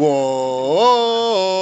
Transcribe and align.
Wow, 0.00 1.58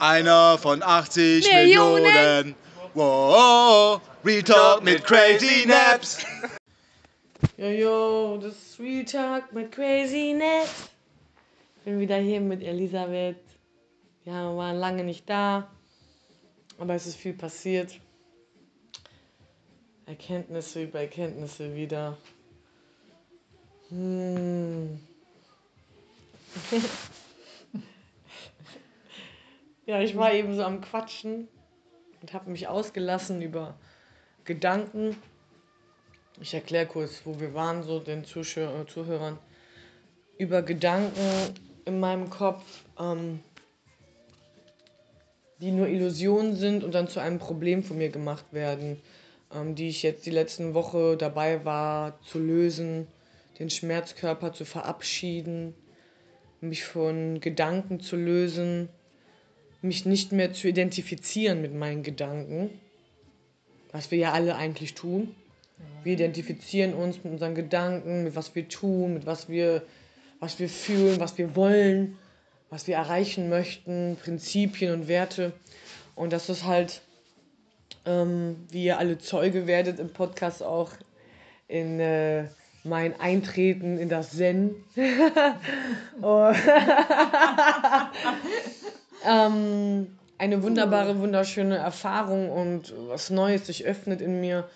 einer 0.00 0.58
von 0.58 0.82
80 0.82 1.46
Millionen. 1.52 2.02
Millionen. 2.02 2.56
Wow, 2.94 4.00
Retalk 4.24 4.82
mit 4.82 5.04
Crazy 5.04 5.66
Naps. 5.68 6.26
Yo, 7.56 7.68
yo, 7.68 8.38
das 8.38 8.54
ist 8.54 8.80
Retalk 8.80 9.52
mit 9.52 9.70
Crazy 9.70 10.34
Naps. 10.36 10.90
Ich 11.76 11.84
bin 11.84 12.00
wieder 12.00 12.16
hier 12.16 12.40
mit 12.40 12.60
Elisabeth. 12.60 13.36
Ja, 14.24 14.50
wir 14.50 14.56
waren 14.56 14.76
lange 14.76 15.04
nicht 15.04 15.30
da, 15.30 15.70
aber 16.78 16.94
es 16.94 17.06
ist 17.06 17.14
viel 17.14 17.34
passiert. 17.34 18.00
Erkenntnisse 20.06 20.82
über 20.82 20.98
Erkenntnisse 20.98 21.76
wieder. 21.76 22.18
Hm. 23.90 24.98
ja, 29.86 30.00
ich 30.00 30.16
war 30.16 30.32
eben 30.32 30.54
so 30.54 30.62
am 30.62 30.80
Quatschen 30.80 31.48
und 32.20 32.32
habe 32.32 32.50
mich 32.50 32.68
ausgelassen 32.68 33.42
über 33.42 33.78
Gedanken. 34.44 35.16
Ich 36.40 36.54
erkläre 36.54 36.86
kurz, 36.86 37.22
wo 37.24 37.38
wir 37.40 37.54
waren, 37.54 37.82
so 37.82 37.98
den 38.00 38.24
Zuschauer, 38.24 38.80
äh, 38.80 38.86
Zuhörern. 38.86 39.38
Über 40.38 40.62
Gedanken 40.62 41.20
in 41.84 42.00
meinem 42.00 42.30
Kopf, 42.30 42.62
ähm, 42.98 43.40
die 45.60 45.70
nur 45.70 45.86
Illusionen 45.86 46.56
sind 46.56 46.82
und 46.82 46.92
dann 46.94 47.08
zu 47.08 47.20
einem 47.20 47.38
Problem 47.38 47.82
von 47.84 47.98
mir 47.98 48.10
gemacht 48.10 48.46
werden, 48.52 49.00
ähm, 49.52 49.74
die 49.74 49.88
ich 49.88 50.02
jetzt 50.02 50.26
die 50.26 50.30
letzten 50.30 50.74
Woche 50.74 51.16
dabei 51.16 51.64
war 51.64 52.20
zu 52.22 52.38
lösen, 52.38 53.06
den 53.58 53.70
Schmerzkörper 53.70 54.52
zu 54.52 54.64
verabschieden, 54.64 55.74
mich 56.64 56.84
von 56.84 57.40
Gedanken 57.40 58.00
zu 58.00 58.16
lösen, 58.16 58.88
mich 59.82 60.06
nicht 60.06 60.32
mehr 60.32 60.52
zu 60.52 60.68
identifizieren 60.68 61.60
mit 61.60 61.74
meinen 61.74 62.02
Gedanken, 62.02 62.70
was 63.92 64.10
wir 64.10 64.18
ja 64.18 64.32
alle 64.32 64.56
eigentlich 64.56 64.94
tun. 64.94 65.34
Wir 66.02 66.14
identifizieren 66.14 66.94
uns 66.94 67.22
mit 67.22 67.32
unseren 67.32 67.54
Gedanken, 67.54 68.24
mit 68.24 68.36
was 68.36 68.54
wir 68.54 68.68
tun, 68.68 69.14
mit 69.14 69.26
was 69.26 69.48
wir, 69.48 69.82
was 70.40 70.58
wir 70.58 70.68
fühlen, 70.68 71.20
was 71.20 71.38
wir 71.38 71.54
wollen, 71.56 72.18
was 72.70 72.86
wir 72.86 72.96
erreichen 72.96 73.48
möchten, 73.48 74.16
Prinzipien 74.22 74.92
und 74.92 75.08
Werte. 75.08 75.52
Und 76.14 76.32
das 76.32 76.48
ist 76.48 76.64
halt, 76.64 77.02
ähm, 78.06 78.56
wie 78.70 78.84
ihr 78.84 78.98
alle 78.98 79.18
Zeuge 79.18 79.66
werdet 79.66 79.98
im 79.98 80.12
Podcast 80.12 80.62
auch, 80.62 80.92
in 81.68 82.00
äh, 82.00 82.48
mein 82.84 83.18
Eintreten 83.18 83.98
in 83.98 84.08
das 84.08 84.30
Zen. 84.36 84.76
oh. 86.22 86.52
ähm, 89.26 90.06
eine 90.36 90.62
wunderbare, 90.62 91.18
wunderschöne 91.18 91.78
Erfahrung 91.78 92.50
und 92.50 92.92
was 93.08 93.30
Neues 93.30 93.66
sich 93.66 93.86
öffnet 93.86 94.20
in 94.20 94.40
mir. 94.40 94.68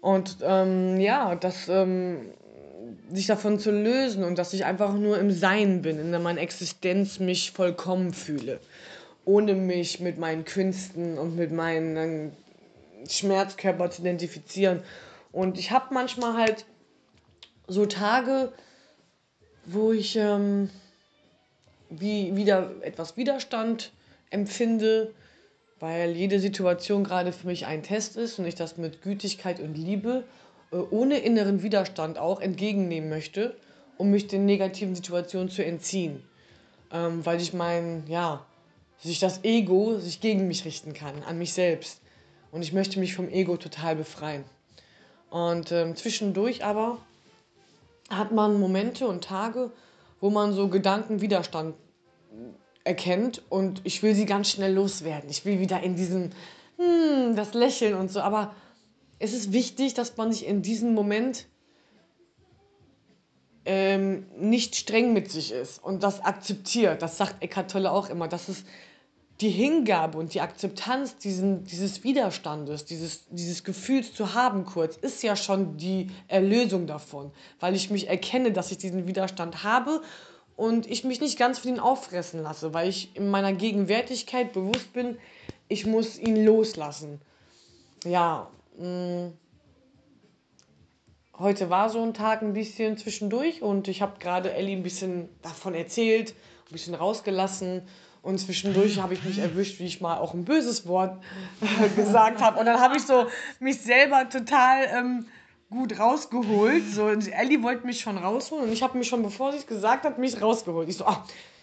Und 0.00 0.38
ähm, 0.42 0.98
ja, 0.98 1.34
das 1.34 1.68
ähm, 1.68 2.30
sich 3.12 3.26
davon 3.26 3.58
zu 3.58 3.70
lösen 3.70 4.24
und 4.24 4.38
dass 4.38 4.54
ich 4.54 4.64
einfach 4.64 4.94
nur 4.94 5.18
im 5.18 5.30
Sein 5.30 5.82
bin, 5.82 5.98
in 5.98 6.10
meiner 6.22 6.40
Existenz 6.40 7.20
mich 7.20 7.50
vollkommen 7.50 8.14
fühle. 8.14 8.58
Ohne 9.26 9.54
mich 9.54 10.00
mit 10.00 10.18
meinen 10.18 10.46
Künsten 10.46 11.18
und 11.18 11.36
mit 11.36 11.52
meinem 11.52 12.32
Schmerzkörper 13.06 13.90
zu 13.90 14.00
identifizieren 14.00 14.82
und 15.32 15.58
ich 15.58 15.70
habe 15.70 15.94
manchmal 15.94 16.34
halt 16.34 16.66
so 17.66 17.86
Tage, 17.86 18.52
wo 19.64 19.92
ich 19.92 20.16
ähm, 20.16 20.70
wie 21.88 22.34
wieder 22.36 22.70
etwas 22.82 23.16
Widerstand 23.16 23.92
empfinde, 24.30 25.14
weil 25.78 26.12
jede 26.16 26.40
Situation 26.40 27.04
gerade 27.04 27.32
für 27.32 27.46
mich 27.46 27.66
ein 27.66 27.82
Test 27.82 28.16
ist 28.16 28.38
und 28.38 28.46
ich 28.46 28.54
das 28.54 28.76
mit 28.76 29.02
Gütigkeit 29.02 29.60
und 29.60 29.76
Liebe 29.76 30.24
äh, 30.72 30.76
ohne 30.76 31.18
inneren 31.18 31.62
Widerstand 31.62 32.18
auch 32.18 32.40
entgegennehmen 32.40 33.08
möchte, 33.08 33.56
um 33.98 34.10
mich 34.10 34.28
den 34.28 34.46
negativen 34.46 34.94
Situationen 34.94 35.50
zu 35.50 35.64
entziehen. 35.64 36.22
Ähm, 36.92 37.24
weil 37.24 37.40
ich 37.40 37.52
mein, 37.52 38.04
ja, 38.08 38.44
sich 38.98 39.20
das 39.20 39.44
Ego 39.44 39.98
sich 39.98 40.20
gegen 40.20 40.48
mich 40.48 40.64
richten 40.64 40.92
kann, 40.92 41.22
an 41.22 41.38
mich 41.38 41.52
selbst. 41.52 42.00
Und 42.52 42.62
ich 42.62 42.72
möchte 42.72 42.98
mich 42.98 43.14
vom 43.14 43.28
Ego 43.28 43.56
total 43.56 43.96
befreien. 43.96 44.44
Und 45.30 45.72
ähm, 45.72 45.96
zwischendurch 45.96 46.64
aber 46.64 46.98
hat 48.10 48.32
man 48.32 48.58
Momente 48.58 49.06
und 49.06 49.24
Tage, 49.24 49.70
wo 50.20 50.30
man 50.30 50.52
so 50.52 50.68
Gedankenwiderstand 50.68 51.76
erkennt 52.84 53.42
und 53.48 53.80
ich 53.84 54.02
will 54.02 54.14
sie 54.14 54.26
ganz 54.26 54.50
schnell 54.50 54.74
loswerden. 54.74 55.30
Ich 55.30 55.44
will 55.44 55.60
wieder 55.60 55.82
in 55.82 55.96
diesen, 55.96 56.34
hm, 56.76 57.36
das 57.36 57.54
Lächeln 57.54 57.94
und 57.94 58.10
so. 58.10 58.20
Aber 58.20 58.54
es 59.18 59.32
ist 59.32 59.52
wichtig, 59.52 59.94
dass 59.94 60.16
man 60.16 60.32
sich 60.32 60.46
in 60.46 60.62
diesem 60.62 60.94
Moment 60.94 61.46
ähm, 63.64 64.26
nicht 64.36 64.74
streng 64.74 65.12
mit 65.12 65.30
sich 65.30 65.52
ist 65.52 65.82
und 65.82 66.02
das 66.02 66.24
akzeptiert. 66.24 67.02
Das 67.02 67.18
sagt 67.18 67.42
Eckhart 67.42 67.70
Tolle 67.70 67.92
auch 67.92 68.08
immer, 68.08 68.26
dass 68.26 68.48
es 68.48 68.64
die 69.40 69.48
Hingabe 69.50 70.18
und 70.18 70.34
die 70.34 70.40
Akzeptanz 70.42 71.16
diesen, 71.16 71.64
dieses 71.64 72.04
Widerstandes, 72.04 72.84
dieses, 72.84 73.26
dieses 73.30 73.64
Gefühls 73.64 74.12
zu 74.12 74.34
haben 74.34 74.66
kurz, 74.66 74.96
ist 74.96 75.22
ja 75.22 75.34
schon 75.34 75.78
die 75.78 76.10
Erlösung 76.28 76.86
davon, 76.86 77.32
weil 77.58 77.74
ich 77.74 77.90
mich 77.90 78.08
erkenne, 78.08 78.52
dass 78.52 78.70
ich 78.70 78.78
diesen 78.78 79.06
Widerstand 79.06 79.64
habe 79.64 80.02
und 80.56 80.86
ich 80.90 81.04
mich 81.04 81.22
nicht 81.22 81.38
ganz 81.38 81.58
von 81.58 81.70
ihm 81.70 81.80
auffressen 81.80 82.42
lasse, 82.42 82.74
weil 82.74 82.88
ich 82.90 83.16
in 83.16 83.30
meiner 83.30 83.54
Gegenwärtigkeit 83.54 84.52
bewusst 84.52 84.92
bin, 84.92 85.16
ich 85.68 85.86
muss 85.86 86.18
ihn 86.18 86.44
loslassen. 86.44 87.20
Ja, 88.04 88.50
mh, 88.78 88.86
mm, 88.86 89.32
heute 91.38 91.70
war 91.70 91.88
so 91.88 92.02
ein 92.02 92.12
Tag 92.12 92.42
ein 92.42 92.52
bisschen 92.52 92.98
zwischendurch 92.98 93.62
und 93.62 93.88
ich 93.88 94.02
habe 94.02 94.18
gerade 94.18 94.52
Ellie 94.52 94.76
ein 94.76 94.82
bisschen 94.82 95.30
davon 95.40 95.72
erzählt, 95.74 96.34
ein 96.68 96.72
bisschen 96.72 96.94
rausgelassen 96.94 97.82
und 98.22 98.38
zwischendurch 98.38 99.00
habe 99.00 99.14
ich 99.14 99.24
mich 99.24 99.38
erwischt, 99.38 99.80
wie 99.80 99.86
ich 99.86 100.00
mal 100.00 100.18
auch 100.18 100.34
ein 100.34 100.44
böses 100.44 100.86
Wort 100.86 101.22
äh, 101.60 101.88
gesagt 102.00 102.40
habe. 102.40 102.60
Und 102.60 102.66
dann 102.66 102.80
habe 102.80 102.96
ich 102.96 103.02
so 103.04 103.26
mich 103.60 103.80
selber 103.80 104.28
total 104.28 104.84
ähm, 104.94 105.26
gut 105.70 105.98
rausgeholt. 105.98 106.82
So, 106.92 107.04
und 107.04 107.28
Ellie 107.32 107.62
wollte 107.62 107.86
mich 107.86 108.00
schon 108.00 108.18
rausholen 108.18 108.66
und 108.66 108.72
ich 108.72 108.82
habe 108.82 108.98
mich 108.98 109.08
schon, 109.08 109.22
bevor 109.22 109.52
sie 109.52 109.58
es 109.58 109.66
gesagt 109.66 110.04
hat, 110.04 110.18
mich 110.18 110.40
rausgeholt. 110.40 110.88
Ich 110.88 110.96
so, 110.96 111.06
ach, 111.06 111.20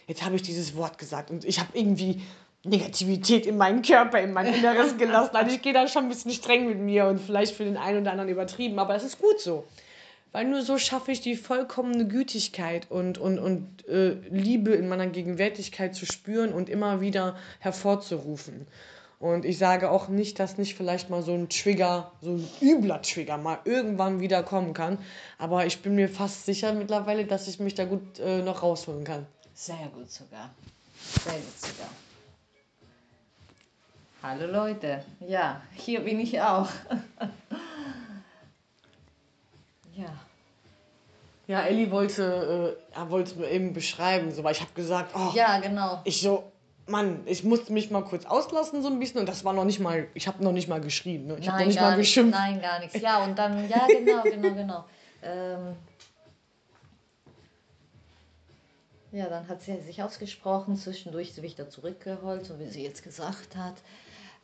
jetzt 0.07 0.23
habe 0.25 0.35
ich 0.35 0.41
dieses 0.41 0.75
Wort 0.75 0.97
gesagt 0.97 1.29
und 1.29 1.45
ich 1.45 1.59
habe 1.59 1.69
irgendwie 1.73 2.21
Negativität 2.63 3.45
in 3.45 3.57
meinen 3.57 3.81
Körper, 3.81 4.19
in 4.19 4.33
mein 4.33 4.47
Inneres 4.47 4.97
gelassen. 4.97 5.35
Also 5.35 5.55
ich 5.55 5.61
gehe 5.61 5.73
da 5.73 5.87
schon 5.87 6.03
ein 6.03 6.09
bisschen 6.09 6.31
streng 6.31 6.67
mit 6.67 6.79
mir 6.79 7.05
und 7.05 7.19
vielleicht 7.19 7.55
für 7.55 7.65
den 7.65 7.77
einen 7.77 8.01
oder 8.01 8.11
anderen 8.11 8.29
übertrieben, 8.29 8.79
aber 8.79 8.95
es 8.95 9.03
ist 9.03 9.19
gut 9.19 9.39
so. 9.39 9.65
Weil 10.31 10.45
nur 10.45 10.61
so 10.61 10.77
schaffe 10.77 11.11
ich 11.11 11.21
die 11.21 11.35
vollkommene 11.35 12.07
Gütigkeit 12.07 12.91
und, 12.91 13.17
und, 13.17 13.39
und 13.39 13.87
äh, 13.87 14.13
Liebe 14.29 14.71
in 14.73 14.87
meiner 14.89 15.07
Gegenwärtigkeit 15.07 15.95
zu 15.95 16.05
spüren 16.05 16.53
und 16.53 16.69
immer 16.69 17.01
wieder 17.01 17.37
hervorzurufen. 17.59 18.67
Und 19.19 19.45
ich 19.45 19.57
sage 19.57 19.89
auch 19.89 20.09
nicht, 20.09 20.39
dass 20.39 20.57
nicht 20.57 20.75
vielleicht 20.75 21.09
mal 21.09 21.23
so 21.23 21.33
ein 21.33 21.49
Trigger, 21.49 22.11
so 22.21 22.33
ein 22.33 22.47
übler 22.61 23.01
Trigger 23.01 23.37
mal 23.37 23.59
irgendwann 23.65 24.19
wieder 24.19 24.43
kommen 24.43 24.73
kann. 24.73 24.99
Aber 25.39 25.65
ich 25.65 25.81
bin 25.81 25.95
mir 25.95 26.07
fast 26.07 26.45
sicher 26.45 26.73
mittlerweile, 26.73 27.25
dass 27.25 27.47
ich 27.47 27.59
mich 27.59 27.73
da 27.73 27.85
gut 27.85 28.19
äh, 28.19 28.43
noch 28.43 28.61
rausholen 28.61 29.03
kann. 29.03 29.25
Sehr 29.55 29.89
gut 29.93 30.11
sogar. 30.11 30.51
Sehr 31.23 31.33
gut 31.33 31.59
sogar. 31.59 31.89
Hallo 34.21 34.51
Leute. 34.51 35.03
Ja, 35.27 35.61
hier 35.73 36.01
bin 36.01 36.19
ich 36.19 36.39
auch. 36.41 36.69
Ja. 39.97 40.13
Ja, 41.47 41.61
Ellie 41.61 41.91
wollte, 41.91 42.77
äh, 42.93 43.09
wollte 43.09 43.31
es 43.31 43.37
mir 43.37 43.49
eben 43.49 43.73
beschreiben, 43.73 44.33
so, 44.33 44.43
weil 44.43 44.51
ich 44.51 44.61
habe 44.61 44.73
gesagt, 44.73 45.15
oh, 45.15 45.31
ja, 45.33 45.59
genau. 45.59 46.01
Ich 46.03 46.21
so, 46.21 46.51
Mann, 46.87 47.21
ich 47.25 47.43
musste 47.43 47.71
mich 47.71 47.89
mal 47.89 48.03
kurz 48.03 48.25
auslassen 48.25 48.81
so 48.81 48.89
ein 48.89 48.99
bisschen 48.99 49.21
und 49.21 49.27
das 49.27 49.45
war 49.45 49.53
noch 49.53 49.63
nicht 49.63 49.79
mal, 49.79 50.07
ich 50.13 50.27
habe 50.27 50.43
noch 50.43 50.51
nicht 50.51 50.67
mal 50.67 50.81
geschrieben, 50.81 51.27
ne? 51.27 51.37
ich 51.39 51.47
habe 51.47 51.59
noch 51.59 51.67
nicht 51.67 51.79
mal 51.79 51.95
geschimpft. 51.95 52.37
Nein, 52.37 52.61
gar 52.61 52.79
nichts. 52.79 52.99
Ja, 52.99 53.23
und 53.23 53.37
dann, 53.39 53.67
ja, 53.69 53.87
genau, 53.87 54.23
genau, 54.23 54.53
genau. 54.53 54.85
Ähm, 55.23 55.75
ja, 59.13 59.29
dann 59.29 59.47
hat 59.47 59.61
sie 59.61 59.81
sich 59.81 60.03
ausgesprochen, 60.03 60.75
zwischendurch 60.75 61.33
sie 61.33 61.43
wieder 61.43 61.69
zurückgeholt, 61.69 62.45
so 62.45 62.59
wie 62.59 62.67
sie 62.67 62.83
jetzt 62.83 63.03
gesagt 63.03 63.55
hat. 63.55 63.75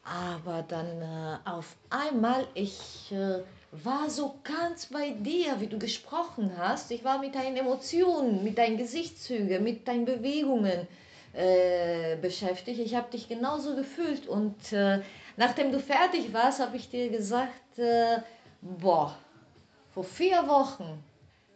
Aber 0.04 0.64
dann 0.68 1.02
äh, 1.02 1.38
auf 1.46 1.76
einmal, 1.90 2.46
ich 2.56 3.12
äh, 3.12 3.42
war 3.72 4.10
so 4.10 4.36
ganz 4.44 4.88
bei 4.88 5.12
dir, 5.12 5.60
wie 5.60 5.68
du 5.68 5.80
gesprochen 5.80 6.52
hast. 6.58 6.92
Ich 6.92 7.04
war 7.04 7.20
mit 7.20 7.36
deinen 7.36 7.56
Emotionen, 7.56 8.44
mit 8.44 8.58
deinen 8.58 8.78
Gesichtszügen, 8.78 9.64
mit 9.64 9.88
deinen 9.88 10.06
Bewegungen 10.06 10.88
äh, 11.32 12.18
beschäftigt. 12.18 12.80
Ich 12.80 12.96
habe 12.96 13.10
dich 13.12 13.30
genauso 13.30 13.76
gefühlt. 13.76 14.28
Und 14.28 14.74
äh, 14.74 15.02
nachdem 15.38 15.72
du 15.72 15.80
fertig 15.80 16.34
warst, 16.34 16.60
habe 16.60 16.76
ich 16.76 16.90
dir 16.90 17.10
gesagt, 17.10 17.80
äh, 17.80 18.18
boah, 18.62 19.18
vor 19.94 20.04
vier 20.04 20.48
Wochen 20.48 21.04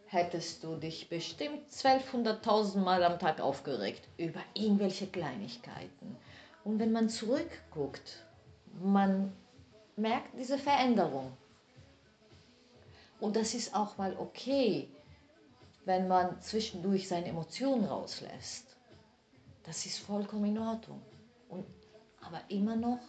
hättest 0.06 0.64
du 0.64 0.76
dich 0.76 1.08
bestimmt 1.10 1.68
1200.000 1.70 2.78
Mal 2.78 3.04
am 3.04 3.18
Tag 3.18 3.40
aufgeregt 3.40 4.08
über 4.16 4.40
irgendwelche 4.54 5.06
Kleinigkeiten. 5.06 6.16
Und 6.64 6.78
wenn 6.78 6.92
man 6.92 7.08
zurückguckt, 7.08 8.24
man 8.82 9.32
merkt 9.96 10.38
diese 10.38 10.58
Veränderung. 10.58 11.32
Und 13.20 13.36
das 13.36 13.54
ist 13.54 13.74
auch 13.74 13.96
mal 13.98 14.16
okay, 14.18 14.88
wenn 15.84 16.06
man 16.06 16.40
zwischendurch 16.40 17.08
seine 17.08 17.26
Emotionen 17.26 17.84
rauslässt. 17.84 18.76
Das 19.64 19.86
ist 19.86 19.98
vollkommen 19.98 20.46
in 20.46 20.58
Ordnung. 20.58 21.02
Und, 21.48 21.66
aber 22.20 22.40
immer 22.48 22.76
noch 22.76 23.00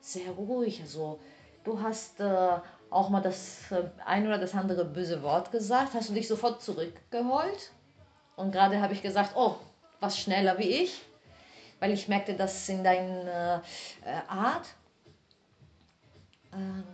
sehr 0.00 0.30
ruhig. 0.30 0.80
Also 0.80 1.18
du 1.64 1.80
hast 1.80 2.20
äh, 2.20 2.58
auch 2.88 3.08
mal 3.10 3.20
das 3.20 3.70
äh, 3.70 3.84
ein 4.04 4.26
oder 4.26 4.38
das 4.38 4.54
andere 4.54 4.84
böse 4.84 5.22
Wort 5.22 5.52
gesagt, 5.52 5.94
hast 5.94 6.08
du 6.08 6.14
dich 6.14 6.28
sofort 6.28 6.62
zurückgeholt. 6.62 7.72
Und 8.36 8.52
gerade 8.52 8.80
habe 8.80 8.94
ich 8.94 9.02
gesagt, 9.02 9.32
oh, 9.36 9.56
was 10.00 10.18
schneller 10.18 10.58
wie 10.58 10.82
ich, 10.82 11.00
weil 11.78 11.92
ich 11.92 12.08
merkte 12.08 12.34
das 12.34 12.68
in 12.68 12.82
deiner 12.82 13.62
äh, 14.04 14.20
Art. 14.28 14.66
Ähm, 16.52 16.84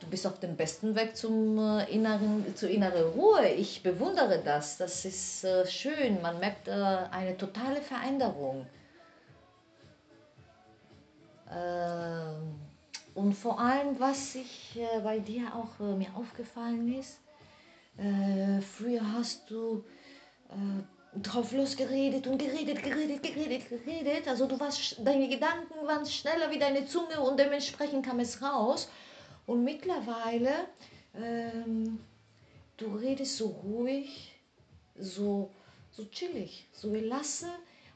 du 0.00 0.06
bist 0.08 0.26
auf 0.26 0.38
dem 0.40 0.56
besten 0.56 0.94
Weg 0.94 1.16
zum 1.16 1.58
äh, 1.58 1.90
inneren, 1.92 2.54
zur 2.56 2.68
inneren 2.70 3.10
Ruhe. 3.12 3.48
Ich 3.48 3.82
bewundere 3.82 4.42
das. 4.42 4.76
Das 4.76 5.04
ist 5.04 5.44
äh, 5.44 5.66
schön. 5.66 6.20
Man 6.22 6.38
merkt 6.38 6.68
äh, 6.68 6.72
eine 6.72 7.36
totale 7.36 7.80
Veränderung. 7.80 8.66
Ähm, 11.50 12.54
und 13.14 13.34
vor 13.34 13.60
allem, 13.60 13.98
was 14.00 14.34
ich 14.34 14.78
äh, 14.78 15.00
bei 15.00 15.18
dir 15.18 15.54
auch 15.54 15.80
äh, 15.80 15.94
mir 15.94 16.14
aufgefallen 16.16 16.98
ist, 16.98 17.20
äh, 17.98 18.60
früher 18.60 19.12
hast 19.12 19.50
du 19.50 19.84
drauf 21.20 21.52
losgeredet 21.52 22.26
und 22.26 22.38
geredet, 22.38 22.82
geredet, 22.82 23.22
geredet, 23.22 23.68
geredet. 23.68 24.28
Also 24.28 24.46
du 24.46 24.58
warst, 24.58 24.96
deine 25.04 25.28
Gedanken 25.28 25.86
waren 25.86 26.06
schneller 26.06 26.50
wie 26.50 26.58
deine 26.58 26.86
Zunge 26.86 27.20
und 27.20 27.38
dementsprechend 27.38 28.06
kam 28.06 28.20
es 28.20 28.42
raus. 28.42 28.88
Und 29.46 29.64
mittlerweile, 29.64 30.52
ähm, 31.14 31.98
du 32.76 32.86
redest 32.96 33.36
so 33.36 33.48
ruhig, 33.48 34.32
so, 34.96 35.50
so 35.90 36.04
chillig, 36.06 36.66
so 36.72 36.90
gelassen. 36.90 37.50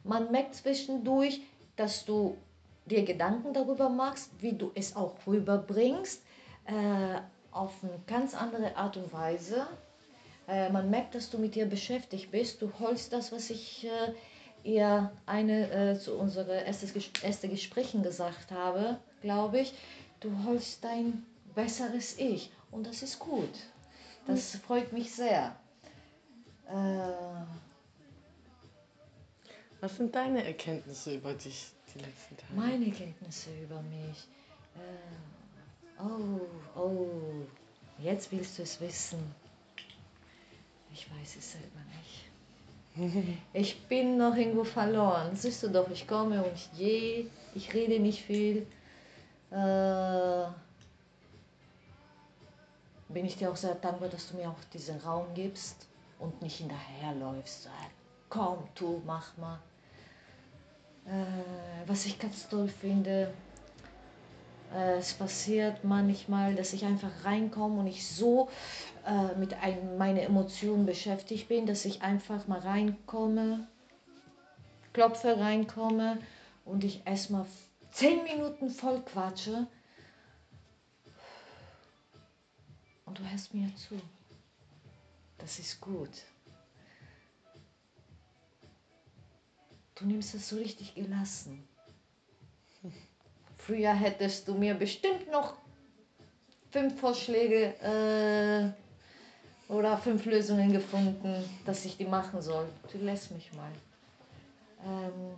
Man 0.04 0.30
merkt 0.30 0.56
zwischendurch, 0.56 1.40
dass 1.76 2.04
du 2.04 2.36
dir 2.84 3.04
Gedanken 3.04 3.54
darüber 3.54 3.88
machst, 3.88 4.30
wie 4.40 4.52
du 4.52 4.72
es 4.74 4.94
auch 4.94 5.14
rüberbringst, 5.26 6.22
äh, 6.66 7.20
auf 7.50 7.72
eine 7.82 7.98
ganz 8.06 8.34
andere 8.34 8.76
Art 8.76 8.96
und 8.98 9.12
Weise. 9.12 9.66
Äh, 10.48 10.70
man 10.70 10.90
merkt, 10.90 11.14
dass 11.14 11.30
du 11.30 11.38
mit 11.38 11.54
dir 11.54 11.66
beschäftigt 11.66 12.30
bist. 12.30 12.62
Du 12.62 12.70
holst 12.78 13.12
das, 13.12 13.32
was 13.32 13.50
ich 13.50 13.86
äh, 13.86 14.12
ihr 14.62 15.12
eine 15.26 15.70
äh, 15.70 15.98
zu 15.98 16.16
unseren 16.16 16.50
ersten 16.50 17.02
erste 17.22 17.48
Gesprächen 17.48 18.02
gesagt 18.02 18.50
habe, 18.50 18.98
glaube 19.20 19.60
ich. 19.60 19.74
Du 20.20 20.30
holst 20.44 20.82
dein 20.84 21.24
besseres 21.54 22.18
Ich 22.18 22.50
und 22.70 22.86
das 22.86 23.02
ist 23.02 23.18
gut. 23.18 23.52
Das 24.26 24.54
hm. 24.54 24.60
freut 24.60 24.92
mich 24.92 25.14
sehr. 25.14 25.56
Äh, 26.68 26.72
was 29.80 29.96
sind 29.96 30.14
deine 30.14 30.44
Erkenntnisse 30.44 31.14
über 31.14 31.34
dich? 31.34 31.66
die 31.96 32.04
letzten 32.04 32.36
Tage? 32.36 32.54
Meine 32.54 32.90
Kenntnisse 32.90 33.50
über 33.62 33.82
mich. 33.82 34.28
Äh, 34.76 36.02
oh, 36.02 36.40
oh, 36.78 37.46
jetzt 37.98 38.30
willst 38.32 38.58
du 38.58 38.62
es 38.62 38.80
wissen. 38.80 39.34
Ich 40.96 41.10
weiß 41.10 41.36
es 41.36 41.52
selber 41.52 41.80
nicht. 41.98 43.36
Ich 43.52 43.86
bin 43.86 44.16
noch 44.16 44.34
irgendwo 44.34 44.64
verloren. 44.64 45.36
Siehst 45.36 45.62
du 45.62 45.68
doch, 45.68 45.90
ich 45.90 46.08
komme 46.08 46.42
und 46.42 46.54
ich 46.54 46.70
gehe. 46.72 47.30
Ich 47.54 47.74
rede 47.74 48.00
nicht 48.00 48.22
viel. 48.22 48.66
Äh, 49.50 50.46
bin 53.10 53.26
ich 53.26 53.36
dir 53.36 53.50
auch 53.50 53.56
sehr 53.56 53.74
dankbar, 53.74 54.08
dass 54.08 54.30
du 54.30 54.38
mir 54.38 54.48
auch 54.48 54.64
diesen 54.72 54.98
Raum 55.00 55.26
gibst 55.34 55.86
und 56.18 56.40
nicht 56.40 56.56
hinterherläufst. 56.56 57.68
Komm, 58.30 58.66
tu, 58.74 59.02
mach 59.04 59.36
mal. 59.36 59.58
Äh, 61.04 61.86
was 61.86 62.06
ich 62.06 62.18
ganz 62.18 62.48
toll 62.48 62.68
finde, 62.68 63.24
äh, 63.24 63.45
es 64.74 65.14
passiert 65.14 65.84
manchmal, 65.84 66.54
dass 66.54 66.72
ich 66.72 66.84
einfach 66.84 67.24
reinkomme 67.24 67.80
und 67.80 67.86
ich 67.86 68.06
so 68.06 68.48
äh, 69.06 69.34
mit 69.36 69.54
ein, 69.54 69.96
meinen 69.96 70.18
Emotionen 70.18 70.86
beschäftigt 70.86 71.48
bin, 71.48 71.66
dass 71.66 71.84
ich 71.84 72.02
einfach 72.02 72.46
mal 72.46 72.60
reinkomme, 72.60 73.66
klopfe, 74.92 75.38
reinkomme 75.38 76.18
und 76.64 76.84
ich 76.84 77.06
erstmal 77.06 77.46
zehn 77.92 78.24
Minuten 78.24 78.70
voll 78.70 79.00
quatsche. 79.02 79.66
Und 83.04 83.18
du 83.18 83.30
hörst 83.30 83.54
mir 83.54 83.74
zu. 83.76 83.94
Das 85.38 85.58
ist 85.58 85.80
gut. 85.80 86.10
Du 89.94 90.04
nimmst 90.04 90.34
es 90.34 90.48
so 90.48 90.56
richtig 90.56 90.94
gelassen. 90.94 91.66
Früher 93.66 93.92
hättest 93.94 94.46
du 94.46 94.54
mir 94.54 94.74
bestimmt 94.74 95.30
noch 95.30 95.54
fünf 96.70 97.00
Vorschläge 97.00 97.74
äh, 97.82 99.72
oder 99.72 99.98
fünf 99.98 100.24
Lösungen 100.24 100.72
gefunden, 100.72 101.44
dass 101.64 101.84
ich 101.84 101.96
die 101.96 102.04
machen 102.04 102.40
soll. 102.40 102.68
Du 102.92 102.98
lässt 102.98 103.32
mich 103.32 103.52
mal. 103.54 103.72
Ähm, 104.84 105.34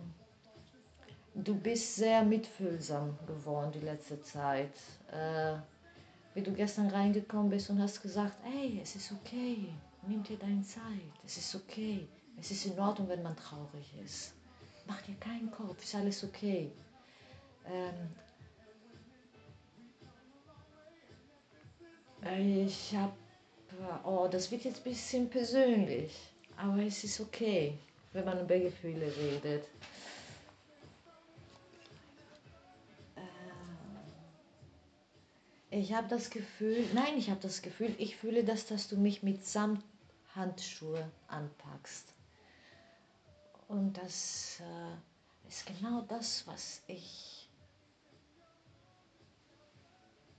du 1.33 1.55
bist 1.55 1.95
sehr 1.95 2.23
mitfühlsam 2.23 3.17
geworden 3.25 3.71
die 3.73 3.85
letzte 3.85 4.21
Zeit. 4.21 4.73
Äh, 5.11 5.55
wie 6.35 6.43
du 6.43 6.53
gestern 6.53 6.89
reingekommen 6.89 7.49
bist 7.49 7.71
und 7.71 7.81
hast 7.81 7.99
gesagt, 8.01 8.35
hey, 8.43 8.79
es 8.83 8.95
ist 8.95 9.11
okay, 9.11 9.69
nimm 10.07 10.21
dir 10.21 10.37
deine 10.37 10.61
Zeit, 10.61 10.83
es 11.25 11.37
ist 11.37 11.55
okay, 11.55 12.07
es 12.39 12.51
ist 12.51 12.67
in 12.67 12.79
Ordnung, 12.79 13.09
wenn 13.09 13.23
man 13.23 13.35
traurig 13.35 13.91
ist 14.05 14.33
mach 14.89 15.01
dir 15.03 15.15
keinen 15.15 15.51
Kopf, 15.51 15.83
ist 15.83 15.95
alles 15.95 16.23
okay. 16.23 16.71
Ähm, 17.65 18.09
ich 22.65 22.95
habe, 22.95 23.13
oh, 24.03 24.27
das 24.29 24.51
wird 24.51 24.63
jetzt 24.63 24.79
ein 24.79 24.91
bisschen 24.91 25.29
persönlich, 25.29 26.13
aber 26.57 26.83
es 26.83 27.03
ist 27.03 27.19
okay, 27.19 27.77
wenn 28.13 28.25
man 28.25 28.41
über 28.41 28.57
Gefühle 28.59 29.11
redet. 29.15 29.65
Ähm, 33.15 33.23
ich 35.71 35.93
habe 35.93 36.07
das 36.07 36.29
Gefühl, 36.29 36.85
nein, 36.93 37.17
ich 37.17 37.29
habe 37.29 37.39
das 37.41 37.61
Gefühl, 37.61 37.95
ich 37.97 38.17
fühle 38.17 38.43
das, 38.43 38.65
dass 38.65 38.87
du 38.89 38.97
mich 38.97 39.23
mit 39.23 39.45
Samthandschuhe 39.45 41.09
anpackst. 41.27 42.13
Und 43.67 43.93
das 43.93 44.61
äh, 44.61 45.47
ist 45.47 45.65
genau 45.65 46.01
das, 46.01 46.45
was 46.47 46.81
ich 46.87 47.48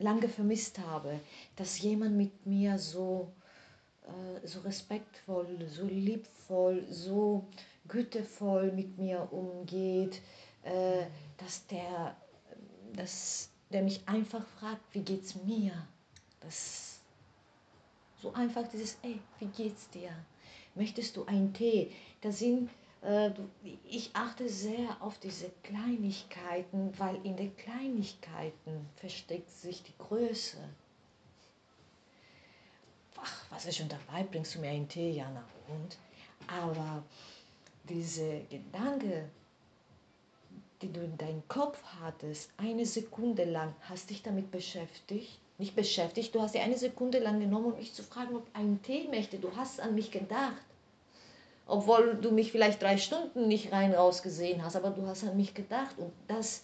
lange 0.01 0.29
vermisst 0.29 0.79
habe, 0.79 1.21
dass 1.57 1.81
jemand 1.81 2.17
mit 2.17 2.47
mir 2.47 2.79
so, 2.79 3.33
äh, 4.07 4.47
so 4.47 4.61
respektvoll, 4.61 5.47
so 5.69 5.85
liebvoll, 5.87 6.85
so 6.91 7.47
gütevoll 7.87 8.73
mit 8.73 8.99
mir 8.99 9.29
umgeht, 9.33 10.21
äh, 10.65 11.05
dass, 11.39 11.67
der, 11.67 12.17
dass 12.95 13.51
der 13.71 13.83
mich 13.83 14.09
einfach 14.09 14.45
fragt, 14.59 14.83
wie 14.93 15.03
geht's 15.03 15.37
mir? 15.37 15.73
Das 16.41 17.01
so 18.23 18.33
einfach 18.35 18.67
dieses, 18.69 18.99
ey, 19.03 19.21
wie 19.39 19.47
geht's 19.47 19.89
dir? 19.91 20.11
Möchtest 20.75 21.17
du 21.17 21.25
einen 21.25 21.53
Tee? 21.55 21.91
Da 22.21 22.31
sind 22.33 22.71
ich 23.85 24.11
achte 24.13 24.49
sehr 24.49 24.97
auf 25.01 25.19
diese 25.19 25.51
Kleinigkeiten, 25.63 26.93
weil 26.99 27.17
in 27.25 27.37
den 27.37 27.57
Kleinigkeiten 27.57 28.87
versteckt 28.97 29.51
sich 29.51 29.83
die 29.83 29.97
Größe. 29.99 30.59
Ach, 33.17 33.45
was 33.51 33.67
ist 33.67 33.79
schon 33.79 33.89
dabei? 33.89 34.23
Bringst 34.25 34.55
du 34.55 34.61
mir 34.61 34.71
einen 34.71 34.89
Tee, 34.89 35.13
Jana? 35.13 35.45
Und? 35.69 35.99
Aber 36.47 37.03
diese 37.85 38.41
Gedanke, 38.51 39.31
die 40.83 40.93
du 40.93 41.01
in 41.01 41.17
deinem 41.17 41.47
Kopf 41.49 41.83
hattest, 42.01 42.51
eine 42.59 42.85
Sekunde 42.85 43.45
lang, 43.45 43.75
hast 43.89 44.11
dich 44.11 44.23
damit 44.23 44.51
beschäftigt? 44.51 45.39
Nicht 45.59 45.75
beschäftigt, 45.75 46.35
du 46.35 46.41
hast 46.41 46.55
dir 46.55 46.63
eine 46.63 46.79
Sekunde 46.79 47.19
lang 47.19 47.41
genommen, 47.41 47.73
um 47.73 47.79
mich 47.79 47.95
zu 47.95 48.03
fragen, 48.03 48.37
ob 48.37 48.47
einen 48.55 48.83
Tee 48.83 49.09
möchte. 49.09 49.39
Du 49.39 49.55
hast 49.57 49.81
an 49.81 49.95
mich 49.95 50.11
gedacht 50.11 50.63
obwohl 51.71 52.17
du 52.17 52.33
mich 52.33 52.51
vielleicht 52.51 52.83
drei 52.83 52.99
Stunden 52.99 53.47
nicht 53.47 53.73
rein 53.73 53.95
raus 53.95 54.23
gesehen 54.23 54.65
hast, 54.65 54.75
aber 54.77 54.91
du 54.91 55.07
hast 55.07 55.23
an 55.25 55.37
mich 55.37 55.55
gedacht 55.55 55.97
und 55.99 56.13
das 56.27 56.63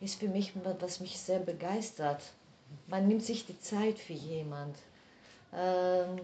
ist 0.00 0.18
für 0.18 0.28
mich, 0.28 0.52
was 0.80 1.00
mich 1.00 1.18
sehr 1.20 1.38
begeistert. 1.38 2.22
Man 2.88 3.06
nimmt 3.06 3.22
sich 3.22 3.46
die 3.46 3.58
Zeit 3.60 3.98
für 3.98 4.12
jemand. 4.12 4.76
Ähm 5.54 6.20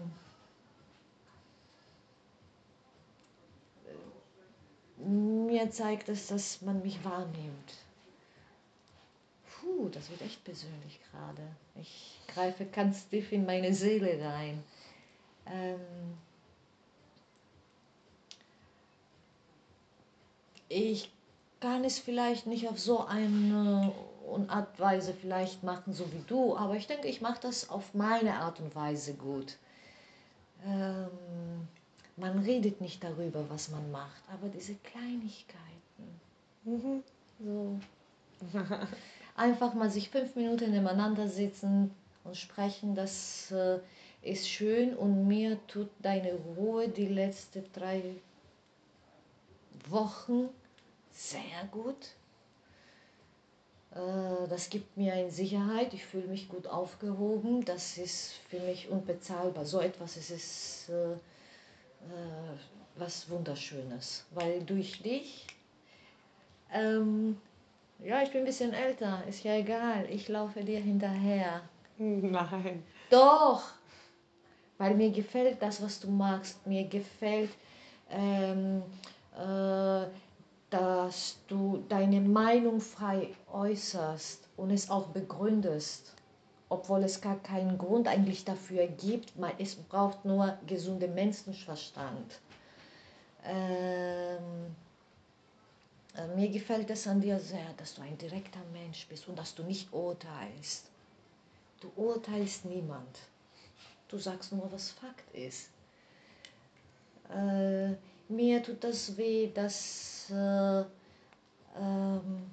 mir 4.97 5.69
zeigt 5.71 6.09
es, 6.09 6.27
dass 6.27 6.61
man 6.61 6.81
mich 6.81 7.03
wahrnimmt. 7.05 7.73
Puh, 9.61 9.89
das 9.89 10.09
wird 10.09 10.21
echt 10.21 10.43
persönlich 10.43 10.99
gerade. 11.11 11.43
Ich 11.79 12.19
greife 12.27 12.65
ganz 12.65 13.07
tief 13.07 13.31
in 13.31 13.45
meine 13.45 13.73
Seele 13.73 14.19
rein. 14.21 14.63
Ähm 15.45 15.79
ich 20.69 21.11
kann 21.59 21.83
es 21.83 21.99
vielleicht 21.99 22.47
nicht 22.47 22.67
auf 22.69 22.79
so 22.79 23.05
eine 23.05 23.93
Art 24.47 24.67
und 24.67 24.79
Weise 24.79 25.13
vielleicht 25.13 25.63
machen, 25.63 25.93
so 25.93 26.11
wie 26.11 26.23
du, 26.27 26.55
aber 26.57 26.75
ich 26.75 26.87
denke, 26.87 27.07
ich 27.07 27.21
mache 27.21 27.39
das 27.41 27.69
auf 27.69 27.93
meine 27.93 28.35
Art 28.35 28.59
und 28.59 28.75
Weise 28.75 29.13
gut. 29.13 29.57
Ähm, 30.65 31.67
man 32.17 32.39
redet 32.39 32.81
nicht 32.81 33.03
darüber, 33.03 33.49
was 33.49 33.69
man 33.69 33.91
macht, 33.91 34.21
aber 34.33 34.49
diese 34.49 34.75
Kleinigkeiten. 34.75 36.19
Mhm. 36.65 37.03
So. 37.39 37.79
Einfach 39.35 39.73
mal 39.73 39.89
sich 39.89 40.09
fünf 40.09 40.35
Minuten 40.35 40.71
nebeneinander 40.71 41.27
sitzen 41.27 41.91
und 42.23 42.35
sprechen, 42.35 42.95
das 42.95 43.51
äh, 43.51 43.79
ist 44.23 44.49
schön 44.49 44.95
und 44.95 45.27
mir 45.27 45.59
tut 45.67 45.89
deine 46.01 46.33
Ruhe 46.33 46.89
die 46.89 47.07
letzten 47.07 47.63
drei 47.71 48.01
Wochen 49.89 50.49
sehr 51.17 51.67
gut. 51.71 52.15
Äh, 53.91 54.47
das 54.49 54.69
gibt 54.69 54.95
mir 54.97 55.13
eine 55.13 55.31
Sicherheit, 55.31 55.93
ich 55.93 56.05
fühle 56.05 56.27
mich 56.27 56.47
gut 56.47 56.67
aufgehoben. 56.67 57.65
Das 57.65 57.97
ist 57.97 58.33
für 58.49 58.59
mich 58.59 58.89
unbezahlbar. 58.89 59.65
So 59.65 59.81
etwas 59.81 60.17
ist 60.17 60.29
es 60.29 60.89
äh, 60.89 61.13
äh, 61.13 61.17
was 62.95 63.29
Wunderschönes, 63.29 64.25
weil 64.31 64.63
durch 64.63 65.01
dich, 65.01 65.47
ähm, 66.71 67.37
ja, 67.99 68.21
ich 68.21 68.31
bin 68.31 68.41
ein 68.41 68.45
bisschen 68.45 68.73
älter, 68.73 69.23
ist 69.27 69.43
ja 69.43 69.55
egal, 69.55 70.07
ich 70.09 70.27
laufe 70.27 70.63
dir 70.63 70.79
hinterher. 70.79 71.61
Nein. 71.97 72.83
Doch, 73.09 73.63
weil 74.77 74.93
mir 74.95 75.11
gefällt 75.11 75.61
das, 75.61 75.81
was 75.81 75.99
du 75.99 76.09
magst. 76.09 76.65
Mir 76.67 76.87
gefällt 76.87 77.49
ähm, 78.11 78.83
äh, 79.35 80.05
dass 80.69 81.37
du 81.47 81.83
deine 81.87 82.19
Meinung 82.19 82.81
frei 82.81 83.29
äußerst 83.51 84.47
und 84.57 84.71
es 84.71 84.89
auch 84.89 85.07
begründest, 85.07 86.13
obwohl 86.69 87.03
es 87.03 87.21
gar 87.21 87.37
keinen 87.37 87.77
Grund 87.77 88.07
eigentlich 88.07 88.43
dafür 88.43 88.87
gibt. 88.87 89.33
Es 89.59 89.75
braucht 89.75 90.25
nur 90.25 90.57
gesunden 90.67 91.13
Menschenverstand. 91.13 92.39
Ähm, 93.45 94.75
äh, 96.17 96.27
mir 96.35 96.49
gefällt 96.49 96.89
es 96.89 97.07
an 97.07 97.21
dir 97.21 97.39
sehr, 97.39 97.73
dass 97.77 97.95
du 97.95 98.01
ein 98.01 98.17
direkter 98.17 98.59
Mensch 98.73 99.07
bist 99.07 99.27
und 99.29 99.37
dass 99.37 99.55
du 99.55 99.63
nicht 99.63 99.93
urteilst. 99.93 100.89
Du 101.79 101.91
urteilst 101.95 102.65
niemand. 102.65 103.19
Du 104.09 104.17
sagst 104.17 104.51
nur, 104.51 104.69
was 104.71 104.91
Fakt 104.91 105.33
ist. 105.33 105.69
Äh, 107.29 107.93
mir 108.29 108.63
tut 108.63 108.83
das 108.83 109.15
weh, 109.15 109.49
dass 109.53 110.16
äh, 110.29 110.81
ähm, 111.79 112.51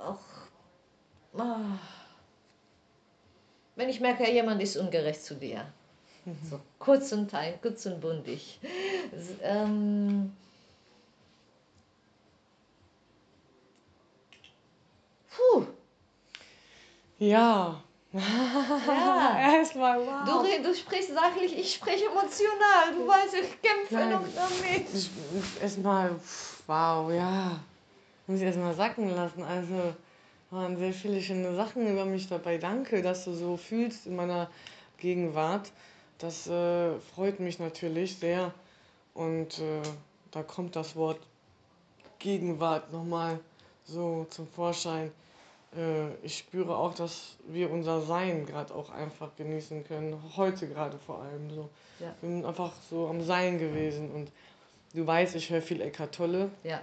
auch 0.00 0.20
ah, 1.38 1.78
wenn 3.76 3.88
ich 3.88 4.00
merke, 4.00 4.30
jemand 4.30 4.62
ist 4.62 4.76
ungerecht 4.76 5.22
zu 5.22 5.34
dir. 5.34 5.66
So 6.48 6.58
kurz 6.78 7.12
und 7.12 7.30
fein, 7.30 7.60
kurz 7.60 7.84
und 7.84 8.00
buntig. 8.00 8.58
Ähm, 9.42 10.34
puh. 15.28 15.66
Ja, 17.18 17.82
ja. 18.14 19.38
Erstmal, 19.58 19.98
wow. 20.00 20.24
Du, 20.24 20.62
du 20.62 20.74
sprichst 20.74 21.14
sachlich, 21.14 21.58
ich 21.58 21.74
spreche 21.74 22.06
emotional. 22.06 22.94
Du 22.96 23.06
weißt, 23.06 23.34
ich 23.34 23.62
kämpfe 23.62 23.94
Nein. 23.94 24.10
noch 24.10 24.24
damit. 24.34 24.86
Erstmal, 25.60 26.10
wow, 26.66 27.12
ja. 27.12 27.60
Muss 28.26 28.38
ich 28.38 28.44
erstmal 28.44 28.74
sacken 28.74 29.14
lassen. 29.14 29.42
Also, 29.42 29.94
waren 30.50 30.76
sehr 30.76 30.92
viele 30.92 31.20
schöne 31.20 31.54
Sachen 31.54 31.86
über 31.86 32.04
mich 32.04 32.28
dabei. 32.28 32.58
Danke, 32.58 33.02
dass 33.02 33.24
du 33.24 33.32
so 33.32 33.56
fühlst 33.56 34.06
in 34.06 34.16
meiner 34.16 34.48
Gegenwart. 34.98 35.72
Das 36.18 36.46
äh, 36.46 36.94
freut 37.14 37.40
mich 37.40 37.58
natürlich 37.58 38.16
sehr. 38.16 38.52
Und 39.14 39.58
äh, 39.58 39.82
da 40.30 40.42
kommt 40.42 40.76
das 40.76 40.96
Wort 40.96 41.20
Gegenwart 42.18 42.92
nochmal 42.92 43.38
so 43.84 44.26
zum 44.30 44.48
Vorschein 44.48 45.10
ich 46.22 46.38
spüre 46.38 46.76
auch, 46.76 46.94
dass 46.94 47.36
wir 47.48 47.70
unser 47.70 48.00
Sein 48.00 48.46
gerade 48.46 48.74
auch 48.74 48.90
einfach 48.90 49.34
genießen 49.36 49.84
können. 49.84 50.16
Heute 50.36 50.68
gerade 50.68 50.98
vor 50.98 51.22
allem 51.22 51.50
so. 51.50 51.68
Ja. 51.98 52.14
Wir 52.20 52.30
sind 52.30 52.44
einfach 52.44 52.72
so 52.88 53.08
am 53.08 53.22
Sein 53.22 53.58
gewesen 53.58 54.10
und 54.12 54.30
du 54.94 55.06
weißt, 55.06 55.34
ich 55.34 55.50
höre 55.50 55.62
viel 55.62 55.80
Eckart 55.80 56.14
Tolle. 56.14 56.50
Ja. 56.62 56.80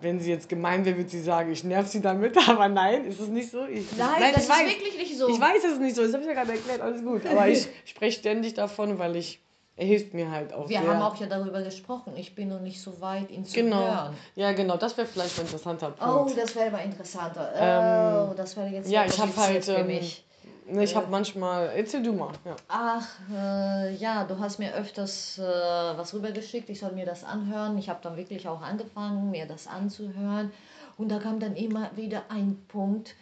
Wenn 0.00 0.20
sie 0.20 0.30
jetzt 0.30 0.48
gemein 0.48 0.84
wäre, 0.84 0.96
würde 0.96 1.08
sie 1.08 1.22
sagen, 1.22 1.52
ich 1.52 1.62
nerv 1.62 1.86
sie 1.86 2.02
damit, 2.02 2.36
aber 2.48 2.68
nein, 2.68 3.04
ist 3.06 3.20
es 3.20 3.28
nicht 3.28 3.50
so. 3.50 3.64
Ich, 3.64 3.96
nein, 3.96 4.20
nein, 4.20 4.32
das 4.34 4.42
ist 4.42 4.50
weiß, 4.50 4.68
wirklich 4.68 4.98
nicht 4.98 5.16
so. 5.16 5.28
Ich 5.28 5.40
weiß, 5.40 5.64
es 5.64 5.78
nicht 5.78 5.96
so, 5.96 6.02
das 6.02 6.12
habe 6.12 6.22
ich 6.24 6.28
ja 6.28 6.34
gerade 6.34 6.52
erklärt, 6.52 6.80
alles 6.80 7.02
gut. 7.02 7.24
Aber 7.26 7.48
ich 7.48 7.68
spreche 7.84 8.18
ständig 8.18 8.54
davon, 8.54 8.98
weil 8.98 9.16
ich 9.16 9.40
er 9.76 9.86
hilft 9.86 10.14
mir 10.14 10.30
halt 10.30 10.54
auch. 10.54 10.68
Wir 10.68 10.80
sehr. 10.80 10.88
haben 10.88 11.02
auch 11.02 11.16
ja 11.16 11.26
darüber 11.26 11.60
gesprochen. 11.62 12.14
Ich 12.16 12.34
bin 12.34 12.48
noch 12.48 12.60
nicht 12.60 12.80
so 12.80 12.98
weit, 13.00 13.30
ihn 13.30 13.44
zu 13.44 13.54
genau. 13.54 13.76
hören. 13.76 14.16
Ja, 14.34 14.52
genau. 14.52 14.78
Das 14.78 14.96
wäre 14.96 15.06
vielleicht 15.06 15.38
ein 15.38 15.44
interessanter 15.44 15.90
Punkt. 15.90 16.32
Oh, 16.32 16.34
das 16.34 16.56
wäre 16.56 16.68
aber 16.68 16.82
interessanter. 16.82 17.52
Ähm, 17.54 18.30
oh, 18.30 18.34
das 18.34 18.56
wäre 18.56 18.68
jetzt 18.68 18.90
ja, 18.90 19.04
ich 19.04 19.18
habe 19.18 19.36
halt 19.36 19.64
für 19.66 19.72
ähm, 19.72 19.86
mich. 19.88 20.24
Ich 20.68 20.96
habe 20.96 21.08
manchmal. 21.10 21.70
Erzähl 21.76 22.02
du 22.02 22.14
mal. 22.14 22.32
Ja. 22.44 22.56
Ach, 22.68 23.06
äh, 23.30 23.94
ja, 23.96 24.24
du 24.24 24.38
hast 24.38 24.58
mir 24.58 24.74
öfters 24.74 25.38
äh, 25.38 25.42
was 25.42 26.14
rübergeschickt. 26.14 26.70
Ich 26.70 26.80
soll 26.80 26.92
mir 26.92 27.04
das 27.04 27.22
anhören. 27.22 27.76
Ich 27.76 27.90
habe 27.90 28.00
dann 28.02 28.16
wirklich 28.16 28.48
auch 28.48 28.62
angefangen, 28.62 29.30
mir 29.30 29.46
das 29.46 29.66
anzuhören. 29.66 30.52
Und 30.96 31.10
da 31.10 31.18
kam 31.18 31.38
dann 31.38 31.54
immer 31.54 31.90
wieder 31.94 32.22
ein 32.30 32.64
Punkt, 32.68 33.14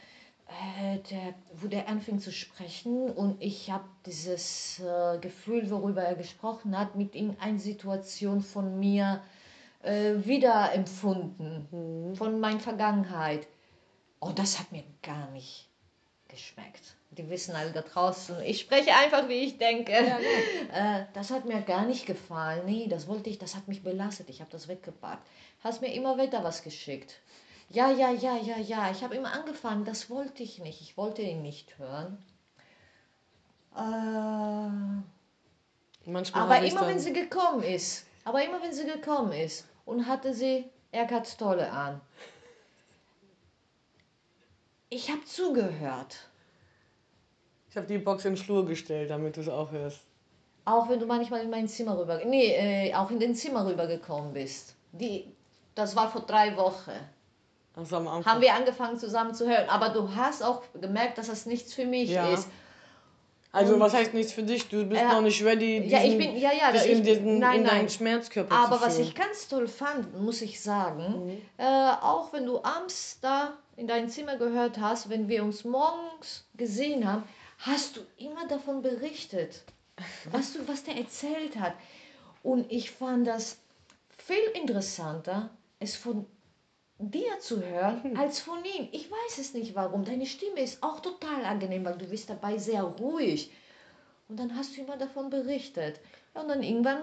äh, 0.46 0.98
der, 1.10 1.34
wo 1.54 1.68
der 1.68 1.88
anfing 1.88 2.20
zu 2.20 2.30
sprechen 2.30 3.10
und 3.10 3.40
ich 3.42 3.70
habe 3.70 3.84
dieses 4.06 4.80
äh, 4.80 5.18
Gefühl, 5.18 5.70
worüber 5.70 6.02
er 6.02 6.14
gesprochen 6.14 6.78
hat, 6.78 6.96
mit 6.96 7.14
in 7.14 7.36
eine 7.40 7.58
Situation 7.58 8.42
von 8.42 8.78
mir 8.78 9.22
äh, 9.82 10.14
wiederempfunden, 10.24 11.68
mhm. 11.70 12.16
von 12.16 12.40
meiner 12.40 12.60
Vergangenheit. 12.60 13.46
Und 14.20 14.38
das 14.38 14.58
hat 14.58 14.72
mir 14.72 14.84
gar 15.02 15.30
nicht 15.30 15.68
geschmeckt. 16.28 16.96
Die 17.10 17.30
wissen 17.30 17.54
alle 17.54 17.70
da 17.70 17.82
draußen, 17.82 18.40
ich 18.42 18.60
spreche 18.60 18.94
einfach, 18.94 19.28
wie 19.28 19.44
ich 19.44 19.58
denke. 19.58 19.92
Ja, 19.92 20.18
ja. 20.18 20.18
Äh, 20.72 21.06
das 21.12 21.30
hat 21.30 21.44
mir 21.44 21.60
gar 21.62 21.86
nicht 21.86 22.04
gefallen. 22.04 22.66
Nee, 22.66 22.88
das 22.88 23.06
wollte 23.06 23.30
ich, 23.30 23.38
das 23.38 23.54
hat 23.54 23.68
mich 23.68 23.82
belastet. 23.84 24.28
Ich 24.28 24.40
habe 24.40 24.50
das 24.50 24.66
weggepackt. 24.66 25.24
Hast 25.62 25.82
mir 25.82 25.92
immer 25.94 26.18
wieder 26.18 26.42
was 26.42 26.62
geschickt. 26.64 27.20
Ja, 27.74 27.90
ja, 27.90 28.10
ja, 28.12 28.36
ja, 28.36 28.56
ja. 28.56 28.90
Ich 28.92 29.02
habe 29.02 29.16
immer 29.16 29.32
angefangen, 29.32 29.84
das 29.84 30.08
wollte 30.08 30.44
ich 30.44 30.60
nicht. 30.60 30.80
Ich 30.80 30.96
wollte 30.96 31.22
ihn 31.22 31.42
nicht 31.42 31.76
hören. 31.76 32.18
Äh, 33.76 34.70
Manchmal 36.08 36.42
aber 36.42 36.64
immer 36.64 36.86
wenn 36.86 37.00
sie 37.00 37.12
gekommen 37.12 37.64
ist, 37.64 38.06
aber 38.24 38.44
immer 38.44 38.62
wenn 38.62 38.72
sie 38.72 38.86
gekommen 38.86 39.32
ist 39.32 39.66
und 39.84 40.06
hatte 40.06 40.32
sie 40.32 40.70
Erkert 40.92 41.36
Tolle 41.36 41.72
an. 41.72 42.00
Ich 44.90 45.10
habe 45.10 45.24
zugehört. 45.24 46.28
Ich 47.68 47.76
habe 47.76 47.88
die 47.88 47.98
Box 47.98 48.24
in 48.24 48.34
den 48.34 48.44
Flur 48.44 48.64
gestellt, 48.64 49.10
damit 49.10 49.36
du 49.36 49.40
es 49.40 49.48
auch 49.48 49.72
hörst. 49.72 49.98
Auch 50.64 50.88
wenn 50.88 51.00
du 51.00 51.06
manchmal 51.06 51.40
in 51.40 51.50
mein 51.50 51.66
Zimmer 51.66 51.98
rüber, 51.98 52.24
nee, 52.24 52.52
äh, 52.52 52.94
auch 52.94 53.10
in 53.10 53.18
den 53.18 53.34
Zimmer 53.34 53.66
rübergekommen 53.66 54.32
bist. 54.32 54.76
Die, 54.92 55.26
das 55.74 55.96
war 55.96 56.12
vor 56.12 56.20
drei 56.20 56.56
Wochen. 56.56 56.92
Also 57.76 57.96
am 57.96 58.08
Anfang. 58.08 58.32
Haben 58.32 58.40
wir 58.40 58.54
angefangen 58.54 58.98
zusammen 58.98 59.34
zu 59.34 59.48
hören. 59.48 59.68
Aber 59.68 59.88
du 59.88 60.14
hast 60.14 60.42
auch 60.42 60.62
gemerkt, 60.80 61.18
dass 61.18 61.26
das 61.26 61.46
nichts 61.46 61.74
für 61.74 61.86
mich 61.86 62.10
ja. 62.10 62.32
ist. 62.32 62.48
Also 63.54 63.74
und, 63.74 63.80
was 63.80 63.94
heißt 63.94 64.14
nichts 64.14 64.32
für 64.32 64.42
dich? 64.42 64.68
Du 64.68 64.84
bist 64.84 65.00
äh, 65.00 65.06
noch 65.06 65.20
nicht 65.20 65.42
ready, 65.44 65.80
diesen, 65.80 65.90
ja, 65.90 66.04
ich 66.04 66.18
bin, 66.18 66.36
ja, 66.36 66.52
ja, 66.52 66.72
dich 66.72 66.86
ich, 66.86 66.90
in, 66.90 67.04
diesen, 67.04 67.38
nein, 67.38 67.60
in 67.60 67.64
deinen 67.64 67.88
Schmerzkörper 67.88 68.52
Aber 68.52 68.80
was 68.80 68.98
ich 68.98 69.14
ganz 69.14 69.46
toll 69.46 69.68
fand, 69.68 70.20
muss 70.20 70.42
ich 70.42 70.60
sagen, 70.60 71.26
mhm. 71.26 71.42
äh, 71.58 71.92
auch 72.00 72.32
wenn 72.32 72.46
du 72.46 72.58
abends 72.64 73.18
da 73.20 73.56
in 73.76 73.86
dein 73.86 74.08
Zimmer 74.08 74.36
gehört 74.36 74.78
hast, 74.80 75.08
wenn 75.08 75.28
wir 75.28 75.44
uns 75.44 75.64
morgens 75.64 76.44
gesehen 76.56 77.06
haben, 77.06 77.22
hast 77.60 77.96
du 77.96 78.00
immer 78.18 78.46
davon 78.48 78.82
berichtet, 78.82 79.62
was, 80.32 80.52
du, 80.52 80.66
was 80.66 80.82
der 80.82 80.96
erzählt 80.96 81.56
hat. 81.56 81.74
Und 82.42 82.70
ich 82.72 82.90
fand 82.90 83.24
das 83.26 83.58
viel 84.18 84.60
interessanter, 84.60 85.48
es 85.78 85.94
von 85.94 86.26
dir 86.98 87.38
zu 87.40 87.62
hören 87.62 88.02
hm. 88.02 88.16
als 88.16 88.40
von 88.40 88.58
ihm. 88.64 88.88
Ich 88.92 89.10
weiß 89.10 89.38
es 89.38 89.54
nicht 89.54 89.74
warum. 89.74 90.04
Deine 90.04 90.26
Stimme 90.26 90.60
ist 90.60 90.82
auch 90.82 91.00
total 91.00 91.44
angenehm, 91.44 91.84
weil 91.84 91.98
du 91.98 92.06
bist 92.06 92.30
dabei 92.30 92.58
sehr 92.58 92.82
ruhig. 92.82 93.50
Und 94.28 94.38
dann 94.38 94.56
hast 94.56 94.76
du 94.76 94.80
immer 94.80 94.96
davon 94.96 95.30
berichtet. 95.30 96.00
Ja, 96.34 96.42
und 96.42 96.48
dann 96.48 96.62
irgendwann 96.62 97.02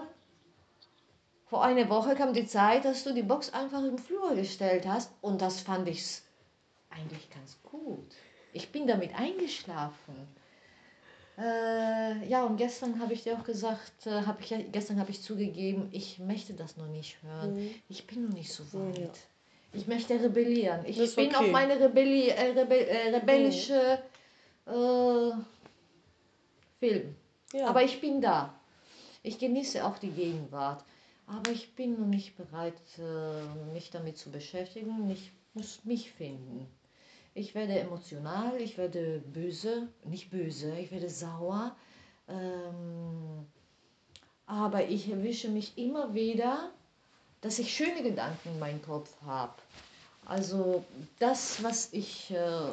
vor 1.46 1.62
einer 1.62 1.88
Woche 1.90 2.14
kam 2.14 2.32
die 2.32 2.46
Zeit, 2.46 2.84
dass 2.84 3.04
du 3.04 3.12
die 3.12 3.22
Box 3.22 3.52
einfach 3.52 3.84
im 3.84 3.98
Flur 3.98 4.34
gestellt 4.34 4.86
hast 4.86 5.12
und 5.20 5.42
das 5.42 5.60
fand 5.60 5.86
ich 5.88 6.22
eigentlich 6.88 7.28
ganz 7.30 7.58
gut. 7.62 8.14
Ich 8.54 8.72
bin 8.72 8.86
damit 8.86 9.14
eingeschlafen. 9.14 10.14
Äh, 11.38 12.26
ja, 12.26 12.44
und 12.44 12.56
gestern 12.56 13.00
habe 13.00 13.14
ich 13.14 13.22
dir 13.22 13.38
auch 13.38 13.44
gesagt, 13.44 14.06
äh, 14.06 14.22
habe 14.22 14.42
ich 14.42 14.54
gestern 14.72 15.00
habe 15.00 15.10
ich 15.10 15.22
zugegeben, 15.22 15.88
ich 15.92 16.18
möchte 16.18 16.54
das 16.54 16.76
noch 16.76 16.88
nicht 16.88 17.22
hören. 17.22 17.54
Mhm. 17.54 17.74
Ich 17.88 18.06
bin 18.06 18.26
noch 18.26 18.34
nicht 18.34 18.52
so 18.52 18.64
weit. 18.72 18.98
Ja. 18.98 19.10
Ich 19.72 19.86
möchte 19.86 20.14
rebellieren. 20.14 20.84
Ich 20.86 20.96
bin 21.16 21.28
okay. 21.28 21.36
auf 21.36 21.50
meine 21.50 21.80
Rebelli 21.80 22.28
äh, 22.28 22.58
Rebe 22.58 22.86
äh, 22.86 23.14
rebellische 23.14 24.02
äh, 24.66 25.30
Film. 26.78 27.16
Ja. 27.52 27.66
Aber 27.68 27.82
ich 27.82 28.00
bin 28.00 28.20
da. 28.20 28.54
Ich 29.22 29.38
genieße 29.38 29.84
auch 29.84 29.98
die 29.98 30.10
Gegenwart. 30.10 30.84
Aber 31.26 31.50
ich 31.50 31.74
bin 31.74 31.98
noch 31.98 32.06
nicht 32.06 32.36
bereit, 32.36 32.74
äh, 32.98 33.72
mich 33.72 33.90
damit 33.90 34.18
zu 34.18 34.30
beschäftigen. 34.30 35.10
Ich 35.10 35.30
muss 35.54 35.84
mich 35.84 36.12
finden. 36.12 36.66
Ich 37.34 37.54
werde 37.54 37.78
emotional, 37.78 38.60
ich 38.60 38.76
werde 38.76 39.22
böse, 39.32 39.88
nicht 40.04 40.30
böse, 40.30 40.76
ich 40.78 40.90
werde 40.90 41.08
sauer. 41.08 41.74
Ähm, 42.28 43.46
aber 44.44 44.84
ich 44.84 45.10
erwische 45.10 45.48
mich 45.48 45.78
immer 45.78 46.12
wieder, 46.12 46.70
dass 47.42 47.58
ich 47.58 47.74
schöne 47.74 48.02
Gedanken 48.02 48.48
in 48.48 48.58
meinem 48.58 48.80
Kopf 48.80 49.10
habe. 49.26 49.54
Also 50.24 50.84
das, 51.18 51.62
was 51.62 51.92
ich, 51.92 52.30
äh, 52.30 52.34
ja, 52.34 52.72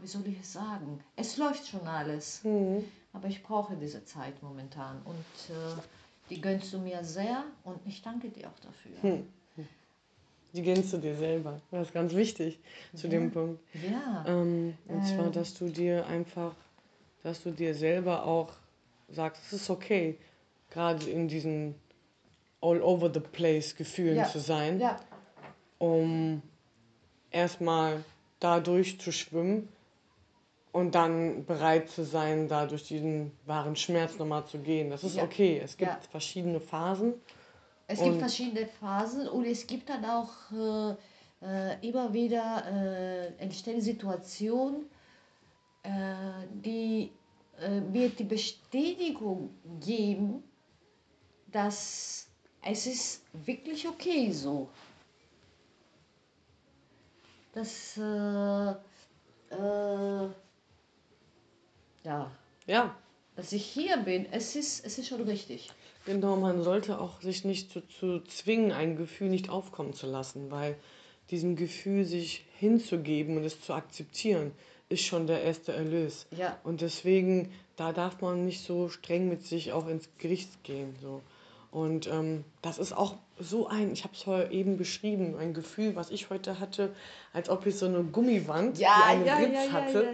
wie 0.00 0.06
soll 0.06 0.26
ich 0.26 0.38
es 0.40 0.52
sagen? 0.52 1.02
Es 1.16 1.36
läuft 1.38 1.66
schon 1.66 1.86
alles. 1.88 2.44
Mhm. 2.44 2.84
Aber 3.12 3.28
ich 3.28 3.42
brauche 3.42 3.74
diese 3.74 4.04
Zeit 4.04 4.40
momentan. 4.42 5.00
Und 5.04 5.54
äh, 5.54 5.80
die 6.30 6.40
gönnst 6.40 6.72
du 6.72 6.78
mir 6.78 7.02
sehr 7.02 7.42
und 7.64 7.80
ich 7.86 8.02
danke 8.02 8.28
dir 8.28 8.48
auch 8.48 8.60
dafür. 8.60 9.10
Mhm. 9.10 9.26
Die 10.54 10.62
gönnst 10.62 10.92
du 10.92 10.98
dir 10.98 11.16
selber. 11.16 11.60
Das 11.70 11.88
ist 11.88 11.94
ganz 11.94 12.14
wichtig 12.14 12.58
zu 12.94 13.06
ja. 13.06 13.10
dem 13.10 13.30
Punkt. 13.30 13.60
Ja. 13.74 14.24
Ähm, 14.26 14.76
und 14.86 15.00
äh. 15.00 15.04
zwar, 15.04 15.30
dass 15.30 15.54
du 15.54 15.68
dir 15.68 16.06
einfach, 16.06 16.54
dass 17.22 17.42
du 17.42 17.50
dir 17.50 17.74
selber 17.74 18.24
auch 18.24 18.52
sagst, 19.08 19.42
es 19.46 19.54
ist 19.54 19.70
okay, 19.70 20.18
gerade 20.70 21.08
in 21.08 21.28
diesen 21.28 21.74
all 22.60 22.82
over 22.82 23.10
the 23.12 23.20
place 23.20 23.74
Gefühlen 23.76 24.16
ja. 24.16 24.28
zu 24.28 24.40
sein, 24.40 24.80
ja. 24.80 24.98
um 25.78 26.42
erstmal 27.30 28.04
da 28.40 28.60
durchzuschwimmen 28.60 29.68
und 30.72 30.94
dann 30.94 31.44
bereit 31.44 31.88
zu 31.88 32.04
sein, 32.04 32.48
da 32.48 32.66
durch 32.66 32.84
diesen 32.84 33.32
wahren 33.46 33.76
Schmerz 33.76 34.18
nochmal 34.18 34.46
zu 34.46 34.58
gehen. 34.58 34.90
Das 34.90 35.04
ist 35.04 35.16
ja. 35.16 35.24
okay. 35.24 35.60
Es 35.62 35.76
gibt 35.76 36.06
verschiedene 36.10 36.60
Phasen 36.60 37.14
es 37.90 38.02
gibt 38.02 38.18
verschiedene 38.18 38.66
Phasen 38.66 39.26
und 39.28 39.46
es 39.46 39.66
gibt 39.66 39.88
dann 39.88 40.04
auch 40.04 40.28
äh, 40.52 40.94
äh, 41.42 41.88
immer 41.88 42.12
wieder 42.12 42.62
äh, 42.70 43.42
entstehen 43.42 43.80
Situationen, 43.80 44.84
äh, 45.82 45.90
die 46.52 47.10
äh, 47.58 47.80
wird 47.90 48.18
die 48.18 48.24
Bestätigung 48.24 49.48
geben, 49.80 50.44
dass 51.50 52.27
es 52.62 52.86
ist 52.86 53.22
wirklich 53.32 53.88
okay 53.88 54.32
so. 54.32 54.68
Das 57.52 57.96
äh, 57.96 58.70
äh, 59.54 60.28
ja. 62.04 62.30
Ja. 62.66 62.96
Dass 63.36 63.52
ich 63.52 63.64
hier 63.64 63.98
bin, 63.98 64.26
es 64.32 64.56
ist, 64.56 64.84
es 64.84 64.98
ist 64.98 65.08
schon 65.08 65.22
richtig. 65.22 65.70
Genau, 66.06 66.36
man 66.36 66.62
sollte 66.62 67.00
auch 67.00 67.20
sich 67.20 67.44
nicht 67.44 67.70
zu, 67.70 67.86
zu 67.86 68.20
zwingen, 68.24 68.72
ein 68.72 68.96
Gefühl 68.96 69.28
nicht 69.28 69.48
aufkommen 69.48 69.92
zu 69.92 70.06
lassen, 70.06 70.50
weil 70.50 70.76
diesem 71.30 71.54
Gefühl 71.54 72.04
sich 72.04 72.44
hinzugeben 72.56 73.36
und 73.36 73.44
es 73.44 73.60
zu 73.60 73.74
akzeptieren, 73.74 74.52
ist 74.88 75.04
schon 75.04 75.26
der 75.26 75.42
erste 75.42 75.72
Erlös. 75.72 76.26
Ja. 76.36 76.58
Und 76.64 76.80
deswegen, 76.80 77.52
da 77.76 77.92
darf 77.92 78.20
man 78.20 78.44
nicht 78.44 78.64
so 78.64 78.88
streng 78.88 79.28
mit 79.28 79.44
sich 79.44 79.72
auch 79.72 79.86
ins 79.86 80.08
Gericht 80.18 80.64
gehen. 80.64 80.96
So. 81.00 81.20
Und 81.70 82.06
ähm, 82.06 82.44
das 82.62 82.78
ist 82.78 82.92
auch 82.92 83.16
so 83.38 83.68
ein, 83.68 83.92
ich 83.92 84.04
habe 84.04 84.14
es 84.14 84.26
heute 84.26 84.52
eben 84.52 84.76
beschrieben, 84.76 85.36
ein 85.38 85.54
Gefühl, 85.54 85.96
was 85.96 86.10
ich 86.10 86.30
heute 86.30 86.60
hatte, 86.60 86.94
als 87.32 87.50
ob 87.50 87.66
ich 87.66 87.76
so 87.76 87.86
eine 87.86 88.02
Gummiwand, 88.02 88.78
ja, 88.78 88.94
die 88.96 89.12
einen 89.12 89.26
ja, 89.26 89.36
Ritz 89.36 89.66
ja, 89.66 89.72
hatte, 89.72 90.08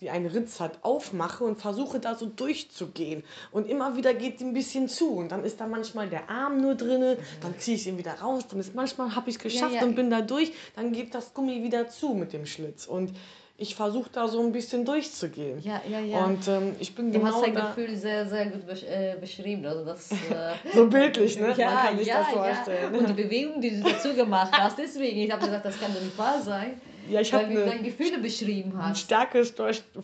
die 0.00 0.10
einen 0.10 0.26
Ritz 0.26 0.60
hat, 0.60 0.78
aufmache 0.82 1.42
und 1.42 1.60
versuche 1.60 1.98
da 1.98 2.14
so 2.14 2.26
durchzugehen. 2.26 3.24
Und 3.50 3.66
immer 3.68 3.96
wieder 3.96 4.14
geht 4.14 4.40
die 4.40 4.44
ein 4.44 4.52
bisschen 4.52 4.88
zu. 4.88 5.12
Und 5.12 5.32
dann 5.32 5.42
ist 5.42 5.60
da 5.60 5.66
manchmal 5.66 6.08
der 6.08 6.28
Arm 6.28 6.60
nur 6.60 6.74
drin, 6.74 7.16
dann 7.40 7.58
ziehe 7.58 7.76
ich 7.76 7.86
ihn 7.86 7.98
wieder 7.98 8.14
raus, 8.20 8.44
dann 8.48 8.60
ist 8.60 8.74
manchmal 8.74 9.16
habe 9.16 9.30
ich 9.30 9.36
es 9.36 9.42
geschafft 9.42 9.82
und 9.82 9.96
bin 9.96 10.10
da 10.10 10.20
durch, 10.20 10.52
dann 10.76 10.92
geht 10.92 11.14
das 11.14 11.32
Gummi 11.34 11.62
wieder 11.62 11.88
zu 11.88 12.10
mit 12.10 12.32
dem 12.32 12.46
Schlitz. 12.46 12.86
Und 12.86 13.12
ich 13.58 13.74
versuche 13.74 14.10
da 14.12 14.28
so 14.28 14.42
ein 14.42 14.52
bisschen 14.52 14.84
durchzugehen. 14.84 15.60
Ja, 15.62 15.80
ja, 15.88 16.00
ja. 16.00 16.24
Und 16.24 16.46
ähm, 16.46 16.76
ich 16.78 16.94
bin 16.94 17.10
du 17.10 17.18
genau 17.18 17.32
hast 17.32 17.42
dein 17.42 17.54
da 17.54 17.68
Gefühl 17.68 17.96
sehr, 17.96 18.26
sehr 18.28 18.46
gut 18.46 18.66
besch 18.66 18.82
äh, 18.82 19.16
beschrieben. 19.18 19.64
Also 19.64 19.84
das, 19.84 20.10
äh 20.30 20.54
so 20.74 20.86
bildlich, 20.88 21.38
ne? 21.38 21.54
Ja, 21.56 21.70
Man 21.70 21.84
kann 21.86 21.98
sich 21.98 22.06
ja, 22.06 22.18
das 22.18 22.28
vorstellen. 22.28 22.94
Ja. 22.94 22.98
Und 22.98 23.08
die 23.08 23.22
Bewegung, 23.22 23.60
die 23.60 23.70
du 23.70 23.88
dazu 23.88 24.14
gemacht 24.14 24.52
hast, 24.52 24.78
deswegen, 24.78 25.20
ich 25.20 25.30
habe 25.30 25.44
gesagt, 25.44 25.64
das 25.64 25.80
kann 25.80 25.92
doch 25.94 26.02
nicht 26.02 26.18
wahr 26.18 26.40
sein. 26.42 26.80
Ja, 27.08 27.20
ich 27.20 27.32
weil 27.32 27.48
du 27.48 27.64
deine 27.64 27.82
Gefühle 27.82 28.18
beschrieben 28.18 28.72
hast. 28.76 28.88
Ein 28.88 28.96
starkes 28.96 29.54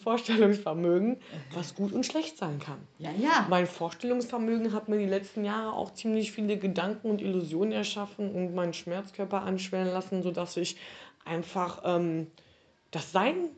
Vorstellungsvermögen, 0.02 1.16
was 1.52 1.74
gut 1.74 1.92
und 1.92 2.06
schlecht 2.06 2.38
sein 2.38 2.60
kann. 2.60 2.78
Ja, 2.98 3.10
ja. 3.10 3.46
Mein 3.50 3.66
Vorstellungsvermögen 3.66 4.72
hat 4.72 4.88
mir 4.88 4.98
die 4.98 5.06
letzten 5.06 5.44
Jahre 5.44 5.72
auch 5.72 5.92
ziemlich 5.94 6.30
viele 6.30 6.58
Gedanken 6.58 7.10
und 7.10 7.20
Illusionen 7.20 7.72
erschaffen 7.72 8.30
und 8.30 8.54
meinen 8.54 8.72
Schmerzkörper 8.72 9.42
anschwellen 9.42 9.92
lassen, 9.92 10.22
sodass 10.22 10.56
ich 10.56 10.76
einfach 11.24 11.82
ähm, 11.84 12.28
das 12.92 13.11
Sein 13.11 13.50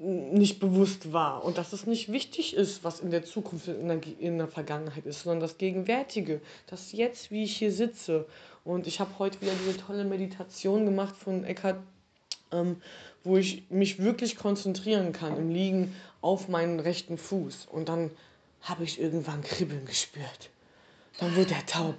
nicht 0.00 0.58
bewusst 0.58 1.12
war 1.12 1.44
und 1.44 1.58
dass 1.58 1.72
es 1.72 1.86
nicht 1.86 2.10
wichtig 2.10 2.56
ist, 2.56 2.82
was 2.82 2.98
in 2.98 3.12
der 3.12 3.24
Zukunft, 3.24 3.68
in 3.68 3.86
der, 3.86 4.00
in 4.18 4.38
der 4.38 4.48
Vergangenheit 4.48 5.06
ist, 5.06 5.22
sondern 5.22 5.38
das 5.38 5.58
Gegenwärtige, 5.58 6.40
das 6.66 6.90
Jetzt, 6.90 7.30
wie 7.30 7.44
ich 7.44 7.56
hier 7.56 7.70
sitze. 7.70 8.26
Und 8.64 8.88
ich 8.88 8.98
habe 8.98 9.16
heute 9.20 9.40
wieder 9.40 9.52
diese 9.64 9.76
tolle 9.76 10.04
Meditation 10.04 10.84
gemacht 10.84 11.16
von 11.16 11.44
Eckhard 11.44 11.76
ähm, 12.52 12.76
wo 13.24 13.36
ich 13.36 13.70
mich 13.70 14.00
wirklich 14.02 14.36
konzentrieren 14.36 15.12
kann 15.12 15.36
im 15.36 15.50
Liegen 15.50 15.94
auf 16.20 16.48
meinen 16.48 16.80
rechten 16.80 17.18
Fuß. 17.18 17.66
Und 17.70 17.88
dann 17.88 18.10
habe 18.60 18.84
ich 18.84 19.00
irgendwann 19.00 19.42
Kribbeln 19.42 19.84
gespürt. 19.86 20.50
Dann 21.18 21.34
wurde 21.36 21.54
er 21.54 21.66
taub. 21.66 21.94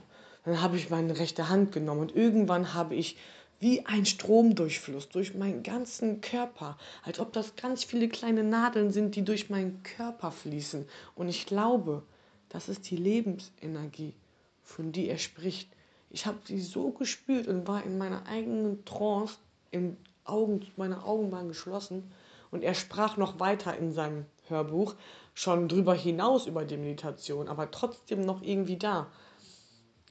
Dann 0.45 0.61
habe 0.61 0.77
ich 0.77 0.89
meine 0.89 1.17
rechte 1.19 1.49
Hand 1.49 1.71
genommen 1.71 2.01
und 2.01 2.15
irgendwann 2.15 2.73
habe 2.73 2.95
ich 2.95 3.17
wie 3.63 3.85
ein 3.85 4.05
Stromdurchfluss 4.05 5.07
durch 5.07 5.35
meinen 5.35 5.63
ganzen 5.63 6.19
Körper, 6.19 6.77
als 7.01 7.21
ob 7.21 7.31
das 7.31 7.55
ganz 7.55 7.85
viele 7.85 8.09
kleine 8.09 8.43
Nadeln 8.43 8.91
sind, 8.91 9.15
die 9.15 9.23
durch 9.23 9.49
meinen 9.49 9.81
Körper 9.83 10.31
fließen. 10.31 10.85
Und 11.15 11.29
ich 11.29 11.45
glaube, 11.45 12.03
das 12.49 12.67
ist 12.67 12.91
die 12.91 12.97
Lebensenergie, 12.97 14.15
von 14.63 14.91
die 14.91 15.07
er 15.07 15.17
spricht. 15.17 15.69
Ich 16.09 16.25
habe 16.25 16.39
sie 16.43 16.59
so 16.59 16.91
gespürt 16.91 17.47
und 17.47 17.65
war 17.65 17.85
in 17.85 17.97
meiner 17.97 18.27
eigenen 18.27 18.83
Trance, 18.83 19.37
im 19.71 19.95
Augen, 20.25 20.67
meine 20.75 21.01
Augen 21.05 21.31
waren 21.31 21.47
geschlossen 21.47 22.11
und 22.51 22.65
er 22.65 22.73
sprach 22.73 23.15
noch 23.15 23.39
weiter 23.39 23.77
in 23.77 23.93
seinem 23.93 24.25
Hörbuch, 24.49 24.95
schon 25.33 25.69
drüber 25.69 25.93
hinaus 25.93 26.47
über 26.47 26.65
die 26.65 26.75
Meditation, 26.75 27.47
aber 27.47 27.71
trotzdem 27.71 28.25
noch 28.25 28.41
irgendwie 28.41 28.77
da. 28.77 29.07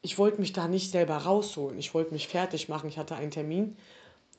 Ich 0.02 0.18
wollte 0.18 0.40
mich 0.40 0.52
da 0.52 0.68
nicht 0.68 0.90
selber 0.90 1.16
rausholen, 1.16 1.78
ich 1.78 1.94
wollte 1.94 2.12
mich 2.12 2.28
fertig 2.28 2.68
machen, 2.68 2.88
ich 2.88 2.98
hatte 2.98 3.14
einen 3.14 3.30
Termin 3.30 3.76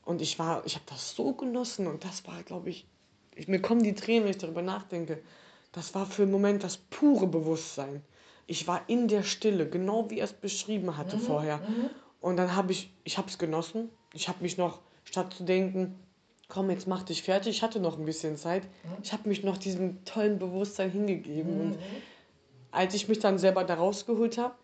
und 0.05 0.21
ich 0.21 0.37
war, 0.37 0.65
ich 0.65 0.75
habe 0.75 0.85
das 0.89 1.15
so 1.15 1.33
genossen 1.33 1.87
und 1.87 2.03
das 2.03 2.27
war, 2.27 2.43
glaube 2.43 2.69
ich, 2.69 2.85
ich, 3.35 3.47
mir 3.47 3.61
kommen 3.61 3.83
die 3.83 3.95
Tränen, 3.95 4.25
wenn 4.25 4.31
ich 4.31 4.37
darüber 4.37 4.61
nachdenke. 4.61 5.21
Das 5.71 5.95
war 5.95 6.05
für 6.05 6.23
einen 6.23 6.31
Moment 6.31 6.63
das 6.63 6.77
pure 6.77 7.27
Bewusstsein. 7.27 8.03
Ich 8.45 8.67
war 8.67 8.87
in 8.87 9.07
der 9.07 9.23
Stille, 9.23 9.67
genau 9.67 10.09
wie 10.09 10.19
er 10.19 10.25
es 10.25 10.33
beschrieben 10.33 10.97
hatte 10.97 11.17
mhm, 11.17 11.21
vorher. 11.21 11.57
Mhm. 11.57 11.89
Und 12.21 12.37
dann 12.37 12.55
habe 12.55 12.71
ich, 12.71 12.93
ich 13.03 13.17
habe 13.17 13.29
es 13.29 13.37
genossen. 13.37 13.89
Ich 14.13 14.27
habe 14.27 14.41
mich 14.41 14.57
noch 14.57 14.81
statt 15.03 15.33
zu 15.33 15.43
denken, 15.43 15.99
komm, 16.47 16.69
jetzt 16.69 16.87
mach 16.87 17.03
dich 17.03 17.23
fertig, 17.23 17.57
ich 17.57 17.63
hatte 17.63 17.79
noch 17.79 17.97
ein 17.97 18.05
bisschen 18.05 18.37
Zeit. 18.37 18.63
Ich 19.01 19.11
habe 19.13 19.27
mich 19.27 19.43
noch 19.43 19.57
diesem 19.57 20.05
tollen 20.05 20.37
Bewusstsein 20.37 20.91
hingegeben. 20.91 21.59
Und 21.59 21.77
als 22.71 22.93
ich 22.93 23.07
mich 23.07 23.19
dann 23.19 23.39
selber 23.39 23.63
da 23.63 23.75
rausgeholt 23.75 24.37
habe, 24.37 24.55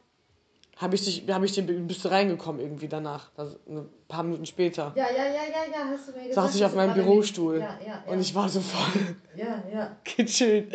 habe 0.80 0.96
ich 0.96 1.04
dich, 1.04 1.24
hab 1.28 1.44
ich 1.44 1.52
den, 1.52 1.88
bist 1.88 2.06
du 2.06 2.08
reingekommen 2.08 2.62
irgendwie 2.62 2.88
danach, 2.88 3.32
also 3.36 3.58
ein 3.68 3.90
paar 4.08 4.24
Minuten 4.24 4.46
später. 4.46 4.94
Ja, 4.96 5.08
ja, 5.12 5.26
ja, 5.26 5.34
ja, 5.34 5.72
ja, 5.72 5.90
hast 5.92 6.08
du 6.08 6.14
mir 6.14 6.30
gesagt. 6.30 6.48
Saß 6.48 6.56
ich 6.56 6.64
auf 6.64 6.74
meinem 6.74 6.94
Bürostuhl 6.94 7.60
ja, 7.60 7.78
ja, 7.86 7.88
ja. 7.88 8.12
und 8.12 8.22
ich 8.22 8.34
war 8.34 8.48
so 8.48 8.62
voll 8.62 9.18
ja, 9.36 9.62
ja. 9.72 9.98
gechillt. 10.16 10.74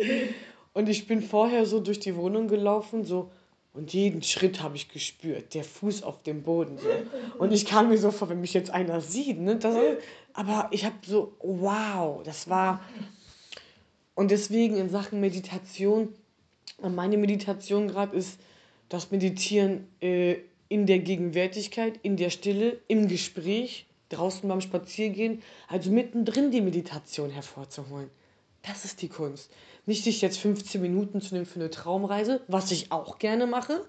Und 0.73 0.89
ich 0.89 1.07
bin 1.07 1.23
vorher 1.23 1.65
so 1.65 1.79
durch 1.79 1.99
die 1.99 2.15
Wohnung 2.15 2.47
gelaufen, 2.47 3.03
so 3.03 3.31
und 3.73 3.93
jeden 3.93 4.21
Schritt 4.21 4.61
habe 4.61 4.75
ich 4.77 4.89
gespürt, 4.89 5.53
der 5.53 5.63
Fuß 5.63 6.03
auf 6.03 6.21
dem 6.21 6.43
Boden. 6.43 6.77
So. 6.77 6.87
Und 7.39 7.51
ich 7.51 7.65
kam 7.65 7.89
mir 7.89 7.97
so 7.97 8.11
vor, 8.11 8.29
wenn 8.29 8.39
mich 8.39 8.53
jetzt 8.53 8.69
einer 8.69 9.01
sieht. 9.01 9.37
Ne, 9.39 9.57
das, 9.57 9.75
aber 10.33 10.69
ich 10.71 10.85
habe 10.85 10.95
so, 11.05 11.33
wow, 11.41 12.23
das 12.23 12.47
war. 12.47 12.79
Und 14.13 14.31
deswegen 14.31 14.77
in 14.77 14.89
Sachen 14.89 15.19
Meditation, 15.19 16.13
meine 16.81 17.17
Meditation 17.17 17.89
gerade 17.89 18.15
ist 18.15 18.39
das 18.89 19.11
Meditieren 19.11 19.87
äh, 20.01 20.37
in 20.69 20.85
der 20.85 20.99
Gegenwärtigkeit, 20.99 21.99
in 22.03 22.17
der 22.17 22.29
Stille, 22.29 22.79
im 22.87 23.07
Gespräch, 23.07 23.85
draußen 24.09 24.47
beim 24.47 24.61
Spaziergehen, 24.61 25.41
also 25.67 25.91
mittendrin 25.91 26.51
die 26.51 26.61
Meditation 26.61 27.29
hervorzuholen. 27.29 28.09
Das 28.61 28.85
ist 28.85 29.01
die 29.01 29.09
Kunst. 29.09 29.51
Nicht 29.85 30.03
sich 30.03 30.21
jetzt 30.21 30.39
15 30.39 30.81
Minuten 30.81 31.21
zu 31.21 31.33
nehmen 31.33 31.45
für 31.45 31.59
eine 31.59 31.69
Traumreise, 31.69 32.41
was 32.47 32.71
ich 32.71 32.91
auch 32.91 33.19
gerne 33.19 33.45
mache, 33.45 33.85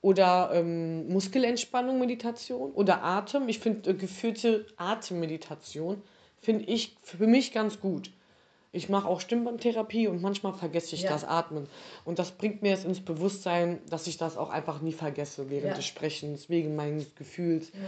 oder 0.00 0.50
ähm, 0.52 1.08
Muskelentspannung, 1.08 1.98
Meditation 1.98 2.72
oder 2.72 3.02
Atem. 3.02 3.48
Ich 3.48 3.58
finde 3.58 3.90
äh, 3.90 3.94
geführte 3.94 4.66
Atemmeditation 4.76 6.02
finde 6.42 6.66
ich 6.66 6.94
für 7.02 7.26
mich 7.26 7.52
ganz 7.52 7.80
gut. 7.80 8.10
Ich 8.74 8.88
mache 8.88 9.08
auch 9.08 9.20
Stimmbandtherapie 9.20 10.08
und 10.08 10.20
manchmal 10.20 10.52
vergesse 10.52 10.96
ich 10.96 11.02
ja. 11.02 11.10
das 11.10 11.24
Atmen. 11.24 11.68
Und 12.04 12.18
das 12.18 12.32
bringt 12.32 12.62
mir 12.62 12.70
jetzt 12.70 12.84
ins 12.84 13.00
Bewusstsein, 13.00 13.78
dass 13.88 14.06
ich 14.08 14.16
das 14.16 14.36
auch 14.36 14.50
einfach 14.50 14.80
nie 14.80 14.92
vergesse 14.92 15.48
während 15.48 15.68
ja. 15.68 15.74
des 15.74 15.86
Sprechens, 15.86 16.50
wegen 16.50 16.74
meines 16.74 17.14
Gefühls. 17.14 17.72
Mhm. 17.72 17.78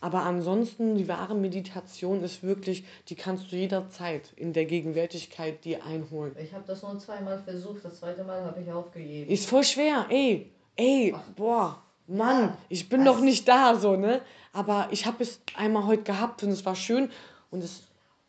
Aber 0.00 0.22
ansonsten, 0.22 0.96
die 0.96 1.08
wahre 1.08 1.34
Meditation 1.34 2.24
ist 2.24 2.42
wirklich, 2.42 2.84
die 3.08 3.16
kannst 3.16 3.52
du 3.52 3.56
jederzeit 3.56 4.32
in 4.34 4.54
der 4.54 4.64
Gegenwärtigkeit 4.64 5.62
dir 5.62 5.84
einholen. 5.84 6.34
Ich 6.42 6.54
habe 6.54 6.64
das 6.66 6.82
nur 6.82 6.98
zweimal 6.98 7.38
versucht, 7.38 7.84
das 7.84 7.98
zweite 7.98 8.24
Mal 8.24 8.42
habe 8.42 8.62
ich 8.62 8.72
aufgegeben. 8.72 9.30
Ist 9.30 9.46
voll 9.46 9.62
schwer, 9.62 10.06
ey, 10.08 10.50
ey, 10.76 11.12
Ach. 11.14 11.22
boah, 11.36 11.82
Mann, 12.06 12.44
ja. 12.44 12.58
ich 12.70 12.88
bin 12.88 13.04
noch 13.04 13.20
nicht 13.20 13.46
da, 13.46 13.74
so, 13.76 13.96
ne? 13.96 14.22
Aber 14.54 14.88
ich 14.90 15.04
habe 15.04 15.22
es 15.22 15.40
einmal 15.54 15.86
heute 15.86 16.02
gehabt 16.02 16.42
und 16.42 16.48
es 16.48 16.64
war 16.64 16.76
schön 16.76 17.10
und 17.50 17.62
es, 17.62 17.82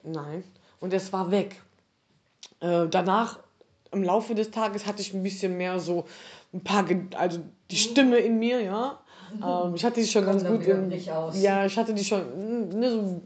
nein, 0.04 0.44
und 0.82 0.94
es 0.94 1.14
war 1.14 1.32
weg. 1.32 1.56
Äh, 2.62 2.88
danach, 2.88 3.40
im 3.92 4.04
Laufe 4.04 4.36
des 4.36 4.52
Tages, 4.52 4.86
hatte 4.86 5.02
ich 5.02 5.14
ein 5.14 5.24
bisschen 5.24 5.58
mehr 5.58 5.80
so 5.80 6.06
ein 6.54 6.64
paar, 6.64 6.86
also 7.18 7.40
die 7.70 7.76
Stimme 7.76 8.18
in 8.18 8.40
mir, 8.40 8.62
ja. 8.62 9.00
Ähm, 9.34 9.76
ich 9.76 9.84
hatte 9.84 10.00
die 10.00 10.08
schon 10.08 10.26
ganz 10.26 10.46
gut. 10.46 10.66
In, 10.66 10.92
ja, 11.42 11.66
ich 11.66 11.78
hatte 11.78 11.94
die 11.94 12.04
schon. 12.04 12.70
Ne, 12.70 12.92
so, 12.92 13.22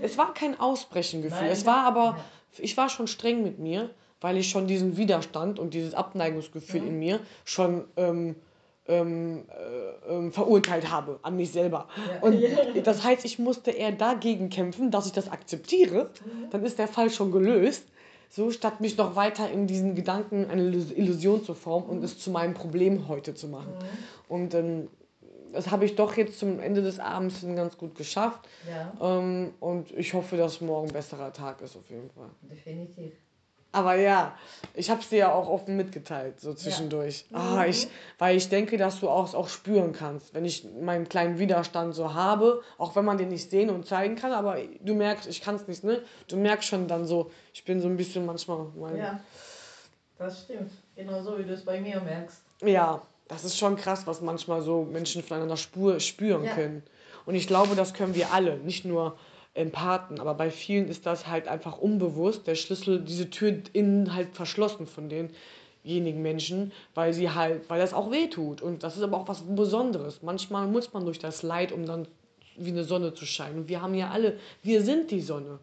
es 0.00 0.16
war 0.18 0.34
kein 0.34 0.58
Ausbrechengefühl. 0.58 1.48
Es 1.48 1.66
war 1.66 1.84
aber, 1.84 2.18
ich 2.58 2.76
war 2.76 2.88
schon 2.88 3.06
streng 3.06 3.42
mit 3.42 3.58
mir, 3.58 3.90
weil 4.20 4.36
ich 4.36 4.50
schon 4.50 4.66
diesen 4.66 4.96
Widerstand 4.96 5.58
und 5.58 5.74
dieses 5.74 5.94
Abneigungsgefühl 5.94 6.82
ja. 6.82 6.86
in 6.86 6.98
mir 6.98 7.20
schon 7.44 7.84
ähm, 7.96 8.36
ähm, 8.88 9.44
äh, 9.48 10.12
ähm, 10.12 10.32
verurteilt 10.32 10.90
habe 10.90 11.18
an 11.22 11.36
mich 11.36 11.50
selber. 11.50 11.88
Ja. 11.96 12.22
Und 12.22 12.42
das 12.84 13.02
heißt, 13.02 13.24
ich 13.24 13.38
musste 13.38 13.70
eher 13.70 13.92
dagegen 13.92 14.50
kämpfen, 14.50 14.90
dass 14.90 15.06
ich 15.06 15.12
das 15.12 15.30
akzeptiere. 15.30 16.10
Mhm. 16.24 16.50
Dann 16.50 16.64
ist 16.64 16.78
der 16.78 16.88
Fall 16.88 17.10
schon 17.10 17.32
gelöst 17.32 17.84
so 18.28 18.50
statt 18.50 18.80
mich 18.80 18.96
noch 18.96 19.16
weiter 19.16 19.50
in 19.50 19.66
diesen 19.66 19.94
Gedanken 19.94 20.50
eine 20.50 20.62
Illusion 20.62 21.44
zu 21.44 21.54
formen 21.54 21.88
und 21.88 22.04
es 22.04 22.18
zu 22.18 22.30
meinem 22.30 22.54
Problem 22.54 23.08
heute 23.08 23.34
zu 23.34 23.48
machen. 23.48 23.72
Mhm. 23.72 24.32
Und 24.34 24.54
ähm, 24.54 24.88
das 25.52 25.70
habe 25.70 25.84
ich 25.84 25.96
doch 25.96 26.16
jetzt 26.16 26.38
zum 26.38 26.60
Ende 26.60 26.82
des 26.82 26.98
Abends 26.98 27.40
ganz 27.54 27.78
gut 27.78 27.94
geschafft. 27.94 28.46
Ja. 28.68 29.18
Ähm, 29.18 29.54
und 29.60 29.90
ich 29.92 30.12
hoffe, 30.14 30.36
dass 30.36 30.60
morgen 30.60 30.88
ein 30.88 30.92
besserer 30.92 31.32
Tag 31.32 31.62
ist 31.62 31.76
auf 31.76 31.88
jeden 31.88 32.10
Fall. 32.10 32.30
Definitiv. 32.42 33.12
Aber 33.76 33.94
ja, 33.96 34.34
ich 34.72 34.88
habe 34.88 35.02
es 35.02 35.10
dir 35.10 35.18
ja 35.18 35.32
auch 35.34 35.48
offen 35.48 35.76
mitgeteilt, 35.76 36.40
so 36.40 36.54
zwischendurch. 36.54 37.26
Ja. 37.30 37.38
Ah, 37.38 37.66
ich, 37.66 37.88
weil 38.18 38.34
ich 38.34 38.48
denke, 38.48 38.78
dass 38.78 39.00
du 39.00 39.10
auch, 39.10 39.34
auch 39.34 39.48
spüren 39.48 39.92
kannst, 39.92 40.32
wenn 40.32 40.46
ich 40.46 40.66
meinen 40.80 41.10
kleinen 41.10 41.38
Widerstand 41.38 41.94
so 41.94 42.14
habe, 42.14 42.62
auch 42.78 42.96
wenn 42.96 43.04
man 43.04 43.18
den 43.18 43.28
nicht 43.28 43.50
sehen 43.50 43.68
und 43.68 43.86
zeigen 43.86 44.16
kann, 44.16 44.32
aber 44.32 44.56
du 44.80 44.94
merkst, 44.94 45.28
ich 45.28 45.42
kann 45.42 45.56
es 45.56 45.68
nicht, 45.68 45.84
ne? 45.84 46.00
Du 46.26 46.38
merkst 46.38 46.66
schon 46.66 46.88
dann 46.88 47.04
so, 47.04 47.30
ich 47.52 47.66
bin 47.66 47.82
so 47.82 47.86
ein 47.86 47.98
bisschen 47.98 48.24
manchmal. 48.24 48.66
Mein, 48.74 48.96
ja, 48.96 49.20
das 50.16 50.44
stimmt. 50.44 50.72
Genauso 50.94 51.38
wie 51.38 51.44
du 51.44 51.52
es 51.52 51.62
bei 51.62 51.78
mir 51.78 52.00
merkst. 52.00 52.40
Ja, 52.62 53.02
das 53.28 53.44
ist 53.44 53.58
schon 53.58 53.76
krass, 53.76 54.06
was 54.06 54.22
manchmal 54.22 54.62
so 54.62 54.84
Menschen 54.84 55.22
voneinander 55.22 55.58
spür, 55.58 56.00
spüren 56.00 56.44
ja. 56.44 56.54
können. 56.54 56.82
Und 57.26 57.34
ich 57.34 57.46
glaube, 57.46 57.74
das 57.74 57.92
können 57.92 58.14
wir 58.14 58.32
alle, 58.32 58.56
nicht 58.56 58.86
nur 58.86 59.18
Empathen, 59.56 60.20
aber 60.20 60.34
bei 60.34 60.50
vielen 60.50 60.88
ist 60.88 61.06
das 61.06 61.26
halt 61.26 61.48
einfach 61.48 61.78
unbewusst, 61.78 62.46
der 62.46 62.54
Schlüssel, 62.54 63.00
diese 63.00 63.30
Tür 63.30 63.56
innen 63.72 64.14
halt 64.14 64.34
verschlossen 64.34 64.86
von 64.86 65.08
denjenigen 65.08 66.22
Menschen, 66.22 66.72
weil 66.94 67.12
sie 67.12 67.30
halt, 67.30 67.68
weil 67.70 67.80
das 67.80 67.94
auch 67.94 68.10
weh 68.10 68.28
tut. 68.28 68.60
Und 68.60 68.82
das 68.82 68.96
ist 68.96 69.02
aber 69.02 69.16
auch 69.16 69.28
was 69.28 69.42
Besonderes. 69.42 70.22
Manchmal 70.22 70.66
muss 70.66 70.92
man 70.92 71.04
durch 71.04 71.18
das 71.18 71.42
Leid, 71.42 71.72
um 71.72 71.86
dann 71.86 72.06
wie 72.56 72.70
eine 72.70 72.84
Sonne 72.84 73.14
zu 73.14 73.26
scheinen. 73.26 73.60
Und 73.60 73.68
wir 73.68 73.82
haben 73.82 73.94
ja 73.94 74.10
alle, 74.10 74.38
wir 74.62 74.82
sind 74.82 75.10
die 75.10 75.20
Sonne. 75.20 75.58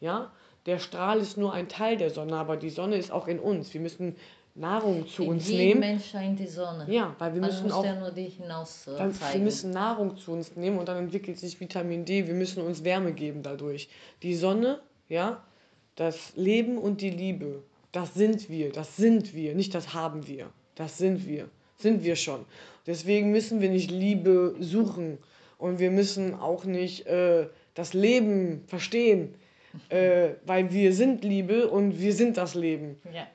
Ja? 0.00 0.30
Der 0.66 0.78
Strahl 0.78 1.20
ist 1.20 1.38
nur 1.38 1.52
ein 1.52 1.68
Teil 1.68 1.96
der 1.96 2.10
Sonne, 2.10 2.36
aber 2.36 2.56
die 2.56 2.70
Sonne 2.70 2.96
ist 2.96 3.10
auch 3.10 3.28
in 3.28 3.38
uns. 3.38 3.72
Wir 3.72 3.80
müssen 3.80 4.16
Nahrung 4.58 5.06
zu 5.06 5.22
in 5.22 5.28
uns 5.30 5.48
nehmen. 5.48 5.80
Mensch 5.80 6.10
scheint 6.10 6.38
die 6.38 6.46
Sonne. 6.46 6.86
Ja, 6.88 7.14
weil 7.18 7.34
wir 7.34 7.40
müssen 7.40 7.70
auch. 7.70 7.84
Ja 7.84 7.94
nur 7.94 8.10
die 8.10 8.24
hinaus 8.24 8.86
äh, 8.86 9.10
wir 9.32 9.40
müssen 9.40 9.70
Nahrung 9.70 10.16
zu 10.16 10.32
uns 10.32 10.56
nehmen 10.56 10.78
und 10.78 10.88
dann 10.88 10.96
entwickelt 10.96 11.38
sich 11.38 11.60
Vitamin 11.60 12.04
D. 12.04 12.26
Wir 12.26 12.34
müssen 12.34 12.62
uns 12.62 12.84
Wärme 12.84 13.12
geben 13.12 13.42
dadurch. 13.42 13.88
Die 14.22 14.34
Sonne, 14.34 14.80
ja, 15.08 15.42
das 15.94 16.32
Leben 16.36 16.78
und 16.78 17.00
die 17.00 17.10
Liebe, 17.10 17.62
das 17.92 18.14
sind 18.14 18.50
wir, 18.50 18.72
das 18.72 18.96
sind 18.96 19.34
wir, 19.34 19.54
nicht 19.54 19.74
das 19.74 19.94
haben 19.94 20.26
wir. 20.26 20.50
Das 20.74 20.98
sind 20.98 21.26
wir, 21.26 21.48
sind 21.76 22.04
wir 22.04 22.16
schon. 22.16 22.44
Deswegen 22.86 23.30
müssen 23.32 23.60
wir 23.60 23.68
nicht 23.68 23.90
Liebe 23.90 24.54
suchen 24.60 25.18
und 25.58 25.78
wir 25.78 25.90
müssen 25.90 26.34
auch 26.34 26.64
nicht 26.64 27.06
äh, 27.06 27.48
das 27.74 27.94
Leben 27.94 28.62
verstehen, 28.66 29.34
äh, 29.88 30.30
weil 30.46 30.72
wir 30.72 30.92
sind 30.94 31.24
Liebe 31.24 31.68
und 31.68 32.00
wir 32.00 32.14
sind 32.14 32.36
das 32.36 32.54
Leben. 32.54 32.96
Ja. 33.12 33.26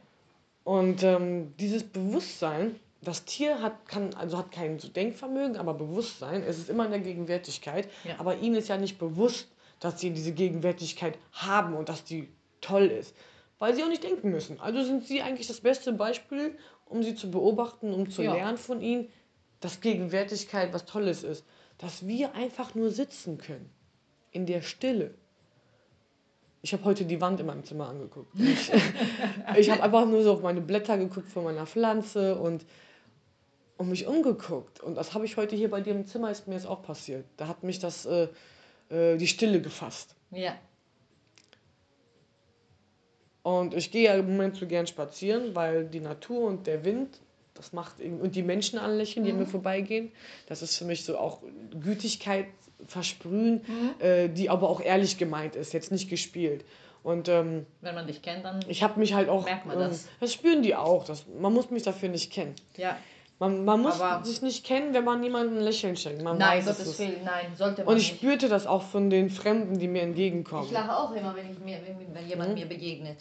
Und 0.64 1.04
ähm, 1.04 1.56
dieses 1.58 1.84
Bewusstsein, 1.84 2.80
das 3.02 3.26
Tier 3.26 3.62
hat, 3.62 3.88
kann, 3.88 4.14
also 4.14 4.38
hat 4.38 4.52
kein 4.52 4.78
Denkvermögen, 4.78 5.58
aber 5.58 5.74
Bewusstsein, 5.74 6.42
es 6.44 6.58
ist 6.58 6.70
immer 6.70 6.86
in 6.86 6.92
der 6.92 7.02
Gegenwärtigkeit. 7.02 7.90
Ja. 8.06 8.16
Aber 8.20 8.38
ihnen 8.38 8.56
ist 8.56 8.70
ja 8.70 8.78
nicht 8.78 8.98
bewusst, 8.98 9.50
dass 9.80 10.00
sie 10.00 10.12
diese 10.12 10.32
Gegenwärtigkeit 10.32 11.18
haben 11.34 11.76
und 11.76 11.90
dass 11.90 12.06
die 12.06 12.30
toll 12.62 12.86
ist. 12.86 13.16
Weil 13.60 13.76
sie 13.76 13.84
auch 13.84 13.90
nicht 13.90 14.04
denken 14.04 14.32
müssen. 14.32 14.60
Also 14.60 14.84
sind 14.84 15.06
sie 15.06 15.22
eigentlich 15.22 15.48
das 15.48 15.62
beste 15.62 15.92
Beispiel, 15.94 16.58
um 16.86 17.04
sie 17.04 17.16
zu 17.16 17.30
beobachten, 17.30 17.94
um 17.94 18.10
zu 18.10 18.24
ja. 18.24 18.34
lernen 18.34 18.58
von 18.58 18.82
ihnen, 18.82 19.10
dass 19.60 19.82
Gegenwärtigkeit 19.82 20.74
was 20.74 20.86
Tolles 20.86 21.24
ist. 21.24 21.46
Dass 21.78 22.08
wir 22.08 22.36
einfach 22.36 22.76
nur 22.76 22.92
sitzen 22.92 23.38
können. 23.38 23.70
In 24.32 24.46
der 24.46 24.62
Stille 24.62 25.14
ich 26.64 26.72
habe 26.72 26.86
heute 26.86 27.04
die 27.04 27.20
Wand 27.20 27.42
in 27.42 27.46
meinem 27.46 27.66
Zimmer 27.66 27.90
angeguckt. 27.90 28.34
Ich, 28.40 28.72
ich 29.58 29.70
habe 29.70 29.84
einfach 29.84 30.06
nur 30.06 30.24
so 30.24 30.32
auf 30.32 30.42
meine 30.42 30.62
Blätter 30.62 30.98
geguckt 30.98 31.30
von 31.30 31.44
meiner 31.44 31.68
Pflanze 31.68 32.40
und, 32.40 32.66
und 33.78 33.90
mich 33.90 34.08
umgeguckt. 34.08 34.80
Und 34.80 34.96
das 34.96 35.14
habe 35.14 35.26
ich 35.26 35.36
heute 35.36 35.58
hier 35.58 35.70
bei 35.70 35.82
dir 35.82 35.92
im 35.92 36.08
Zimmer, 36.08 36.32
ist 36.32 36.48
mir 36.48 36.56
jetzt 36.56 36.66
auch 36.66 36.82
passiert. 36.82 37.26
Da 37.36 37.50
hat 37.50 37.64
mich 37.64 37.80
das, 37.80 38.06
äh, 38.06 38.30
äh, 38.90 39.18
die 39.18 39.28
Stille 39.28 39.62
gefasst. 39.62 40.16
Ja. 40.32 40.56
Und 43.44 43.74
ich 43.74 43.92
gehe 43.92 44.06
ja 44.06 44.14
im 44.14 44.26
Moment 44.26 44.56
so 44.56 44.66
gern 44.66 44.88
spazieren, 44.88 45.56
weil 45.56 45.86
die 45.86 46.00
Natur 46.00 46.48
und 46.48 46.66
der 46.66 46.86
Wind, 46.86 47.20
das 47.56 47.74
macht 47.74 48.00
und 48.00 48.36
die 48.38 48.42
Menschen 48.42 48.80
anlächeln, 48.80 49.26
die 49.26 49.34
mhm. 49.34 49.40
mir 49.40 49.48
vorbeigehen, 49.48 50.14
das 50.48 50.62
ist 50.62 50.78
für 50.78 50.86
mich 50.86 51.04
so 51.04 51.18
auch 51.18 51.42
Gütigkeit 51.78 52.46
versprühen, 52.88 53.64
mhm. 53.68 54.06
äh, 54.06 54.28
die 54.30 54.50
aber 54.50 54.70
auch 54.70 54.82
ehrlich 54.82 55.18
gemeint 55.18 55.56
ist, 55.56 55.74
jetzt 55.74 55.92
nicht 55.92 56.10
gespielt. 56.10 56.66
Und 57.04 57.28
ähm, 57.28 57.66
wenn 57.82 57.96
man 57.96 58.08
dich 58.08 58.22
kennt, 58.22 58.46
dann 58.46 58.64
ich 58.68 58.82
habe 58.82 59.00
mich 59.00 59.14
halt 59.14 59.28
auch 59.28 59.44
merkt 59.44 59.66
man 59.66 59.78
das. 59.78 60.04
Ähm, 60.04 60.10
das 60.22 60.34
spüren 60.34 60.64
die 60.64 60.76
auch. 60.76 61.04
Das, 61.04 61.26
man 61.40 61.54
muss 61.54 61.70
mich 61.70 61.84
dafür 61.84 62.10
nicht 62.10 62.32
kennen. 62.32 62.56
Ja. 62.78 62.98
Man, 63.40 63.66
man 63.66 63.82
muss 63.82 64.00
aber 64.00 64.24
sich 64.24 64.42
nicht 64.42 64.66
kennen, 64.66 64.94
wenn 64.94 65.04
man 65.04 65.20
niemandem 65.20 65.58
ein 65.58 65.64
Lächeln 65.64 65.98
schenkt. 65.98 66.22
Man 66.22 66.38
nein, 66.38 66.60
weiß, 66.60 66.78
Gottes 66.78 66.98
Willen, 67.00 67.26
nein, 67.26 67.48
sollte 67.58 67.84
man 67.84 67.94
Und 67.94 68.00
ich 68.00 68.12
nicht. 68.12 68.22
spürte 68.22 68.48
das 68.48 68.66
auch 68.66 68.84
von 68.84 69.10
den 69.10 69.30
Fremden, 69.30 69.80
die 69.80 69.88
mir 69.90 70.04
entgegenkommen. 70.04 70.66
Ich 70.66 70.72
lache 70.72 70.96
auch 70.96 71.12
immer, 71.14 71.36
wenn, 71.36 71.52
ich 71.52 71.60
mir, 71.60 71.80
wenn, 71.86 72.16
wenn 72.16 72.28
jemand 72.28 72.50
hm? 72.52 72.56
mir 72.56 72.68
begegnet. 72.68 73.18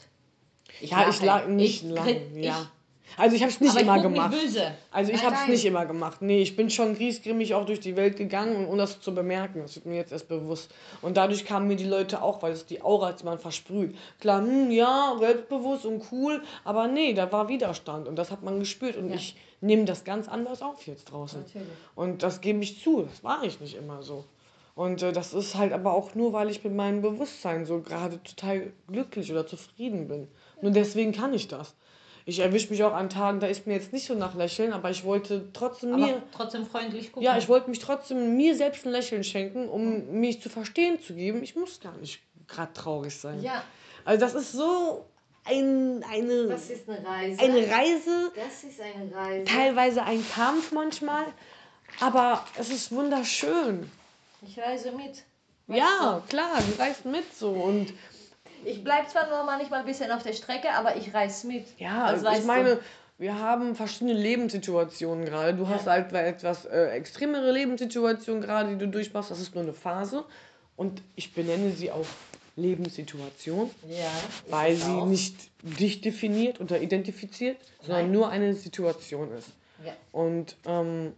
Ich 0.81 0.90
ja, 0.90 0.98
lache. 0.98 1.11
ich 1.11 1.22
lache 1.22 1.51
nicht 1.51 1.83
ich, 1.83 1.90
lachen. 1.90 2.38
Ja. 2.40 2.70
Also 3.16 3.37
ich 3.37 3.42
habe 3.42 3.53
es 3.53 3.61
nicht 3.61 3.77
immer 3.77 4.01
gemacht. 4.01 4.31
Nicht 4.31 4.42
böse. 4.44 4.72
Also 4.90 5.12
ich 5.12 5.25
habe 5.25 5.37
es 5.37 5.48
nicht 5.48 5.64
immer 5.64 5.87
gemacht. 5.87 6.22
Nee, 6.22 6.42
ich 6.42 6.57
bin 6.57 6.70
schon 6.70 6.94
griesgrimmig 6.94 7.55
auch 7.55 7.66
durch 7.66 7.81
die 7.81 7.96
Welt 7.96 8.16
gegangen, 8.16 8.66
ohne 8.66 8.79
das 8.79 9.01
zu 9.01 9.14
bemerken. 9.14 9.61
Das 9.62 9.77
wird 9.77 9.87
mir 9.87 9.96
jetzt 9.96 10.12
erst 10.12 10.29
bewusst. 10.29 10.70
Und 11.01 11.16
dadurch 11.16 11.44
kamen 11.44 11.68
mir 11.68 11.77
die 11.77 11.85
Leute 11.85 12.22
auch, 12.22 12.42
weil 12.42 12.53
es 12.53 12.66
die 12.66 12.83
Aura, 12.83 13.12
die 13.12 13.25
man 13.25 13.38
versprüht. 13.38 13.96
Klar, 14.20 14.42
hm, 14.42 14.70
ja, 14.70 15.16
selbstbewusst 15.18 15.87
und 15.87 16.03
cool, 16.12 16.42
aber 16.64 16.88
nee, 16.88 17.12
da 17.14 17.31
war 17.31 17.48
Widerstand 17.48 18.09
und 18.09 18.16
das 18.16 18.31
hat 18.31 18.42
man 18.42 18.59
gespürt 18.59 18.96
und 18.96 19.11
ja. 19.11 19.16
ich 19.16 19.37
nehme 19.61 19.85
das 19.85 20.05
ganz 20.05 20.29
anders 20.29 20.62
auf 20.62 20.87
jetzt 20.87 21.05
draußen. 21.05 21.42
Natürlich. 21.42 21.68
Und 21.94 22.22
das 22.22 22.40
gebe 22.40 22.62
ich 22.62 22.83
zu, 22.83 23.03
das 23.03 23.22
war 23.22 23.42
ich 23.44 23.61
nicht 23.61 23.77
immer 23.77 24.03
so. 24.03 24.25
Und 24.75 25.03
äh, 25.03 25.12
das 25.12 25.35
ist 25.35 25.55
halt 25.55 25.72
aber 25.72 25.92
auch 25.92 26.14
nur, 26.14 26.33
weil 26.33 26.51
ich 26.51 26.64
mit 26.64 26.75
meinem 26.75 27.03
Bewusstsein 27.03 27.66
so 27.66 27.81
gerade 27.81 28.22
total 28.22 28.72
glücklich 28.88 29.31
oder 29.31 29.46
zufrieden 29.46 30.09
bin. 30.09 30.29
Nur 30.61 30.72
deswegen 30.72 31.12
kann 31.12 31.35
ich 31.35 31.48
das 31.48 31.75
ich 32.25 32.39
erwische 32.39 32.71
mich 32.71 32.83
auch 32.85 32.93
an 32.95 33.09
Tagen, 33.11 33.41
da 33.41 33.47
ist 33.47 33.67
mir 33.67 33.75
jetzt 33.75 33.93
nicht 33.93 34.07
so 34.07 34.15
nach 34.15 34.35
Lächeln, 34.35 34.73
aber 34.73 34.91
ich 34.91 35.05
wollte 35.05 35.49
trotzdem 35.53 35.95
aber 35.95 36.07
mir. 36.07 36.23
Trotzdem 36.35 36.67
freundlich 36.67 37.13
gucken. 37.13 37.23
Ja, 37.23 37.37
ich 37.39 37.49
wollte 37.49 37.69
mich 37.71 37.79
trotzdem 37.81 38.37
mir 38.37 38.55
selbst 38.57 38.87
ein 38.87 38.93
Lächeln 38.93 39.25
schenken, 39.25 39.69
um 39.69 40.21
mich 40.21 40.41
zu 40.41 40.49
verstehen 40.49 41.01
zu 41.03 41.15
geben. 41.15 41.43
Ich 41.43 41.57
muss 41.57 41.81
gar 41.81 41.97
nicht 41.97 42.21
gerade 42.49 42.73
traurig 42.73 43.17
sein. 43.17 43.43
Ja. 43.43 43.63
Also 44.05 44.21
das 44.21 44.35
ist 44.35 44.53
so 44.53 45.05
ein, 45.45 46.05
eine, 46.09 46.49
Was 46.51 46.71
ist 46.71 46.89
eine 46.89 47.05
Reise? 47.07 47.41
eine 47.41 47.71
Reise, 47.71 48.33
Das 48.37 48.65
ist 48.65 48.81
eine 48.81 49.15
Reise. 49.15 49.45
teilweise 49.45 50.03
ein 50.05 50.25
Kampf 50.35 50.71
manchmal, 50.73 51.25
aber 52.01 52.45
es 52.59 52.71
ist 52.71 52.93
wunderschön. 52.93 53.91
Ich 54.47 54.59
reise 54.59 54.93
mit. 54.93 55.25
Ja, 55.69 56.23
klar, 56.29 56.59
du 56.61 56.81
reist 56.83 57.05
mit 57.05 57.35
so 57.35 57.51
und 57.51 57.93
Ich 58.64 58.83
bleibe 58.85 59.09
zwar 59.09 59.29
nur 59.29 59.44
manchmal 59.44 59.81
ein 59.81 59.87
bisschen 59.87 60.11
auf 60.11 60.22
der 60.22 60.33
Strecke, 60.33 60.70
aber 60.72 60.96
ich 60.96 61.12
reise 61.14 61.46
mit. 61.46 61.66
ja, 61.79 62.12
Das 62.12 62.38
ich 62.38 62.44
meine, 62.44 62.77
du. 62.77 62.81
wir 63.18 63.38
haben 63.38 63.75
verschiedene 63.75 64.14
Lebenssituationen 64.14 65.25
gerade. 65.25 65.55
Du 65.55 65.68
hast 65.68 65.87
halt 65.87 66.12
etwas 66.12 66.64
äh, 66.66 66.87
extremere 66.90 67.51
Lebenssituation 67.53 68.40
gerade, 68.40 68.70
die 68.70 68.79
du 68.79 68.88
durchmachst. 68.88 69.31
Das 69.31 69.40
ist 69.40 69.55
nur 69.55 69.64
eine 69.64 69.75
Phase 69.75 70.25
und 70.77 71.03
ich 71.16 71.33
benenne 71.35 71.72
sie 71.72 71.90
auch 71.90 72.07
Lebenssituation. 72.57 73.70
Ja. 73.88 74.11
weil 74.48 74.75
sie 74.77 74.90
auch. 74.90 75.07
nicht 75.07 75.35
dich 75.62 76.01
definiert 76.01 76.61
oder 76.61 76.81
identifiziert, 76.81 77.57
sondern 77.81 78.05
Nein. 78.05 78.12
nur 78.12 78.29
eine 78.29 78.55
Situation 78.55 79.33
ist. 79.33 79.48
Ja. 79.85 79.92
Und 80.12 80.57
ähm, 80.66 81.14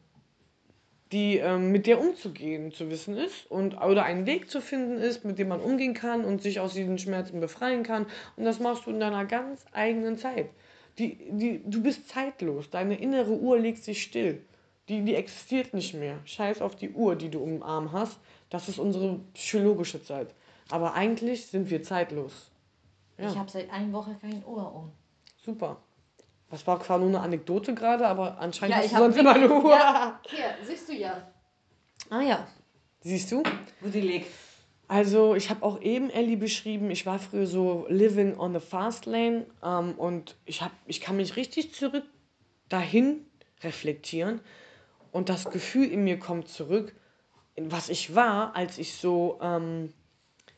die 1.14 1.38
ähm, 1.38 1.70
mit 1.70 1.86
der 1.86 2.00
umzugehen 2.00 2.72
zu 2.72 2.90
wissen 2.90 3.16
ist 3.16 3.48
und 3.48 3.80
oder 3.80 4.02
einen 4.02 4.26
Weg 4.26 4.50
zu 4.50 4.60
finden 4.60 4.98
ist, 4.98 5.24
mit 5.24 5.38
dem 5.38 5.46
man 5.46 5.60
umgehen 5.60 5.94
kann 5.94 6.24
und 6.24 6.42
sich 6.42 6.58
aus 6.58 6.74
diesen 6.74 6.98
Schmerzen 6.98 7.38
befreien 7.38 7.84
kann. 7.84 8.06
Und 8.36 8.44
das 8.44 8.58
machst 8.58 8.86
du 8.86 8.90
in 8.90 8.98
deiner 8.98 9.24
ganz 9.24 9.64
eigenen 9.70 10.18
Zeit. 10.18 10.50
Die, 10.98 11.16
die, 11.30 11.62
du 11.64 11.82
bist 11.84 12.08
zeitlos. 12.08 12.68
Deine 12.68 12.98
innere 12.98 13.30
Uhr 13.30 13.56
legt 13.60 13.84
sich 13.84 14.02
still. 14.02 14.42
Die, 14.88 15.02
die 15.02 15.14
existiert 15.14 15.72
nicht 15.72 15.94
mehr. 15.94 16.18
Scheiß 16.24 16.60
auf 16.60 16.74
die 16.74 16.90
Uhr, 16.90 17.14
die 17.14 17.30
du 17.30 17.38
um 17.40 17.50
den 17.50 17.62
Arm 17.62 17.92
hast. 17.92 18.18
Das 18.50 18.68
ist 18.68 18.80
unsere 18.80 19.20
psychologische 19.34 20.02
Zeit. 20.02 20.34
Aber 20.68 20.94
eigentlich 20.94 21.46
sind 21.46 21.70
wir 21.70 21.84
zeitlos. 21.84 22.50
Ja. 23.18 23.30
Ich 23.30 23.38
habe 23.38 23.50
seit 23.50 23.70
einer 23.70 23.92
Woche 23.92 24.16
kein 24.20 24.44
Ohr 24.44 24.74
um. 24.74 24.90
Super. 25.44 25.76
Das 26.54 26.68
war 26.68 26.80
zwar 26.80 27.00
nur 27.00 27.08
eine 27.08 27.18
Anekdote 27.18 27.74
gerade, 27.74 28.06
aber 28.06 28.38
anscheinend 28.38 28.76
Ja, 28.76 28.78
hast 28.78 28.84
ich 28.84 28.90
du 28.92 28.96
hab 28.98 29.02
sonst 29.02 29.16
immer 29.16 29.34
eine 29.34 29.50
Uhr. 29.50 29.70
Ja, 29.70 30.20
hier, 30.28 30.54
siehst 30.64 30.88
du 30.88 30.92
ja, 30.92 31.28
Ah 32.10 32.20
ja. 32.20 32.46
Siehst 33.00 33.32
du? 33.32 33.42
wo 33.80 33.88
die 33.88 34.00
liegt. 34.00 34.30
Also 34.86 35.34
ich 35.34 35.50
habe 35.50 35.64
auch 35.64 35.80
eben 35.80 36.10
Ellie 36.10 36.36
beschrieben, 36.36 36.92
ich 36.92 37.06
war 37.06 37.18
früher 37.18 37.48
so 37.48 37.86
living 37.88 38.38
on 38.38 38.52
the 38.54 38.60
fast 38.60 39.04
lane 39.06 39.46
ähm, 39.64 39.94
und 39.96 40.36
ich, 40.44 40.62
hab, 40.62 40.70
ich 40.86 41.00
kann 41.00 41.16
mich 41.16 41.34
richtig 41.34 41.74
zurück 41.74 42.04
dahin 42.68 43.26
reflektieren 43.64 44.40
und 45.10 45.30
das 45.30 45.50
Gefühl 45.50 45.90
in 45.90 46.04
mir 46.04 46.20
kommt 46.20 46.46
zurück, 46.46 46.94
was 47.56 47.88
ich 47.88 48.14
war, 48.14 48.54
als 48.54 48.78
ich 48.78 48.94
so 48.94 49.40
ähm, 49.42 49.92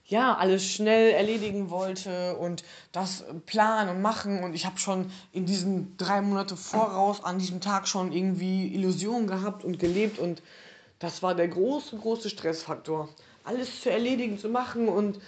ja 0.09 0.37
alles 0.37 0.64
schnell 0.64 1.12
erledigen 1.12 1.71
wollte 1.71 2.37
und 2.37 2.62
das 2.92 3.25
planen 3.45 3.90
und 3.90 4.03
machen 4.03 4.45
und 4.45 4.55
ich 4.55 4.64
habe 4.64 4.79
schon 4.79 5.11
in 5.33 5.47
diesen 5.47 5.97
drei 5.97 6.21
Monate 6.21 6.57
voraus 6.57 7.25
an 7.25 7.38
diesem 7.38 7.61
Tag 7.61 7.88
schon 7.88 8.12
irgendwie 8.12 8.73
Illusionen 8.75 9.27
gehabt 9.27 9.64
und 9.64 9.79
gelebt 9.79 10.19
und 10.19 10.42
das 10.99 11.23
war 11.23 11.35
der 11.35 11.49
große, 11.49 11.97
große 11.97 12.31
Stressfaktor. 12.31 13.09
Alles 13.45 13.81
zu 13.83 13.90
erledigen, 13.90 14.38
zu 14.38 14.49
machen 14.49 14.88
und 14.88 15.21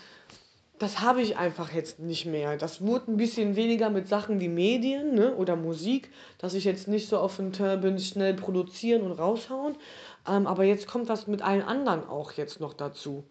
das 0.79 1.01
habe 1.01 1.23
ich 1.23 1.37
einfach 1.37 1.73
jetzt 1.73 1.99
nicht 1.99 2.25
mehr. 2.25 2.57
Das 2.57 2.81
wurde 2.81 3.11
ein 3.11 3.17
bisschen 3.17 3.57
weniger 3.57 3.91
mit 3.91 4.09
Sachen 4.09 4.39
wie 4.39 4.49
Medien 4.49 5.15
ne, 5.15 5.35
oder 5.35 5.57
Musik, 5.57 6.11
dass 6.39 6.55
ich 6.55 6.65
jetzt 6.65 6.87
nicht 6.87 7.09
so 7.09 7.19
auf 7.19 7.37
den 7.37 7.53
Turn 7.53 7.81
bin, 7.81 7.99
schnell 7.99 8.35
produzieren 8.35 9.03
und 9.03 9.13
raushauen. 9.13 9.77
Ähm, 10.29 10.47
aber 10.47 10.63
jetzt 10.63 10.87
kommt 10.87 11.11
das 11.11 11.27
mit 11.27 11.43
allen 11.43 11.63
anderen 11.63 12.09
auch 12.09 12.33
jetzt 12.33 12.61
noch 12.61 12.75
dazu. 12.75 13.25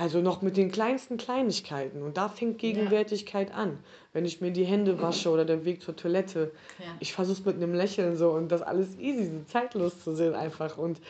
Also 0.00 0.22
noch 0.22 0.40
mit 0.40 0.56
den 0.56 0.70
kleinsten 0.70 1.18
Kleinigkeiten. 1.18 2.02
Und 2.02 2.16
da 2.16 2.30
fängt 2.30 2.56
Gegenwärtigkeit 2.56 3.52
an. 3.52 3.76
Wenn 4.14 4.24
ich 4.24 4.40
mir 4.40 4.50
die 4.50 4.64
Hände 4.64 5.02
wasche 5.02 5.28
oder 5.28 5.44
den 5.44 5.66
Weg 5.66 5.82
zur 5.82 5.94
Toilette. 5.94 6.52
Ja. 6.78 6.86
Ich 7.00 7.12
versuche 7.12 7.40
es 7.40 7.44
mit 7.44 7.56
einem 7.56 7.74
Lächeln 7.74 8.16
so 8.16 8.30
und 8.30 8.50
das 8.50 8.62
alles 8.62 8.98
easy, 8.98 9.26
so 9.26 9.42
zeitlos 9.46 10.02
zu 10.02 10.14
sehen 10.14 10.34
einfach. 10.34 10.78
Und, 10.78 11.02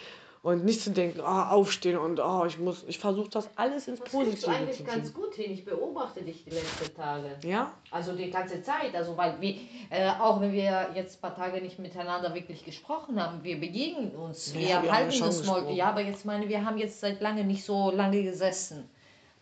und 0.42 0.64
nicht 0.64 0.81
zu 0.81 0.90
denken, 0.90 1.20
oh, 1.20 1.24
aufstehen 1.24 1.98
und 1.98 2.18
oh, 2.18 2.44
ich 2.46 2.59
muss, 2.59 2.83
ich 2.88 2.98
versuche 2.98 3.29
das 3.29 3.50
alles 3.57 3.88
ins 3.88 4.00
Das 4.00 4.11
kriegst 4.11 4.14
du 4.14 4.46
Positive 4.46 4.50
eigentlich 4.57 4.76
zu 4.79 4.85
ganz 4.85 5.07
ziehen. 5.07 5.14
gut 5.14 5.35
hin. 5.35 5.53
Ich 5.53 5.64
beobachte 5.66 6.22
dich 6.22 6.44
die 6.44 6.50
letzten 6.50 6.94
Tage. 6.96 7.37
Ja? 7.44 7.72
Also 7.90 8.12
die 8.12 8.31
ganze 8.31 8.62
Zeit, 8.62 8.94
also 8.94 9.16
weil 9.18 9.38
wir, 9.40 9.57
äh, 9.90 10.09
auch 10.18 10.40
wenn 10.40 10.53
wir 10.53 10.88
jetzt 10.94 11.18
ein 11.18 11.20
paar 11.20 11.37
Tage 11.37 11.61
nicht 11.61 11.79
miteinander 11.79 12.35
wirklich 12.35 12.64
gesprochen 12.64 13.22
haben, 13.22 13.44
wir 13.44 13.61
begegnen 13.61 14.12
uns, 14.16 14.55
Ja, 14.55 14.61
wir 14.61 14.66
wir 14.68 14.76
haben 14.76 14.90
halten 14.92 15.20
das 15.20 15.44
mal, 15.44 15.70
ja, 15.72 15.88
aber 15.90 16.00
jetzt 16.00 16.24
meine, 16.24 16.48
wir 16.48 16.64
haben 16.64 16.79
jetzt 16.79 17.00
seit 17.00 17.20
lange 17.20 17.44
nicht 17.44 17.62
so 17.64 17.90
lange 17.90 18.22
gesessen. 18.22 18.88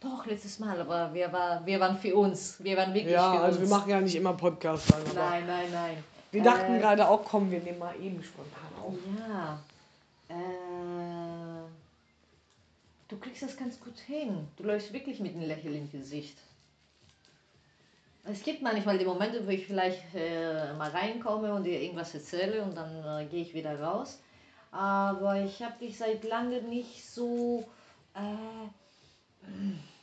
Doch, 0.00 0.26
letztes 0.26 0.58
Mal, 0.61 0.80
aber 0.80 1.12
wir, 1.14 1.32
war, 1.32 1.64
wir 1.66 1.78
waren 1.80 1.96
für 1.98 2.14
uns, 2.16 2.56
wir 2.62 2.76
waren 2.76 2.94
wirklich 2.94 3.12
Ja, 3.14 3.32
für 3.34 3.40
also 3.40 3.58
wir 3.58 3.62
uns. 3.62 3.70
machen 3.70 3.90
ja 3.90 4.00
nicht 4.00 4.14
immer 4.16 4.32
Podcasts 4.32 4.88
Nein, 5.14 5.44
nein, 5.46 5.66
nein. 5.72 5.96
wir 6.32 6.42
dachten 6.42 6.74
Äh, 6.76 6.78
gerade 6.80 7.08
auch, 7.08 7.24
komm, 7.24 7.50
wir 7.50 7.61
nehmen 7.61 7.78
mal 7.80 7.94
eben 8.00 8.20
spontan 8.22 8.70
auf. 8.84 8.94
Ja. 9.28 9.58
Äh, 10.28 10.34
du 13.08 13.18
kriegst 13.18 13.42
das 13.42 13.56
ganz 13.56 13.80
gut 13.80 13.98
hin. 13.98 14.46
Du 14.56 14.64
läufst 14.64 14.92
wirklich 14.92 15.20
mit 15.20 15.34
einem 15.34 15.48
Lächeln 15.48 15.74
im 15.74 15.90
Gesicht. 15.90 16.36
Es 18.24 18.42
gibt 18.42 18.60
manchmal 18.60 18.98
die 18.98 19.06
Momente, 19.06 19.46
wo 19.46 19.50
ich 19.50 19.66
vielleicht 19.66 20.14
äh, 20.14 20.74
mal 20.74 20.90
reinkomme 20.90 21.54
und 21.54 21.64
dir 21.64 21.80
irgendwas 21.80 22.14
erzähle 22.14 22.62
und 22.62 22.76
dann 22.76 23.22
äh, 23.22 23.26
gehe 23.26 23.42
ich 23.42 23.54
wieder 23.54 23.80
raus. 23.80 24.20
Aber 24.70 25.42
ich 25.42 25.62
habe 25.62 25.78
dich 25.80 25.96
seit 25.96 26.24
langem 26.24 26.68
nicht 26.68 27.08
so, 27.08 27.66
äh, 28.14 28.68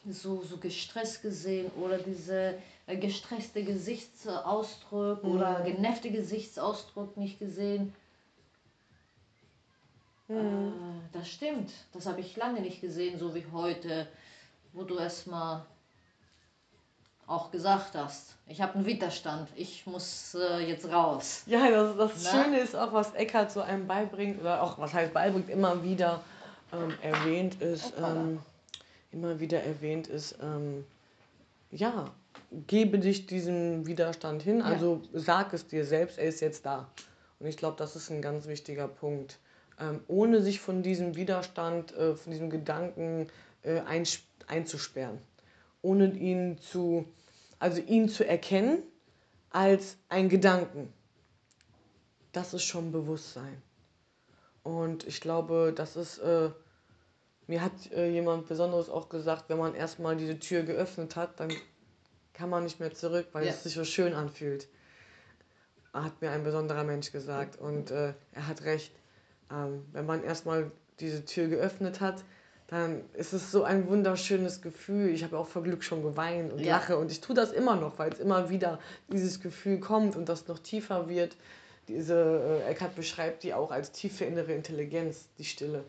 so, 0.09 0.41
so 0.41 0.57
gestresst 0.57 1.21
gesehen 1.21 1.69
oder 1.79 1.99
diese 1.99 2.55
äh, 2.87 2.97
gestresste 2.97 3.63
Gesichtsausdruck 3.63 5.23
oder 5.23 5.61
genervte 5.61 6.09
Gesichtsausdruck 6.09 7.15
nicht 7.17 7.37
gesehen. 7.37 7.93
Äh, 10.29 10.33
das 11.11 11.29
stimmt. 11.29 11.71
Das 11.93 12.05
habe 12.05 12.21
ich 12.21 12.35
lange 12.35 12.61
nicht 12.61 12.81
gesehen, 12.81 13.19
so 13.19 13.35
wie 13.35 13.45
heute, 13.51 14.07
wo 14.73 14.83
du 14.83 14.97
erstmal 14.97 15.65
auch 17.27 17.51
gesagt 17.51 17.95
hast. 17.95 18.35
Ich 18.47 18.61
habe 18.61 18.75
einen 18.75 18.85
Widerstand. 18.85 19.49
Ich 19.55 19.88
muss 19.88 20.35
äh, 20.35 20.59
jetzt 20.59 20.91
raus. 20.91 21.43
Ja, 21.47 21.69
das, 21.69 21.97
das 21.97 22.23
Na? 22.23 22.43
Schöne 22.43 22.59
ist 22.59 22.75
auch, 22.75 22.93
was 22.93 23.13
Eckart 23.13 23.51
so 23.51 23.61
einem 23.61 23.88
beibringt, 23.88 24.39
oder 24.41 24.61
auch, 24.61 24.77
was 24.77 24.93
heißt 24.93 25.13
beibringt, 25.13 25.49
immer 25.49 25.83
wieder 25.83 26.21
ähm, 26.71 26.93
erwähnt 27.01 27.61
ist, 27.61 27.93
ähm, 27.97 28.39
immer 29.11 29.39
wieder 29.39 29.63
erwähnt 29.63 30.07
ist, 30.07 30.38
ähm, 30.41 30.85
ja, 31.71 32.11
gebe 32.67 32.99
dich 32.99 33.25
diesem 33.25 33.88
Widerstand 33.88 34.43
hin, 34.43 34.61
also 34.61 35.01
sag 35.13 35.53
es 35.53 35.67
dir 35.67 35.85
selbst, 35.85 36.19
er 36.19 36.25
ist 36.25 36.41
jetzt 36.41 36.65
da. 36.65 36.88
Und 37.39 37.47
ich 37.47 37.57
glaube, 37.57 37.77
das 37.77 37.95
ist 37.95 38.11
ein 38.11 38.21
ganz 38.21 38.47
wichtiger 38.47 38.88
Punkt. 38.88 39.39
Ähm, 39.79 40.01
ohne 40.07 40.41
sich 40.41 40.59
von 40.61 40.83
diesem 40.83 41.15
Widerstand, 41.15 41.93
äh, 41.93 42.15
von 42.15 42.31
diesem 42.31 42.49
Gedanken 42.49 43.27
äh, 43.63 43.81
einzusperren. 44.47 45.19
Ohne 45.81 46.11
ihn 46.13 46.57
zu, 46.59 47.05
also 47.59 47.81
ihn 47.81 48.07
zu 48.07 48.25
erkennen 48.25 48.81
als 49.49 49.97
ein 50.09 50.29
Gedanken. 50.29 50.91
Das 52.31 52.53
ist 52.53 52.63
schon 52.63 52.91
Bewusstsein. 52.91 53.61
Und 54.63 55.05
ich 55.05 55.21
glaube, 55.21 55.73
das 55.75 55.95
ist, 55.95 56.17
äh, 56.17 56.49
mir 57.47 57.61
hat 57.61 57.91
äh, 57.91 58.09
jemand 58.09 58.47
Besonderes 58.47 58.89
auch 58.89 59.09
gesagt, 59.09 59.45
wenn 59.49 59.57
man 59.57 59.75
erstmal 59.75 60.15
diese 60.17 60.39
Tür 60.39 60.63
geöffnet 60.63 61.15
hat, 61.15 61.39
dann 61.39 61.51
kann 62.33 62.49
man 62.49 62.63
nicht 62.63 62.79
mehr 62.79 62.93
zurück, 62.93 63.27
weil 63.31 63.45
Ja. 63.45 63.51
es 63.51 63.63
sich 63.63 63.73
so 63.73 63.83
schön 63.85 64.13
anfühlt. 64.13 64.67
Hat 65.93 66.21
mir 66.21 66.31
ein 66.31 66.43
besonderer 66.43 66.83
Mensch 66.83 67.11
gesagt. 67.11 67.57
Und 67.57 67.91
äh, 67.91 68.13
er 68.33 68.47
hat 68.47 68.63
recht. 68.63 68.91
Ähm, 69.51 69.86
wenn 69.91 70.05
man 70.05 70.23
erstmal 70.23 70.71
diese 70.99 71.25
Tür 71.25 71.47
geöffnet 71.47 72.01
hat, 72.01 72.23
dann 72.67 73.01
ist 73.13 73.34
es 73.34 73.51
so 73.51 73.63
ein 73.63 73.88
wunderschönes 73.88 74.62
Gefühl. 74.62 75.10
Ich 75.10 75.23
habe 75.23 75.38
auch 75.38 75.47
vor 75.47 75.62
Glück 75.63 75.84
schon 75.84 76.01
geweint 76.01 76.51
und 76.51 76.60
Ja. 76.60 76.77
lache 76.77 76.97
und 76.97 77.12
ich 77.12 77.21
tue 77.21 77.36
das 77.36 77.51
immer 77.51 77.75
noch, 77.75 77.99
weil 77.99 78.12
es 78.12 78.19
immer 78.19 78.49
wieder 78.49 78.79
dieses 79.12 79.39
Gefühl 79.39 79.79
kommt 79.79 80.15
und 80.15 80.29
das 80.29 80.47
noch 80.47 80.58
tiefer 80.60 81.08
wird. 81.08 81.36
Diese, 81.88 82.62
äh, 82.65 82.71
Eckhart 82.71 82.95
beschreibt 82.95 83.43
die 83.43 83.53
auch 83.53 83.69
als 83.69 83.91
tiefe 83.91 84.25
innere 84.25 84.53
Intelligenz, 84.53 85.27
die 85.38 85.45
Stille. 85.45 85.84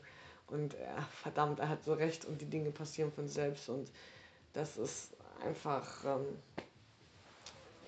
Und 0.49 0.75
äh, 0.75 0.79
verdammt, 1.23 1.59
er 1.61 1.71
hat 1.71 1.83
so 1.85 1.95
recht 1.95 2.27
und 2.27 2.40
die 2.42 2.47
Dinge 2.47 2.71
passieren 2.71 3.11
von 3.11 3.27
selbst 3.27 3.69
und 3.71 3.90
das 4.53 4.77
ist 4.77 5.11
einfach, 5.47 6.05
ähm, 6.05 6.27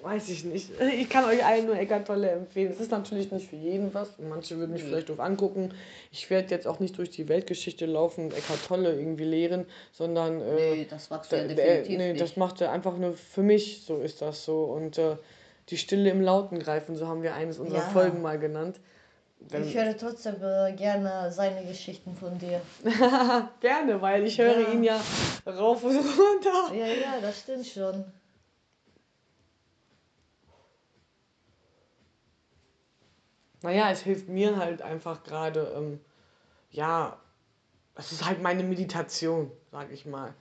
weiß 0.02 0.28
ich 0.28 0.44
nicht. 0.44 0.70
Ich 0.80 1.08
kann 1.08 1.24
euch 1.24 1.44
allen 1.44 1.66
nur 1.66 1.76
Eckart 1.78 2.06
Tolle 2.06 2.30
empfehlen. 2.30 2.70
Es 2.72 2.80
ist 2.80 2.90
natürlich 2.90 3.30
nicht 3.32 3.48
für 3.50 3.56
jeden 3.56 3.92
was. 3.94 4.10
Manche 4.18 4.56
würden 4.58 4.72
mich 4.72 4.82
vielleicht 4.84 5.08
doof 5.08 5.20
angucken. 5.20 5.72
Ich 6.12 6.30
werde 6.30 6.50
jetzt 6.54 6.66
auch 6.66 6.78
nicht 6.80 6.96
durch 6.98 7.10
die 7.10 7.28
Weltgeschichte 7.28 7.86
laufen 7.86 8.26
und 8.26 8.34
Eckart 8.34 8.64
Tolle 8.66 8.94
irgendwie 8.94 9.24
lehren, 9.24 9.66
sondern 9.92 10.40
äh, 10.40 10.54
Nee, 10.76 10.86
das 10.88 11.10
machst 11.10 11.32
du 11.32 11.36
ja 11.36 11.44
definitiv 11.48 11.94
äh, 11.94 11.96
nee, 11.98 12.08
nicht. 12.12 12.20
das 12.20 12.36
macht 12.36 12.60
er 12.60 12.72
einfach 12.72 12.96
nur 12.96 13.14
für 13.14 13.42
mich, 13.42 13.82
so 13.84 13.98
ist 13.98 14.22
das 14.22 14.44
so. 14.44 14.64
Und 14.64 14.98
äh, 14.98 15.16
die 15.70 15.76
Stille 15.76 16.10
im 16.10 16.22
Lauten 16.22 16.58
greifen, 16.58 16.96
so 16.96 17.06
haben 17.08 17.22
wir 17.22 17.34
eines 17.34 17.58
unserer 17.58 17.78
Ja. 17.80 17.88
Folgen 17.90 18.22
mal 18.22 18.38
genannt. 18.38 18.76
Wenn- 19.50 19.68
Ich 19.68 19.76
höre 19.76 19.96
trotzdem 19.96 20.34
äh, 20.42 20.72
gerne 20.72 21.30
seine 21.30 21.64
Geschichten 21.64 22.16
von 22.16 22.36
dir. 22.38 22.60
Gerne, 23.60 24.00
weil 24.02 24.24
ich 24.26 24.38
höre 24.38 24.60
Ja. 24.60 24.72
ihn 24.72 24.82
ja 24.82 25.00
rauf 25.46 25.84
und 25.84 25.96
runter. 25.96 26.74
Ja, 26.74 26.86
ja, 26.86 27.20
das 27.22 27.40
stimmt 27.40 27.66
schon. 27.66 28.04
Naja, 33.68 33.90
es 33.90 34.00
hilft 34.00 34.30
mir 34.30 34.56
halt 34.56 34.80
einfach 34.80 35.24
gerade, 35.24 35.74
ähm, 35.76 36.00
ja, 36.70 37.18
es 37.96 38.12
ist 38.12 38.24
halt 38.24 38.40
meine 38.40 38.62
Meditation, 38.62 39.50
sag 39.70 39.92
ich 39.92 40.06
mal. 40.06 40.32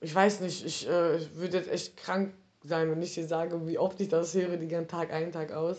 Ich 0.00 0.14
weiß 0.14 0.40
nicht, 0.40 0.64
ich, 0.64 0.88
äh, 0.88 1.18
ich 1.18 1.34
würde 1.34 1.58
jetzt 1.58 1.70
echt 1.70 1.98
krank 1.98 2.32
sein, 2.62 2.90
wenn 2.90 3.02
ich 3.02 3.12
dir 3.12 3.26
sage, 3.26 3.66
wie 3.68 3.76
oft 3.76 4.00
ich 4.00 4.08
das 4.08 4.32
höre, 4.32 4.56
den 4.56 4.70
ganzen 4.70 4.88
Tag 4.88 5.12
ein, 5.12 5.30
Tag 5.30 5.52
aus. 5.52 5.76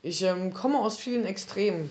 Ich 0.00 0.22
ähm, 0.22 0.54
komme 0.54 0.80
aus 0.80 0.96
vielen 0.96 1.26
Extremen. 1.26 1.90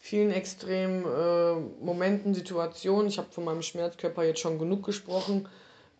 Vielen 0.00 0.32
extremen 0.32 1.04
äh, 1.04 1.54
Momenten, 1.80 2.34
Situationen. 2.34 3.06
Ich 3.06 3.18
habe 3.18 3.30
von 3.30 3.44
meinem 3.44 3.62
Schmerzkörper 3.62 4.24
jetzt 4.24 4.40
schon 4.40 4.58
genug 4.58 4.84
gesprochen. 4.84 5.48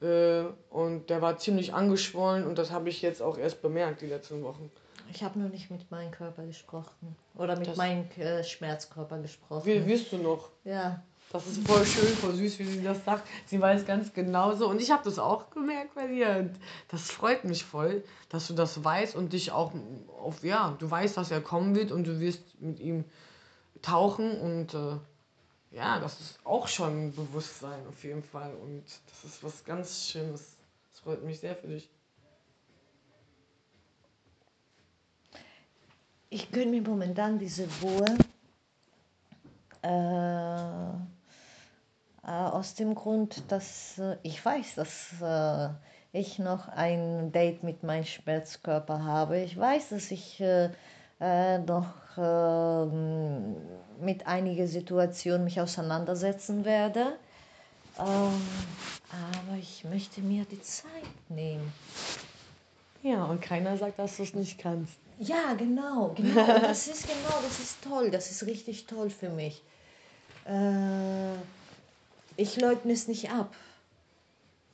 Äh, 0.02 0.46
und 0.70 1.10
der 1.10 1.22
war 1.22 1.38
ziemlich 1.38 1.72
angeschwollen 1.74 2.44
und 2.44 2.58
das 2.58 2.72
habe 2.72 2.88
ich 2.88 3.02
jetzt 3.02 3.22
auch 3.22 3.38
erst 3.38 3.62
bemerkt, 3.62 4.00
die 4.00 4.06
letzten 4.06 4.42
Wochen. 4.42 4.72
Ich 5.12 5.22
habe 5.22 5.38
nur 5.38 5.48
nicht 5.48 5.70
mit 5.70 5.90
meinem 5.90 6.10
Körper 6.10 6.44
gesprochen. 6.44 7.16
Oder 7.34 7.56
mit 7.56 7.68
das 7.68 7.76
meinem 7.76 8.10
äh, 8.16 8.44
Schmerzkörper 8.44 9.18
gesprochen. 9.18 9.64
Wie 9.64 9.86
wirst 9.86 10.12
du 10.12 10.18
noch? 10.18 10.50
Ja. 10.64 11.02
Das 11.30 11.46
ist 11.46 11.66
voll 11.66 11.84
schön, 11.84 12.08
voll 12.16 12.34
süß, 12.34 12.58
wie 12.58 12.64
sie 12.64 12.82
das 12.82 13.04
sagt. 13.04 13.28
Sie 13.44 13.60
weiß 13.60 13.84
ganz 13.84 14.14
genauso. 14.14 14.66
Und 14.68 14.80
ich 14.80 14.90
habe 14.90 15.04
das 15.04 15.18
auch 15.18 15.50
gemerkt 15.50 15.94
bei 15.94 16.06
dir. 16.06 16.36
Und 16.38 16.56
das 16.88 17.10
freut 17.10 17.44
mich 17.44 17.64
voll, 17.64 18.02
dass 18.30 18.46
du 18.46 18.54
das 18.54 18.82
weißt 18.82 19.14
und 19.14 19.34
dich 19.34 19.52
auch 19.52 19.72
auf, 20.22 20.42
ja, 20.42 20.74
du 20.78 20.90
weißt, 20.90 21.18
dass 21.18 21.30
er 21.30 21.42
kommen 21.42 21.74
wird 21.74 21.92
und 21.92 22.06
du 22.06 22.18
wirst 22.18 22.42
mit 22.60 22.80
ihm 22.80 23.04
tauchen. 23.82 24.40
Und 24.40 24.72
äh, 24.72 24.96
ja, 25.70 26.00
das 26.00 26.18
ist 26.18 26.38
auch 26.44 26.66
schon 26.66 27.08
ein 27.08 27.14
Bewusstsein 27.14 27.86
auf 27.86 28.02
jeden 28.04 28.22
Fall. 28.22 28.54
Und 28.62 28.84
das 29.10 29.24
ist 29.30 29.44
was 29.44 29.64
ganz 29.64 30.06
Schönes. 30.06 30.56
Das 30.92 31.00
freut 31.00 31.22
mich 31.24 31.40
sehr 31.40 31.54
für 31.54 31.68
dich. 31.68 31.90
Ich 36.30 36.50
gönne 36.52 36.70
mir 36.72 36.82
momentan 36.82 37.38
diese 37.38 37.66
Ruhe. 37.82 38.04
Äh, 39.82 40.90
äh, 42.26 42.30
aus 42.30 42.74
dem 42.74 42.94
Grund, 42.94 43.42
dass 43.50 43.98
äh, 43.98 44.16
ich 44.22 44.44
weiß, 44.44 44.74
dass 44.74 45.22
äh, 45.22 45.70
ich 46.12 46.38
noch 46.38 46.68
ein 46.68 47.32
Date 47.32 47.62
mit 47.62 47.82
meinem 47.82 48.04
Schmerzkörper 48.04 49.02
habe. 49.04 49.40
Ich 49.40 49.58
weiß, 49.58 49.88
dass 49.90 50.10
ich 50.10 50.38
äh, 50.40 50.68
äh, 51.20 51.58
noch 51.58 51.94
ähm, 52.18 53.56
mit 54.00 54.26
einigen 54.26 54.66
Situationen 54.66 55.44
mich 55.44 55.60
auseinandersetzen 55.60 56.66
werde. 56.66 57.16
Ähm, 57.98 58.42
aber 59.46 59.56
ich 59.58 59.84
möchte 59.84 60.20
mir 60.20 60.44
die 60.44 60.60
Zeit 60.60 60.90
nehmen. 61.30 61.72
Ja, 63.02 63.24
und 63.24 63.40
keiner 63.40 63.78
sagt, 63.78 63.98
dass 63.98 64.18
du 64.18 64.24
es 64.24 64.34
nicht 64.34 64.58
kannst. 64.58 64.98
Ja, 65.18 65.54
genau, 65.54 66.12
genau. 66.14 66.54
Und 66.54 66.62
das 66.62 66.86
ist 66.86 67.06
genau, 67.06 67.42
das 67.42 67.58
ist 67.58 67.82
toll, 67.82 68.10
das 68.10 68.30
ist 68.30 68.46
richtig 68.46 68.86
toll 68.86 69.10
für 69.10 69.30
mich. 69.30 69.62
Äh, 70.46 71.34
ich 72.36 72.56
leugne 72.60 72.92
es 72.92 73.08
nicht 73.08 73.30
ab. 73.30 73.54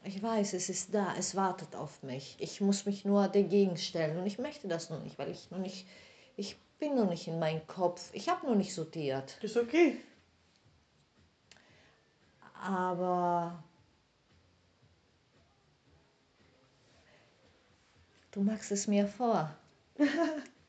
Ich 0.04 0.22
weiß, 0.22 0.52
es 0.52 0.68
ist 0.68 0.94
da, 0.94 1.14
es 1.18 1.35
wartet 1.35 1.74
auf 1.74 2.02
mich. 2.02 2.37
Ich 2.38 2.61
muss 2.61 2.85
mich 2.85 3.07
nur 3.07 3.26
dagegen 3.28 3.78
stellen 3.78 4.18
und 4.18 4.26
ich 4.26 4.38
möchte 4.38 4.68
das 4.68 4.90
noch 4.90 5.02
nicht, 5.02 5.18
weil 5.18 5.30
ich 5.30 5.50
noch 5.50 5.59
nicht, 5.59 5.87
ich 6.37 6.57
bin 6.78 6.94
noch 6.94 7.09
nicht 7.09 7.26
in 7.26 7.38
meinem 7.38 7.66
Kopf. 7.66 8.11
Ich 8.12 8.28
habe 8.28 8.46
noch 8.46 8.54
nicht 8.54 8.74
sortiert. 8.74 9.38
Ist 9.40 9.57
okay. 9.57 9.96
Aber 12.62 13.64
du 18.33 18.42
machst 18.42 18.70
es 18.72 18.87
mir 18.87 19.07
vor. 19.07 19.57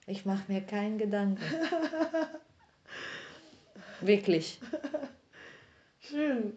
Ich 0.08 0.24
mache 0.24 0.52
mir 0.52 0.62
keinen 0.62 1.00
Gedanken. 1.00 1.42
Wirklich. 4.02 4.60
Schön. 6.00 6.54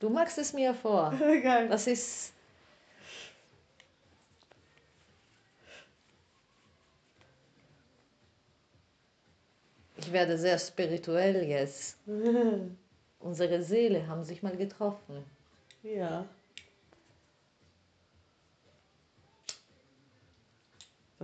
Du 0.00 0.10
machst 0.10 0.38
es 0.38 0.52
mir 0.52 0.74
vor. 0.74 1.14
Geil. 1.42 1.68
Das 1.68 1.86
ist. 1.86 2.32
Ich 9.96 10.12
werde 10.12 10.36
sehr 10.36 10.58
spirituell 10.58 11.44
jetzt. 11.44 11.96
Unsere 13.20 13.62
Seele 13.62 14.06
haben 14.06 14.24
sich 14.24 14.42
mal 14.42 14.56
getroffen. 14.56 15.24
Ja. 15.82 16.26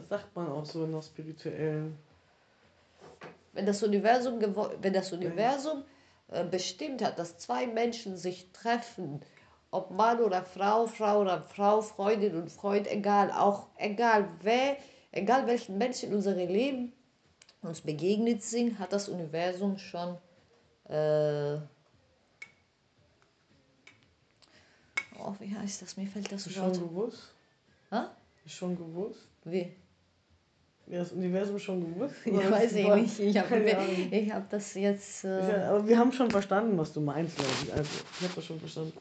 Das 0.08 0.20
sagt 0.20 0.36
man 0.36 0.48
auch 0.48 0.64
so 0.64 0.84
in 0.84 0.92
der 0.92 1.02
spirituellen. 1.02 1.98
Wenn 3.52 3.66
das 3.66 3.82
Universum, 3.82 4.40
wenn 4.80 4.92
das 4.92 5.12
Universum 5.12 5.84
äh, 6.28 6.44
bestimmt 6.44 7.02
hat, 7.02 7.18
dass 7.18 7.38
zwei 7.38 7.66
Menschen 7.66 8.16
sich 8.16 8.50
treffen, 8.52 9.20
ob 9.70 9.90
Mann 9.90 10.20
oder 10.20 10.42
Frau, 10.42 10.86
Frau 10.86 11.20
oder 11.20 11.42
Frau, 11.42 11.80
Freundin 11.80 12.36
und 12.36 12.50
Freund, 12.50 12.90
egal, 12.90 13.30
auch 13.32 13.66
egal 13.76 14.28
wer, 14.42 14.76
egal 15.12 15.46
welchen 15.46 15.78
Menschen 15.78 16.10
in 16.10 16.16
unserem 16.16 16.38
Leben 16.38 16.92
uns 17.62 17.80
begegnet 17.80 18.42
sind, 18.42 18.78
hat 18.78 18.92
das 18.92 19.08
Universum 19.08 19.78
schon 19.78 20.16
äh, 20.84 21.58
oh, 25.18 25.34
wie 25.38 25.54
heißt 25.56 25.82
das? 25.82 25.96
Mir 25.96 26.06
fällt 26.06 26.32
das 26.32 26.46
Wort. 26.46 26.76
Schon 26.76 26.88
gewusst? 26.88 27.34
Ist 28.44 28.54
schon 28.54 28.76
gewusst? 28.76 29.28
Wie? 29.44 29.72
Das 30.90 31.12
Universum 31.12 31.58
schon 31.58 31.94
gewusst? 31.94 32.16
Ja, 32.24 32.50
weiß 32.50 32.72
ich 32.72 32.88
nicht. 32.88 33.20
Ich 33.20 33.38
habe 33.38 34.34
hab 34.34 34.50
das 34.50 34.74
jetzt. 34.74 35.24
Äh 35.24 35.48
ja, 35.48 35.70
aber 35.70 35.86
wir 35.86 35.96
haben 35.96 36.10
schon 36.10 36.28
verstanden, 36.30 36.76
was 36.76 36.92
du 36.92 37.00
meinst, 37.00 37.36
glaube 37.36 37.52
ich. 37.62 37.72
Also, 37.72 37.90
ich 38.18 38.24
habe 38.24 38.34
das 38.34 38.44
schon 38.44 38.58
verstanden. 38.58 38.92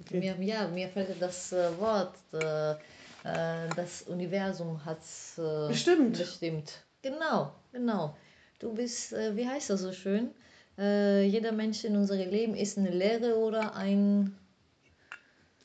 Okay. 0.00 0.18
Mir, 0.18 0.44
ja, 0.44 0.66
mir 0.66 0.88
fällt 0.88 1.22
das 1.22 1.52
äh, 1.52 1.78
Wort, 1.78 2.16
äh, 2.32 2.72
äh 2.72 3.68
das 3.76 4.02
Universum 4.02 4.84
hat 4.84 5.00
es 5.00 5.38
äh, 5.38 5.68
bestimmt. 5.68 6.18
bestimmt. 6.18 6.72
Genau, 7.02 7.52
genau. 7.70 8.16
Du 8.58 8.74
bist, 8.74 9.12
äh, 9.12 9.36
wie 9.36 9.46
heißt 9.46 9.70
das 9.70 9.82
so 9.82 9.92
schön? 9.92 10.30
Äh, 10.76 11.22
jeder 11.26 11.52
Mensch 11.52 11.84
in 11.84 11.94
unserem 11.94 12.28
Leben 12.28 12.54
ist 12.56 12.78
eine 12.78 12.90
Lehre 12.90 13.36
oder 13.38 13.76
ein 13.76 14.36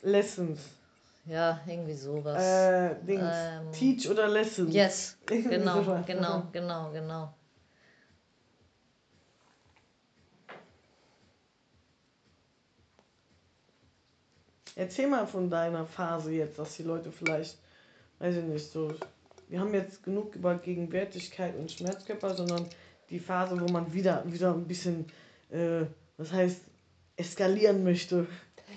Lessons. 0.05 0.59
Ja, 1.25 1.59
irgendwie 1.65 1.95
sowas. 1.95 2.43
Äh, 2.43 2.95
Dings. 3.03 3.23
Ähm, 3.23 3.71
Teach 3.71 4.09
oder 4.09 4.27
Lessons. 4.27 4.73
Yes, 4.73 5.17
genau, 5.25 6.03
genau, 6.05 6.43
genau, 6.51 6.91
genau. 6.91 7.33
Erzähl 14.75 15.07
mal 15.07 15.25
von 15.25 15.49
deiner 15.49 15.85
Phase 15.85 16.33
jetzt, 16.33 16.59
dass 16.59 16.75
die 16.75 16.83
Leute 16.83 17.11
vielleicht, 17.11 17.57
weiß 18.19 18.35
ich 18.35 18.43
nicht, 18.43 18.71
so. 18.71 18.93
Wir 19.47 19.59
haben 19.59 19.73
jetzt 19.73 20.03
genug 20.03 20.35
über 20.35 20.55
Gegenwärtigkeit 20.55 21.55
und 21.55 21.71
Schmerzkörper, 21.71 22.35
sondern 22.35 22.67
die 23.09 23.19
Phase, 23.19 23.59
wo 23.59 23.71
man 23.71 23.93
wieder, 23.93 24.23
wieder 24.31 24.53
ein 24.53 24.67
bisschen, 24.67 25.05
äh, 25.49 25.85
was 26.17 26.31
heißt, 26.31 26.61
eskalieren 27.15 27.83
möchte. 27.83 28.27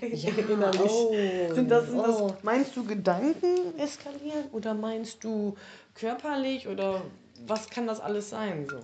Ja, 0.01 0.31
innerlich. 0.49 0.81
Oh, 0.91 1.13
sind 1.55 1.71
das, 1.71 1.87
sind 1.89 2.01
oh. 2.01 2.29
das, 2.29 2.43
meinst 2.43 2.77
du 2.77 2.85
Gedanken 2.85 3.79
eskalieren 3.79 4.45
oder 4.53 4.75
meinst 4.75 5.23
du 5.25 5.57
körperlich 5.95 6.69
oder 6.69 7.03
was 7.47 7.69
kann 7.69 7.87
das 7.87 8.01
alles 8.01 8.31
sein? 8.31 8.67
So? 8.69 8.79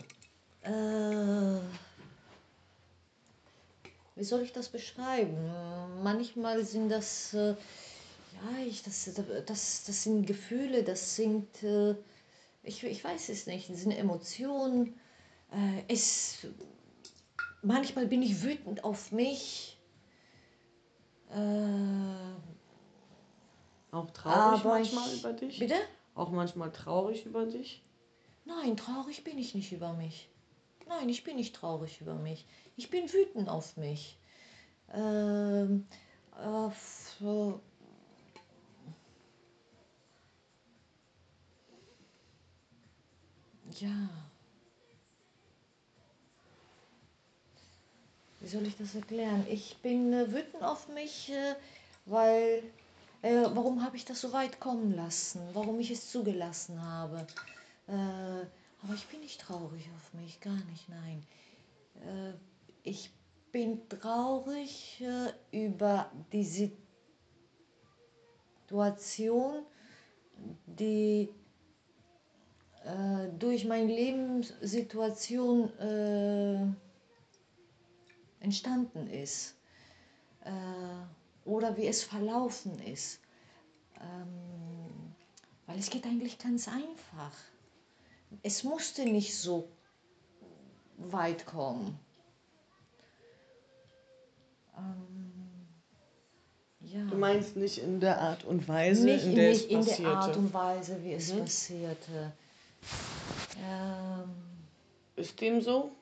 Äh, 0.70 1.60
wie 4.16 4.24
soll 4.24 4.42
ich 4.42 4.52
das 4.52 4.68
beschreiben? 4.68 5.36
Manchmal 6.02 6.64
sind 6.64 6.88
das, 6.88 7.34
äh, 7.34 7.48
ja, 7.48 8.64
ich, 8.66 8.82
das, 8.82 9.10
das, 9.46 9.84
das 9.84 10.02
sind 10.02 10.26
Gefühle, 10.26 10.82
das 10.82 11.16
sind, 11.16 11.62
äh, 11.62 11.94
ich, 12.62 12.82
ich 12.84 13.02
weiß 13.02 13.28
es 13.28 13.46
nicht, 13.46 13.70
das 13.70 13.80
sind 13.80 13.92
Emotionen. 13.92 14.98
Äh, 15.52 15.82
es, 15.92 16.46
manchmal 17.62 18.06
bin 18.06 18.22
ich 18.22 18.42
wütend 18.42 18.84
auf 18.84 19.12
mich 19.12 19.73
äh, 21.34 22.34
auch 23.90 24.10
traurig 24.10 24.64
manchmal 24.64 25.08
ich, 25.12 25.20
über 25.20 25.32
dich? 25.32 25.58
Bitte? 25.58 25.76
Auch 26.14 26.30
manchmal 26.30 26.70
traurig 26.72 27.26
über 27.26 27.46
dich? 27.46 27.82
Nein, 28.44 28.76
traurig 28.76 29.24
bin 29.24 29.38
ich 29.38 29.54
nicht 29.54 29.72
über 29.72 29.92
mich. 29.94 30.28
Nein, 30.86 31.08
ich 31.08 31.24
bin 31.24 31.36
nicht 31.36 31.54
traurig 31.54 32.00
über 32.00 32.14
mich. 32.14 32.46
Ich 32.76 32.90
bin 32.90 33.12
wütend 33.12 33.48
auf 33.48 33.76
mich. 33.76 34.18
Ähm, 34.92 35.86
äh, 36.36 36.70
ja. 43.80 44.23
Wie 48.44 48.48
soll 48.48 48.66
ich 48.66 48.76
das 48.76 48.94
erklären? 48.94 49.46
Ich 49.48 49.78
bin 49.78 50.12
äh, 50.12 50.30
wütend 50.30 50.62
auf 50.62 50.88
mich, 50.88 51.32
äh, 51.32 51.54
weil 52.04 52.62
äh, 53.22 53.44
warum 53.54 53.82
habe 53.82 53.96
ich 53.96 54.04
das 54.04 54.20
so 54.20 54.34
weit 54.34 54.60
kommen 54.60 54.94
lassen, 54.94 55.40
warum 55.54 55.80
ich 55.80 55.90
es 55.90 56.10
zugelassen 56.10 56.82
habe. 56.82 57.26
Äh, 57.88 57.92
aber 58.82 58.94
ich 58.94 59.06
bin 59.06 59.20
nicht 59.20 59.40
traurig 59.40 59.88
auf 59.96 60.12
mich, 60.20 60.40
gar 60.42 60.52
nicht, 60.52 60.90
nein. 60.90 61.26
Äh, 62.02 62.34
ich 62.82 63.10
bin 63.50 63.88
traurig 63.88 65.00
äh, 65.00 65.32
über 65.66 66.10
die 66.32 66.44
Situation, 68.66 69.64
die 70.66 71.30
durch 73.38 73.64
meine 73.64 73.86
Lebenssituation 73.86 75.70
entstanden 78.44 79.08
ist 79.08 79.54
äh, 80.44 80.50
oder 81.48 81.76
wie 81.76 81.86
es 81.86 82.04
verlaufen 82.04 82.78
ist. 82.80 83.20
Ähm, 84.00 85.14
weil 85.66 85.78
es 85.78 85.90
geht 85.90 86.04
eigentlich 86.04 86.38
ganz 86.38 86.68
einfach. 86.68 87.32
Es 88.42 88.62
musste 88.64 89.04
nicht 89.06 89.36
so 89.38 89.68
weit 90.98 91.46
kommen. 91.46 91.98
Ähm, 94.76 95.66
ja. 96.80 97.04
Du 97.06 97.16
meinst 97.16 97.56
nicht 97.56 97.78
in 97.78 98.00
der 98.00 98.20
Art 98.20 98.44
und 98.44 98.68
Weise, 98.68 99.04
nicht 99.06 99.24
in 99.24 99.34
der 99.36 99.48
nicht 99.50 99.64
es 99.64 99.70
in 99.70 99.78
passierte. 99.78 100.02
der 100.02 100.12
Art 100.12 100.36
und 100.36 100.52
Weise, 100.54 101.02
wie 101.02 101.12
es 101.14 101.32
Mhm. 101.32 101.38
passierte. 101.40 102.32
Ähm, 103.66 104.30
Ist 105.16 105.40
dem 105.40 105.62
so? 105.62 105.92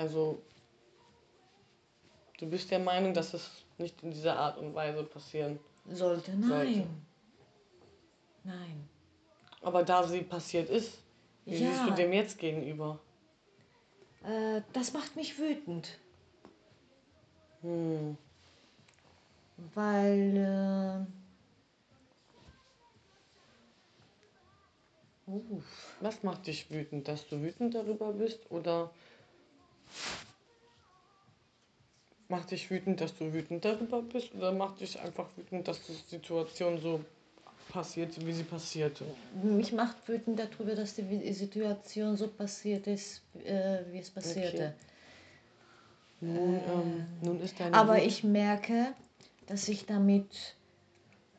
Also, 0.00 0.40
du 2.38 2.46
bist 2.46 2.70
der 2.70 2.78
Meinung, 2.78 3.12
dass 3.12 3.34
es 3.34 3.50
nicht 3.76 4.02
in 4.02 4.10
dieser 4.12 4.34
Art 4.34 4.56
und 4.56 4.74
Weise 4.74 5.04
passieren. 5.04 5.58
sollte 5.84 6.30
nein. 6.30 6.48
Sollte. 6.48 6.86
Nein. 8.44 8.88
Aber 9.60 9.82
da 9.82 10.08
sie 10.08 10.22
passiert 10.22 10.70
ist, 10.70 10.96
wie 11.44 11.56
Ja. 11.56 11.70
siehst 11.70 11.86
du 11.86 11.90
dem 11.90 12.14
jetzt 12.14 12.38
gegenüber? 12.38 12.98
Äh, 14.24 14.62
das 14.72 14.94
macht 14.94 15.16
mich 15.16 15.38
wütend, 15.38 15.98
Hm. 17.60 18.16
weil. 19.74 21.06
Äh, 25.28 25.30
uff. 25.30 25.96
Was 26.00 26.22
macht 26.22 26.46
dich 26.46 26.70
wütend? 26.70 27.06
Dass 27.06 27.26
du 27.28 27.42
wütend 27.42 27.74
darüber 27.74 28.14
bist? 28.14 28.50
Oder 28.50 28.90
macht 32.30 32.50
dich 32.52 32.70
wütend, 32.70 33.00
dass 33.00 33.16
du 33.16 33.32
wütend 33.32 33.64
darüber 33.64 34.00
bist? 34.02 34.34
Oder 34.34 34.52
macht 34.52 34.80
dich 34.80 34.98
einfach 35.00 35.28
wütend, 35.36 35.66
dass 35.68 35.82
die 35.82 35.92
Situation 36.08 36.80
so 36.80 37.00
passierte, 37.72 38.24
wie 38.26 38.32
sie 38.32 38.44
passierte? 38.44 39.04
Mich 39.42 39.72
macht 39.72 39.96
wütend 40.08 40.38
darüber, 40.38 40.74
dass 40.74 40.94
die 40.94 41.32
Situation 41.32 42.16
so 42.16 42.28
passiert 42.28 42.86
ist, 42.86 43.22
äh, 43.44 43.80
wie 43.92 43.98
es 43.98 44.10
passierte. 44.10 44.74
Nun, 46.20 46.60
ähm, 46.68 47.04
nun 47.22 47.40
ist 47.40 47.58
deine 47.58 47.76
Aber 47.76 47.96
Wut- 47.96 48.02
ich 48.06 48.24
merke, 48.24 48.92
dass 49.46 49.68
ich 49.68 49.86
damit, 49.86 50.54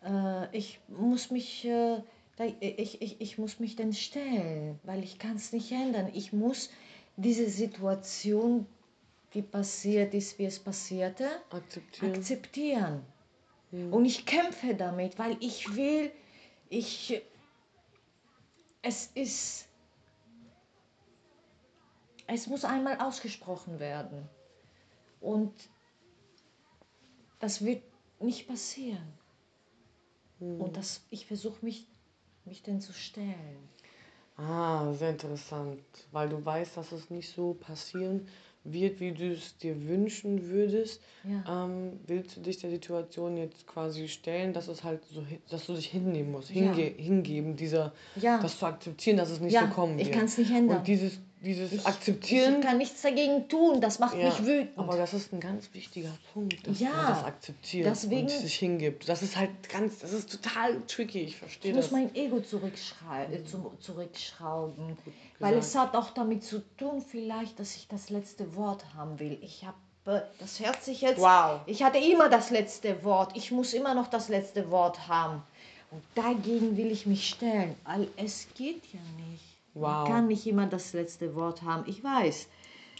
äh, 0.03 0.57
ich 0.57 0.79
muss 0.87 1.29
mich, 1.31 1.65
äh, 1.65 2.01
ich, 2.59 3.01
ich, 3.01 3.21
ich 3.21 3.37
muss 3.37 3.59
mich 3.59 3.75
dann 3.75 3.93
stellen, 3.93 4.79
weil 4.83 5.03
ich 5.03 5.19
kann 5.19 5.35
es 5.35 5.53
nicht 5.53 5.71
ändern. 5.71 6.09
Ich 6.13 6.33
muss 6.33 6.69
diese 7.21 7.49
Situation, 7.49 8.65
die 9.33 9.41
passiert 9.41 10.13
ist, 10.13 10.37
wie 10.39 10.45
es 10.45 10.59
passierte, 10.59 11.29
akzeptieren. 11.49 12.15
akzeptieren. 12.15 13.05
Und 13.71 14.05
ich 14.05 14.25
kämpfe 14.25 14.75
damit, 14.75 15.17
weil 15.17 15.37
ich 15.39 15.75
will, 15.75 16.11
ich, 16.69 17.21
es 18.81 19.07
ist, 19.13 19.67
es 22.27 22.47
muss 22.47 22.65
einmal 22.65 22.99
ausgesprochen 22.99 23.79
werden. 23.79 24.27
Und 25.21 25.53
das 27.39 27.63
wird 27.63 27.83
nicht 28.19 28.47
passieren. 28.47 29.13
Und 30.39 30.75
das, 30.75 31.05
ich 31.11 31.27
versuche 31.27 31.63
mich, 31.63 31.87
mich 32.45 32.63
denn 32.63 32.81
zu 32.81 32.93
stellen. 32.93 33.69
Ah, 34.49 34.91
sehr 34.93 35.11
interessant. 35.11 35.79
Weil 36.11 36.29
du 36.29 36.43
weißt, 36.43 36.77
dass 36.77 36.91
es 36.91 37.09
nicht 37.09 37.29
so 37.33 37.53
passieren 37.53 38.27
wird, 38.63 38.99
wie 38.99 39.11
du 39.11 39.31
es 39.31 39.57
dir 39.57 39.75
wünschen 39.87 40.47
würdest. 40.49 41.01
Ja. 41.23 41.65
Ähm, 41.65 41.99
willst 42.07 42.37
du 42.37 42.41
dich 42.41 42.57
der 42.59 42.69
Situation 42.69 43.37
jetzt 43.37 43.65
quasi 43.67 44.07
stellen, 44.07 44.53
dass 44.53 44.67
es 44.67 44.83
halt 44.83 45.03
so, 45.05 45.23
dass 45.49 45.65
du 45.65 45.73
dich 45.73 45.87
hinnehmen 45.87 46.31
musst, 46.31 46.49
Ja. 46.51 46.71
hinge 46.73 46.89
hingeben, 46.97 47.55
dieser, 47.55 47.93
Ja. 48.15 48.39
das 48.39 48.57
zu 48.59 48.65
akzeptieren, 48.65 49.17
dass 49.17 49.29
es 49.31 49.39
nicht 49.39 49.53
Ja, 49.53 49.67
so 49.67 49.73
kommen 49.73 49.97
ich 49.99 50.07
wird. 50.07 50.17
kann's 50.17 50.37
nicht 50.37 50.51
ändern. 50.51 50.77
Und 50.79 50.87
dieses, 50.87 51.19
dieses 51.43 51.71
Ich, 51.73 51.85
Akzeptieren. 51.85 52.59
ich 52.59 52.65
kann 52.65 52.77
nichts 52.77 53.01
dagegen 53.01 53.47
tun, 53.49 53.81
das 53.81 53.99
macht 53.99 54.15
ja, 54.15 54.25
mich 54.25 54.45
wütend. 54.45 54.77
aber 54.77 54.95
das 54.97 55.13
ist 55.13 55.33
ein 55.33 55.39
ganz 55.39 55.73
wichtiger 55.73 56.11
Punkt, 56.33 56.65
dass 56.67 56.79
Ja, 56.79 56.91
man 56.91 57.07
das 57.07 57.23
akzeptiert 57.23 57.87
deswegen- 57.87 58.21
und 58.23 58.29
sich 58.29 58.55
hingibt. 58.55 59.09
Das 59.09 59.21
ist 59.23 59.35
halt 59.37 59.69
ganz, 59.69 59.99
das 59.99 60.13
ist 60.13 60.31
total 60.31 60.81
tricky, 60.87 61.21
ich 61.21 61.37
verstehe 61.37 61.71
Ich 61.71 61.75
muss 61.75 61.85
das. 61.85 61.91
mein 61.91 62.13
Ego 62.15 62.37
äh, 62.37 62.43
zu, 62.43 63.71
zurückschrauben. 63.79 64.97
Weil 65.39 65.55
es 65.55 65.75
hat 65.75 65.95
auch 65.95 66.11
damit 66.11 66.43
zu 66.43 66.59
tun, 66.77 67.01
vielleicht, 67.01 67.59
dass 67.59 67.75
ich 67.75 67.87
das 67.87 68.09
letzte 68.09 68.55
Wort 68.55 68.85
haben 68.95 69.19
will. 69.19 69.37
Ich 69.41 69.65
habe, 69.65 69.77
äh, 70.05 70.21
das 70.39 70.59
hört 70.59 70.83
sich 70.83 71.01
jetzt. 71.01 71.19
Wow. 71.19 71.61
Ich 71.65 71.81
hatte 71.83 71.97
immer 71.97 72.29
das 72.29 72.51
letzte 72.51 73.03
Wort. 73.03 73.35
Ich 73.35 73.51
muss 73.51 73.73
immer 73.73 73.95
noch 73.95 74.07
das 74.07 74.29
letzte 74.29 74.69
Wort 74.69 75.07
haben. 75.07 75.41
Und 75.89 76.03
dagegen 76.15 76.77
will 76.77 76.91
ich 76.91 77.05
mich 77.05 77.27
stellen. 77.27 77.75
Weil 77.83 78.07
es 78.15 78.47
geht 78.55 78.83
ja 78.93 78.99
nicht. 79.29 79.50
Wow. 79.73 80.07
Kann 80.07 80.27
nicht 80.27 80.45
immer 80.47 80.67
das 80.67 80.93
letzte 80.93 81.35
Wort 81.35 81.61
haben. 81.61 81.83
Ich 81.87 82.03
weiß. 82.03 82.47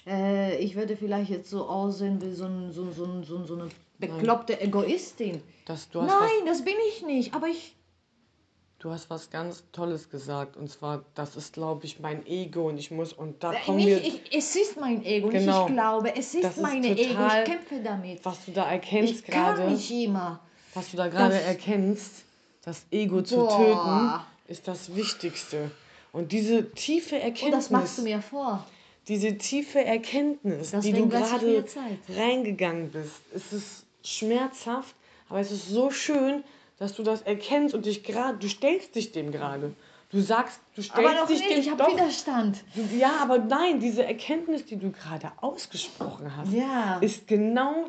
Äh, 0.07 0.57
ich 0.57 0.75
würde 0.75 0.95
vielleicht 0.95 1.29
jetzt 1.29 1.49
so 1.49 1.65
aussehen 1.67 2.21
wie 2.21 2.31
so, 2.33 2.45
ein, 2.45 2.71
so, 2.71 2.91
so, 2.91 3.21
so, 3.23 3.45
so 3.45 3.55
eine 3.55 3.69
bekloppte 3.99 4.59
Egoistin. 4.59 5.41
Das, 5.65 5.89
was, 5.93 6.07
Nein, 6.07 6.45
das 6.45 6.63
bin 6.63 6.73
ich 6.89 7.03
nicht. 7.05 7.33
Aber 7.33 7.47
ich 7.47 7.75
du 8.81 8.89
hast 8.89 9.09
was 9.09 9.29
ganz 9.29 9.63
Tolles 9.71 10.09
gesagt. 10.09 10.57
Und 10.57 10.69
zwar, 10.69 11.05
das 11.13 11.35
ist, 11.35 11.53
glaube 11.53 11.85
ich, 11.85 11.99
mein 11.99 12.25
Ego 12.25 12.67
und 12.67 12.77
ich 12.77 12.89
muss, 12.91 13.13
und 13.13 13.43
da 13.43 13.51
Nicht, 13.51 13.65
kommen 13.65 13.77
wir, 13.79 14.01
es 14.35 14.55
ist 14.55 14.79
mein 14.79 15.05
Ego, 15.05 15.29
Genau. 15.29 15.67
ich 15.67 15.73
glaube, 15.73 16.15
es 16.15 16.33
ist 16.33 16.43
Das 16.43 16.57
ist 16.57 16.63
meine 16.63 16.87
Ego, 16.87 16.99
ich 17.27 17.43
kämpfe 17.45 17.81
damit. 17.83 18.25
was 18.25 18.43
du 18.45 18.51
da 18.51 18.69
erkennst 18.71 19.25
gerade, 19.25 19.69
nicht 19.69 19.91
immer. 19.91 20.39
was 20.73 20.89
du 20.91 20.97
da 20.97 21.07
gerade 21.07 21.39
erkennst, 21.39 22.23
das 22.63 22.85
Ego 22.91 23.21
zu 23.21 23.35
Boah. 23.37 23.57
töten, 23.57 24.51
ist 24.51 24.67
das 24.67 24.95
Wichtigste. 24.95 25.69
Und 26.11 26.31
diese 26.31 26.71
tiefe 26.71 27.15
Und 27.15 27.21
Erkenntnis, 27.21 27.47
Oh, 27.53 27.55
das 27.55 27.69
machst 27.69 27.97
du 27.97 28.01
mir 28.03 28.21
vor. 28.21 28.65
diese 29.07 29.37
tiefe 29.37 29.83
Erkenntnis, 29.83 30.71
die 30.71 30.75
Deswegen 30.77 31.09
du 31.09 31.17
lass 31.17 31.31
ich 31.31 31.39
gerade 31.39 31.65
reingegangen 32.17 32.91
bist, 32.91 33.21
es 33.33 33.53
ist 33.53 33.85
schmerzhaft, 34.03 34.95
aber 35.29 35.39
es 35.39 35.51
ist 35.51 35.69
so 35.69 35.89
schön, 35.91 36.43
dass 36.79 36.93
du 36.95 37.03
das 37.03 37.21
erkennst 37.21 37.73
und 37.75 37.85
dich 37.85 38.03
gerade, 38.03 38.37
du 38.37 38.49
stellst 38.49 38.95
dich 38.95 39.11
dem 39.11 39.31
gerade. 39.31 39.73
Du 40.09 40.19
sagst, 40.19 40.59
du 40.75 40.81
stellst 40.81 40.99
Aber 41.07 41.13
noch 41.21 41.27
dich 41.27 41.39
nicht, 41.39 41.51
dem 41.51 41.59
ich 41.59 41.69
habe 41.69 41.83
doch. 41.83 41.93
Widerstand. 41.93 42.63
Du- 42.75 42.97
Ja, 42.97 43.19
aber 43.21 43.37
nein, 43.37 43.79
diese 43.79 44.03
Erkenntnis, 44.03 44.65
die 44.65 44.75
du 44.75 44.91
gerade 44.91 45.31
ausgesprochen 45.39 46.35
hast, 46.35 46.51
Ja. 46.51 46.97
ist 46.99 47.27
genau 47.27 47.85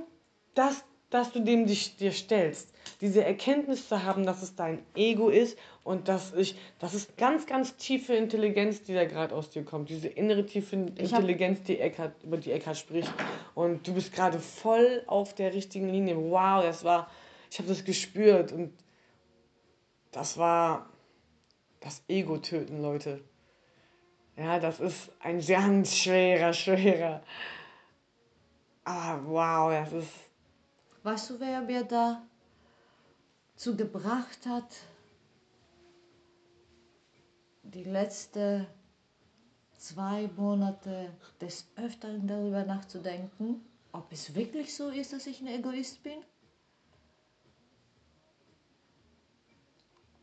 das, 0.55 0.85
dass 1.11 1.33
du 1.33 1.41
dem 1.41 1.67
dich, 1.67 1.97
dir 1.97 2.13
stellst. 2.13 2.69
Diese 3.01 3.25
Erkenntnis 3.25 3.89
zu 3.89 4.05
haben, 4.05 4.25
dass 4.25 4.43
es 4.43 4.55
dein 4.55 4.85
Ego 4.95 5.31
ist 5.31 5.59
und 5.85 6.07
dass 6.07 6.33
ich, 6.35 6.57
das 6.79 6.95
ist 6.95 7.17
ganz, 7.17 7.47
ganz 7.47 7.77
tiefe 7.77 8.15
Intelligenz, 8.15 8.85
die 8.85 8.95
da 8.95 9.05
gerade 9.05 9.35
aus 9.35 9.51
dir 9.51 9.65
kommt. 9.65 9.89
Diese 9.89 10.09
innere 10.09 10.47
tiefe 10.47 10.77
Intelligenz, 10.77 11.65
die 11.65 11.81
Eckhart, 11.81 12.23
über 12.23 12.37
die 12.37 12.53
Eckhart 12.53 12.77
spricht. 12.77 13.13
Und 13.55 13.87
du 13.87 13.95
bist 13.95 14.13
gerade 14.13 14.39
voll 14.39 15.03
auf 15.09 15.35
der 15.35 15.53
richtigen 15.53 15.89
Linie. 15.89 16.17
Wow, 16.17 16.63
das 16.63 16.85
war, 16.85 17.11
ich 17.51 17.59
habe 17.59 17.69
das 17.69 17.85
gespürt 17.85 18.53
und 18.53 18.73
das 20.13 20.39
war 20.39 20.89
das 21.81 22.05
Ego 22.07 22.39
töten, 22.39 22.81
Leute. 22.81 23.21
Ja, 24.37 24.61
das 24.61 24.79
ist 24.79 25.11
ein 25.19 25.45
ganz 25.45 25.97
schwerer, 25.97 26.53
schwerer. 26.53 27.23
Ah, 28.85 29.19
wow, 29.25 29.71
das 29.71 29.93
ist. 29.93 30.13
Weißt 31.03 31.31
du, 31.31 31.41
wer 31.41 31.61
mir 31.61 31.83
da 31.83 32.23
zu 33.57 33.77
gebracht 33.77 34.47
hat, 34.47 34.67
die 37.75 37.85
letzten 37.85 38.67
zwei 39.79 40.29
Monate 40.37 41.11
des 41.41 41.67
Öfteren 41.77 42.27
darüber 42.27 42.65
nachzudenken, 42.65 43.61
ob 43.93 44.11
es 44.13 44.35
wirklich 44.35 44.75
so 44.75 44.89
ist, 44.91 45.13
dass 45.13 45.27
ich 45.27 45.41
ein 45.41 45.47
Egoist 45.49 46.03
bin? 46.03 46.19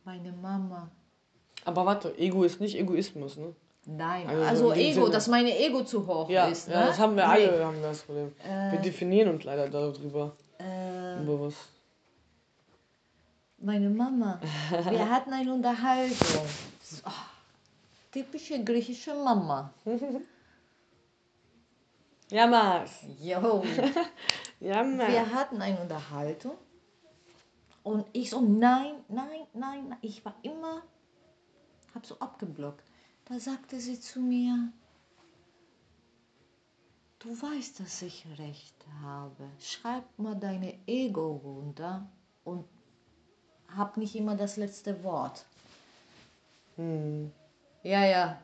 Meine 0.04 0.32
Mama. 0.32 0.90
Aber 1.64 1.84
warte, 1.86 2.16
Ego 2.18 2.42
ist 2.44 2.60
nicht 2.60 2.76
Egoismus, 2.76 3.36
ne? 3.36 3.54
Nein, 3.86 4.26
Also 4.28 4.42
also, 4.70 4.72
Ego, 4.72 5.00
Sinne. 5.02 5.10
dass 5.10 5.28
meine 5.28 5.58
Ego 5.58 5.84
zu 5.84 6.06
hoch 6.06 6.28
Ja, 6.30 6.46
ist. 6.46 6.68
ja 6.68 6.80
ne? 6.80 6.86
das 6.86 6.98
haben 6.98 7.16
wir 7.16 7.26
Nee. 7.26 7.46
alle, 7.48 7.64
haben 7.64 7.76
wir 7.76 7.82
das 7.88 8.02
Problem. 8.02 8.32
wir 8.70 8.78
definieren 8.80 9.28
uns 9.34 9.44
leider 9.44 9.68
darüber. 9.68 10.36
Äh, 10.58 11.18
Unbewusst. 11.18 11.58
meine 13.58 13.90
Mama, 13.90 14.40
wir 14.70 15.10
hatten 15.10 15.32
eine 15.32 15.52
Unterhaltung. 15.52 16.46
So, 16.82 17.02
ah, 17.04 17.12
typische 18.10 18.62
griechische 18.62 19.14
Mama. 19.14 19.72
Ja, 22.30 22.46
Mars. 22.46 23.04
Jo. 23.18 23.64
Ja, 24.60 24.84
Mars. 24.84 25.10
Wir 25.10 25.34
hatten 25.34 25.60
eine 25.60 25.80
Unterhaltung 25.80 26.56
und 27.82 28.06
ich 28.12 28.30
so, 28.30 28.40
nein, 28.40 28.94
nein, 29.08 29.46
nein, 29.54 29.88
nein. 29.88 29.98
Ich 30.02 30.24
war 30.24 30.34
immer, 30.42 30.82
hab 31.94 32.04
so 32.04 32.18
abgeblockt. 32.18 32.84
Da 33.24 33.40
sagte 33.40 33.80
sie 33.80 33.98
zu 33.98 34.20
mir, 34.20 34.70
du 37.20 37.30
weißt, 37.30 37.80
dass 37.80 38.02
ich 38.02 38.26
recht 38.38 38.76
habe. 39.02 39.48
Schreib 39.60 40.04
mal 40.18 40.36
deine 40.36 40.78
Ego 40.86 41.40
runter 41.42 42.06
und 42.44 42.66
hab 43.74 43.96
nicht 43.96 44.14
immer 44.14 44.36
das 44.36 44.56
letzte 44.56 45.02
Wort. 45.02 45.46
Hm. 46.76 47.32
Ja, 47.82 48.04
ja. 48.04 48.42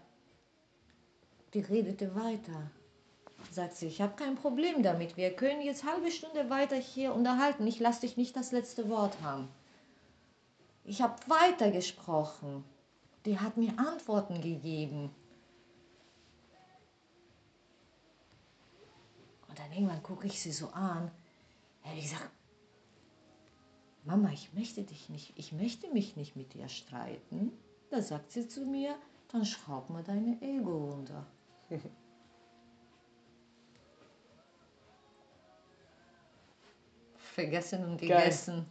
Die 1.53 1.61
redete 1.61 2.15
weiter. 2.15 2.71
Sagt 3.51 3.77
sie, 3.77 3.87
ich 3.87 4.01
habe 4.01 4.17
kein 4.17 4.35
Problem 4.37 4.83
damit. 4.83 5.17
Wir 5.17 5.35
können 5.35 5.63
jetzt 5.63 5.85
halbe 5.85 6.11
Stunde 6.11 6.51
weiter 6.51 6.77
hier 6.77 7.15
unterhalten. 7.15 7.67
Ich 7.67 7.79
lasse 7.79 8.03
dich 8.03 8.17
nicht 8.17 8.37
das 8.37 8.53
letzte 8.53 8.89
Wort 8.89 9.17
haben. 9.23 9.49
Ich 10.85 11.03
habe 11.03 11.15
weitergesprochen. 11.27 12.65
Die 13.25 13.39
hat 13.39 13.57
mir 13.57 13.79
Antworten 13.79 14.41
gegeben. 14.41 15.11
Und 19.49 19.59
dann 19.59 19.73
irgendwann 19.73 20.03
gucke 20.03 20.27
ich 20.27 20.41
sie 20.41 20.53
so 20.53 20.69
an. 20.69 21.11
Ich 21.97 22.11
sage, 22.11 22.31
Mama, 24.05 24.31
ich 24.33 24.53
möchte 24.55 24.83
dich 24.83 25.09
nicht, 25.09 25.33
ich 25.37 25.53
möchte 25.53 25.89
mich 25.93 26.17
nicht 26.17 26.37
mit 26.37 26.55
dir 26.55 26.69
streiten. 26.69 27.53
Da 27.91 28.03
sagt 28.03 28.33
sie 28.33 28.47
zu 28.49 28.65
mir, 28.65 28.97
dann 29.33 29.45
schraub 29.45 29.91
mal 29.91 30.03
deine 30.03 30.41
Ego 30.41 30.91
runter. 30.91 31.27
Vergessen 37.35 37.85
und 37.85 38.01
Geil. 38.01 38.09
gegessen. 38.09 38.67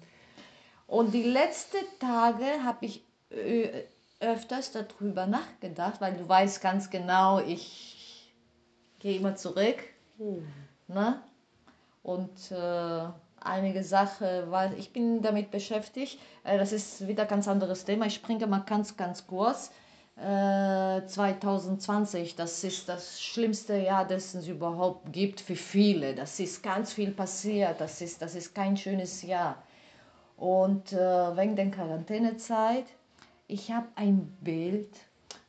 Und 0.87 1.13
die 1.13 1.23
letzten 1.23 1.85
Tage 1.99 2.63
habe 2.63 2.85
ich 2.85 3.03
äh, 3.29 3.83
öfters 4.19 4.71
darüber 4.71 5.25
nachgedacht, 5.27 6.01
weil 6.01 6.15
du 6.15 6.27
weißt 6.27 6.61
ganz 6.61 6.89
genau, 6.89 7.39
ich 7.39 8.33
gehe 8.99 9.17
immer 9.17 9.35
zurück. 9.35 9.77
Ne? 10.87 11.21
Und 12.01 12.51
äh, 12.51 13.07
einige 13.39 13.83
Sachen, 13.83 14.51
weil 14.51 14.77
ich 14.79 14.93
bin 14.93 15.21
damit 15.21 15.51
beschäftigt, 15.51 16.19
äh, 16.43 16.57
das 16.57 16.71
ist 16.71 17.07
wieder 17.07 17.23
ein 17.23 17.29
ganz 17.29 17.47
anderes 17.47 17.85
Thema. 17.85 18.05
Ich 18.05 18.15
springe 18.15 18.47
mal 18.47 18.59
ganz, 18.59 18.97
ganz 18.97 19.27
kurz. 19.27 19.71
Äh, 20.17 21.05
2020, 21.07 22.35
das 22.35 22.63
ist 22.63 22.87
das 22.87 23.21
schlimmste 23.21 23.75
Jahr, 23.75 24.07
das 24.07 24.33
es 24.33 24.47
überhaupt 24.47 25.11
gibt 25.11 25.41
für 25.41 25.57
viele. 25.57 26.15
Das 26.15 26.39
ist 26.39 26.63
ganz 26.63 26.93
viel 26.93 27.11
passiert, 27.11 27.81
das 27.81 28.01
ist, 28.01 28.21
das 28.21 28.33
ist 28.35 28.55
kein 28.55 28.77
schönes 28.77 29.23
Jahr. 29.23 29.61
Und 30.37 30.93
äh, 30.93 30.97
wegen 31.37 31.57
der 31.57 31.69
Quarantänezeit, 31.69 32.85
ich 33.47 33.71
habe 33.71 33.87
ein 33.95 34.37
Bild, 34.41 34.95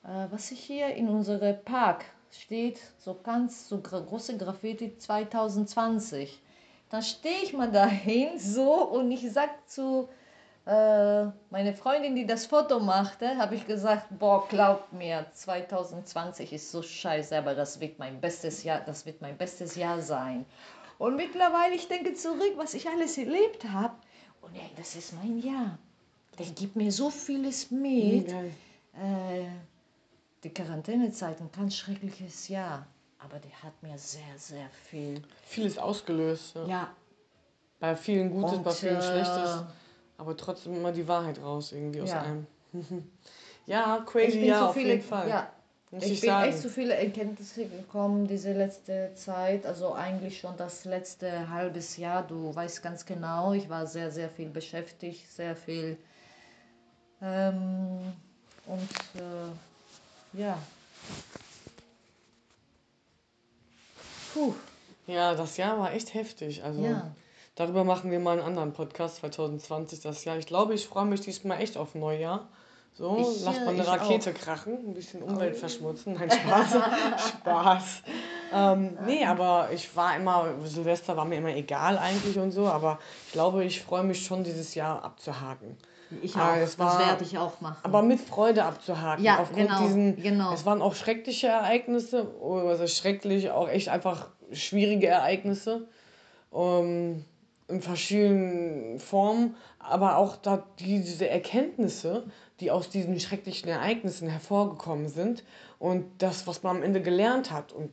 äh, 0.04 0.26
was 0.30 0.50
ich 0.50 0.60
hier 0.60 0.88
in 0.94 1.08
unserem 1.08 1.62
Park 1.64 2.04
steht, 2.32 2.80
so 2.98 3.14
ganz 3.22 3.68
so 3.68 3.80
große 3.80 4.36
Graffiti 4.36 4.98
2020. 4.98 6.42
Dann 6.90 7.02
stehe 7.02 7.42
ich 7.44 7.52
mal 7.52 7.70
dahin 7.70 8.38
so 8.38 8.84
und 8.84 9.12
ich 9.12 9.30
sag 9.32 9.68
zu 9.68 10.08
äh, 10.66 11.26
meine 11.50 11.74
Freundin, 11.74 12.16
die 12.16 12.26
das 12.26 12.46
Foto 12.46 12.80
machte, 12.80 13.38
habe 13.38 13.54
ich 13.54 13.66
gesagt, 13.66 14.06
boah, 14.18 14.46
glaubt 14.48 14.92
mir, 14.92 15.26
2020 15.32 16.52
ist 16.52 16.72
so 16.72 16.82
scheiße, 16.82 17.38
aber 17.38 17.54
das 17.54 17.80
wird 17.80 18.00
mein 18.00 18.20
bestes 18.20 18.64
Jahr, 18.64 18.80
das 18.80 19.06
wird 19.06 19.22
mein 19.22 19.38
bestes 19.38 19.76
Jahr 19.76 20.00
sein. 20.02 20.44
Und 20.98 21.16
mittlerweile, 21.16 21.74
ich 21.74 21.86
denke 21.86 22.14
zurück, 22.14 22.54
was 22.56 22.74
ich 22.74 22.88
alles 22.88 23.16
erlebt 23.16 23.64
habe. 23.70 23.94
Und 24.42 24.54
ey, 24.56 24.70
das 24.76 24.96
ist 24.96 25.12
mein 25.12 25.38
Jahr. 25.38 25.78
Der 26.38 26.46
gibt 26.46 26.74
mir 26.74 26.90
so 26.90 27.10
vieles 27.10 27.70
mit. 27.70 28.28
Geil. 28.28 28.50
Äh, 28.94 29.46
die 30.42 30.50
Quarantänezeit, 30.50 31.40
ein 31.40 31.50
ganz 31.52 31.76
schreckliches 31.76 32.48
Jahr. 32.48 32.86
Aber 33.18 33.38
die 33.38 33.54
hat 33.62 33.80
mir 33.82 33.96
sehr, 33.98 34.36
sehr 34.36 34.68
viel. 34.84 35.22
Vieles 35.44 35.78
ausgelöst. 35.78 36.56
Ja. 36.56 36.66
Ja, 36.66 36.94
Bei 37.78 37.94
vielen 37.96 38.30
Gutes, 38.30 38.58
Und, 38.58 38.64
bei 38.64 38.72
vielen 38.72 38.96
äh, 38.96 39.02
Schlechtes. 39.02 39.64
Aber 40.18 40.36
trotzdem 40.36 40.74
immer 40.76 40.92
die 40.92 41.06
Wahrheit 41.08 41.40
raus 41.40 41.72
irgendwie 41.72 42.00
aus 42.00 42.10
Ja. 42.10 42.22
einem. 42.22 42.46
ja, 43.66 43.98
ich 44.00 44.06
crazy, 44.06 44.38
bin 44.40 44.48
ja, 44.48 44.58
zu 44.60 44.64
auf 44.66 44.74
viele, 44.74 44.94
jeden 44.94 45.02
Fall. 45.02 45.28
Ja, 45.28 45.52
Muss 45.90 46.04
ich, 46.04 46.12
ich 46.12 46.20
bin 46.20 46.30
sagen. 46.30 46.48
echt 46.50 46.58
zu 46.60 46.70
viele 46.70 46.94
Erkenntnisse 46.94 47.66
gekommen 47.66 48.26
diese 48.26 48.52
letzte 48.52 49.12
Zeit. 49.14 49.66
Also 49.66 49.92
eigentlich 49.94 50.40
schon 50.40 50.56
das 50.56 50.84
letzte 50.84 51.48
halbes 51.50 51.96
Jahr. 51.96 52.22
Du 52.26 52.54
weißt 52.54 52.82
ganz 52.82 53.04
genau, 53.04 53.52
ich 53.52 53.68
war 53.68 53.86
sehr, 53.86 54.10
sehr 54.10 54.28
viel 54.30 54.48
beschäftigt, 54.48 55.30
sehr 55.30 55.54
viel. 55.54 55.96
Ähm, 57.22 58.12
und 58.66 58.90
äh, 59.20 60.38
ja. 60.38 60.58
Puh, 64.32 64.54
Ja, 65.06 65.34
das 65.34 65.56
Jahr 65.56 65.78
war 65.78 65.92
echt 65.92 66.14
heftig. 66.14 66.62
Also 66.64 66.82
Ja. 66.82 67.14
Darüber 67.56 67.82
machen 67.84 68.10
wir 68.12 68.20
mal 68.20 68.32
einen 68.38 68.46
anderen 68.46 68.72
Podcast 68.72 69.16
2020, 69.16 70.00
das 70.00 70.24
Jahr. 70.24 70.36
Ich 70.38 70.46
glaube, 70.46 70.74
ich 70.74 70.86
freue 70.86 71.04
mich 71.06 71.20
diesmal 71.22 71.60
echt 71.60 71.76
auf 71.76 71.94
Neujahr. 71.96 72.46
So, 72.94 73.18
Ich, 73.20 73.44
lass 73.44 73.58
äh, 73.58 73.64
mal 73.64 73.74
eine 73.74 73.86
Rakete 73.86 74.30
auch. 74.30 74.34
Oh. 74.34 74.38
krachen, 74.38 74.72
ein 74.88 74.94
bisschen 74.94 75.22
Umwelt 75.22 75.56
verschmutzen. 75.56 76.14
Nein, 76.14 76.30
Spaß. 76.30 76.76
Spaß. 77.40 78.02
Ähm, 78.54 78.96
nee, 79.04 79.24
aber 79.26 79.68
ich 79.72 79.94
war 79.96 80.16
immer, 80.16 80.54
Silvester 80.64 81.14
war 81.16 81.26
mir 81.26 81.36
immer 81.36 81.54
egal 81.54 81.98
eigentlich 81.98 82.38
und 82.38 82.52
so, 82.52 82.66
aber 82.68 82.98
ich 83.26 83.32
glaube, 83.32 83.64
ich 83.64 83.82
freue 83.82 84.04
mich 84.04 84.24
schon, 84.24 84.44
dieses 84.44 84.74
Jahr 84.74 85.04
abzuhaken. 85.04 85.76
ich 86.22 86.34
Ah, 86.36 86.52
auch. 86.52 86.56
es 86.56 86.76
das 86.76 86.78
war- 86.78 86.98
werde 87.06 87.24
ich 87.24 87.36
auch 87.36 87.60
machen. 87.60 87.76
Aber 87.82 88.00
mit 88.02 88.18
Freude 88.20 88.64
abzuhaken. 88.64 89.22
Ja, 89.22 89.40
Aufgrund 89.40 89.68
genau, 89.68 89.82
diesen, 89.82 90.16
genau. 90.22 90.54
Es 90.54 90.64
waren 90.64 90.80
auch 90.80 90.94
schreckliche 90.94 91.48
Ereignisse, 91.48 92.26
oh, 92.40 92.54
also 92.60 92.86
schrecklich, 92.86 93.50
auch 93.50 93.68
echt 93.68 93.90
einfach 93.90 94.28
schwierige 94.52 95.08
Ereignisse. 95.08 95.86
Ähm, 96.54 97.24
in 97.68 97.82
verschiedenen 97.82 99.00
Formen, 99.00 99.56
aber 99.78 100.16
auch 100.18 100.36
da 100.36 100.66
diese 100.78 101.28
Erkenntnisse, 101.28 102.24
die 102.60 102.70
aus 102.70 102.88
diesen 102.90 103.18
schrecklichen 103.20 103.68
Ereignissen 103.68 104.28
hervorgekommen 104.28 105.08
sind 105.08 105.44
und 105.78 106.04
das, 106.18 106.46
was 106.46 106.62
man 106.62 106.76
am 106.76 106.82
Ende 106.82 107.02
gelernt 107.02 107.50
hat. 107.50 107.72
Und 107.72 107.90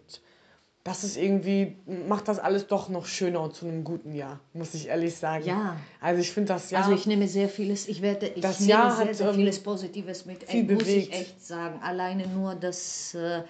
das 0.83 1.03
ist 1.03 1.17
irgendwie, 1.17 1.77
macht 2.07 2.27
das 2.27 2.39
alles 2.39 2.67
doch 2.67 2.89
noch 2.89 3.05
schöner 3.05 3.41
und 3.41 3.55
zu 3.55 3.65
einem 3.65 3.83
guten 3.83 4.13
Jahr, 4.13 4.41
muss 4.53 4.73
ich 4.73 4.89
ehrlich 4.89 5.15
sagen. 5.15 5.45
Ja. 5.45 5.77
Also 6.01 6.21
ich 6.21 6.31
finde 6.31 6.49
das 6.49 6.69
Jahr. 6.71 6.83
Also 6.83 6.95
ich 6.95 7.07
nehme 7.07 7.27
sehr 7.27 7.49
vieles, 7.49 7.87
ich 7.87 8.01
werde, 8.01 8.27
ich 8.27 8.41
Das 8.41 8.59
nehme 8.59 8.71
Jahr 8.71 8.95
sehr, 8.95 9.07
hat, 9.07 9.15
sehr 9.15 9.29
ähm, 9.29 9.35
vieles 9.35 9.63
Positives 9.63 10.25
mit, 10.25 10.43
viel 10.43 10.63
muss 10.63 10.87
ich 10.87 11.09
bewegt. 11.09 11.13
echt 11.13 11.45
sagen. 11.45 11.79
Alleine 11.81 12.27
nur 12.27 12.55
das, 12.55 13.15
äh, 13.15 13.39
äh, 13.39 13.43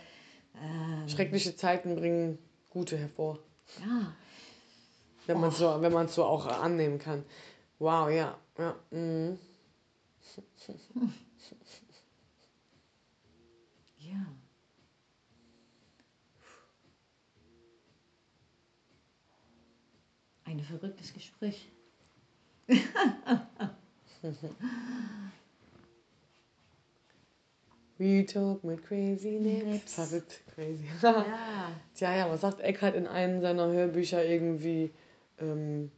Schreckliche 1.09 1.55
Zeiten 1.55 1.95
bringen 1.95 2.37
gute 2.69 2.97
hervor. 2.97 3.39
ja, 3.79 4.13
Wenn 5.25 5.39
man 5.39 5.51
so, 5.51 5.81
wenn 5.81 5.93
man 5.93 6.07
es 6.07 6.15
so 6.15 6.25
auch 6.25 6.45
annehmen 6.47 6.99
kann. 6.99 7.23
Wow, 7.79 8.09
ja. 8.09 8.37
ja 8.57 8.75
mhm. 8.91 9.37
ja. 13.99 14.25
Ein 20.45 20.59
verrücktes 20.59 21.13
Gespräch. 21.13 21.69
We 27.97 28.25
talk 28.25 28.63
mit 28.63 28.83
Crazy. 28.85 29.39
Nips. 29.39 29.93
Verrückt, 29.93 30.41
crazy. 30.53 30.87
Ja. 31.01 31.25
Tja, 31.95 32.15
ja, 32.15 32.29
was 32.29 32.41
sagt 32.41 32.59
Eckhart 32.59 32.95
in 32.95 33.07
einem 33.07 33.41
seiner 33.41 33.71
Hörbücher 33.71 34.25
irgendwie, 34.25 34.91
ähm, 35.39 35.91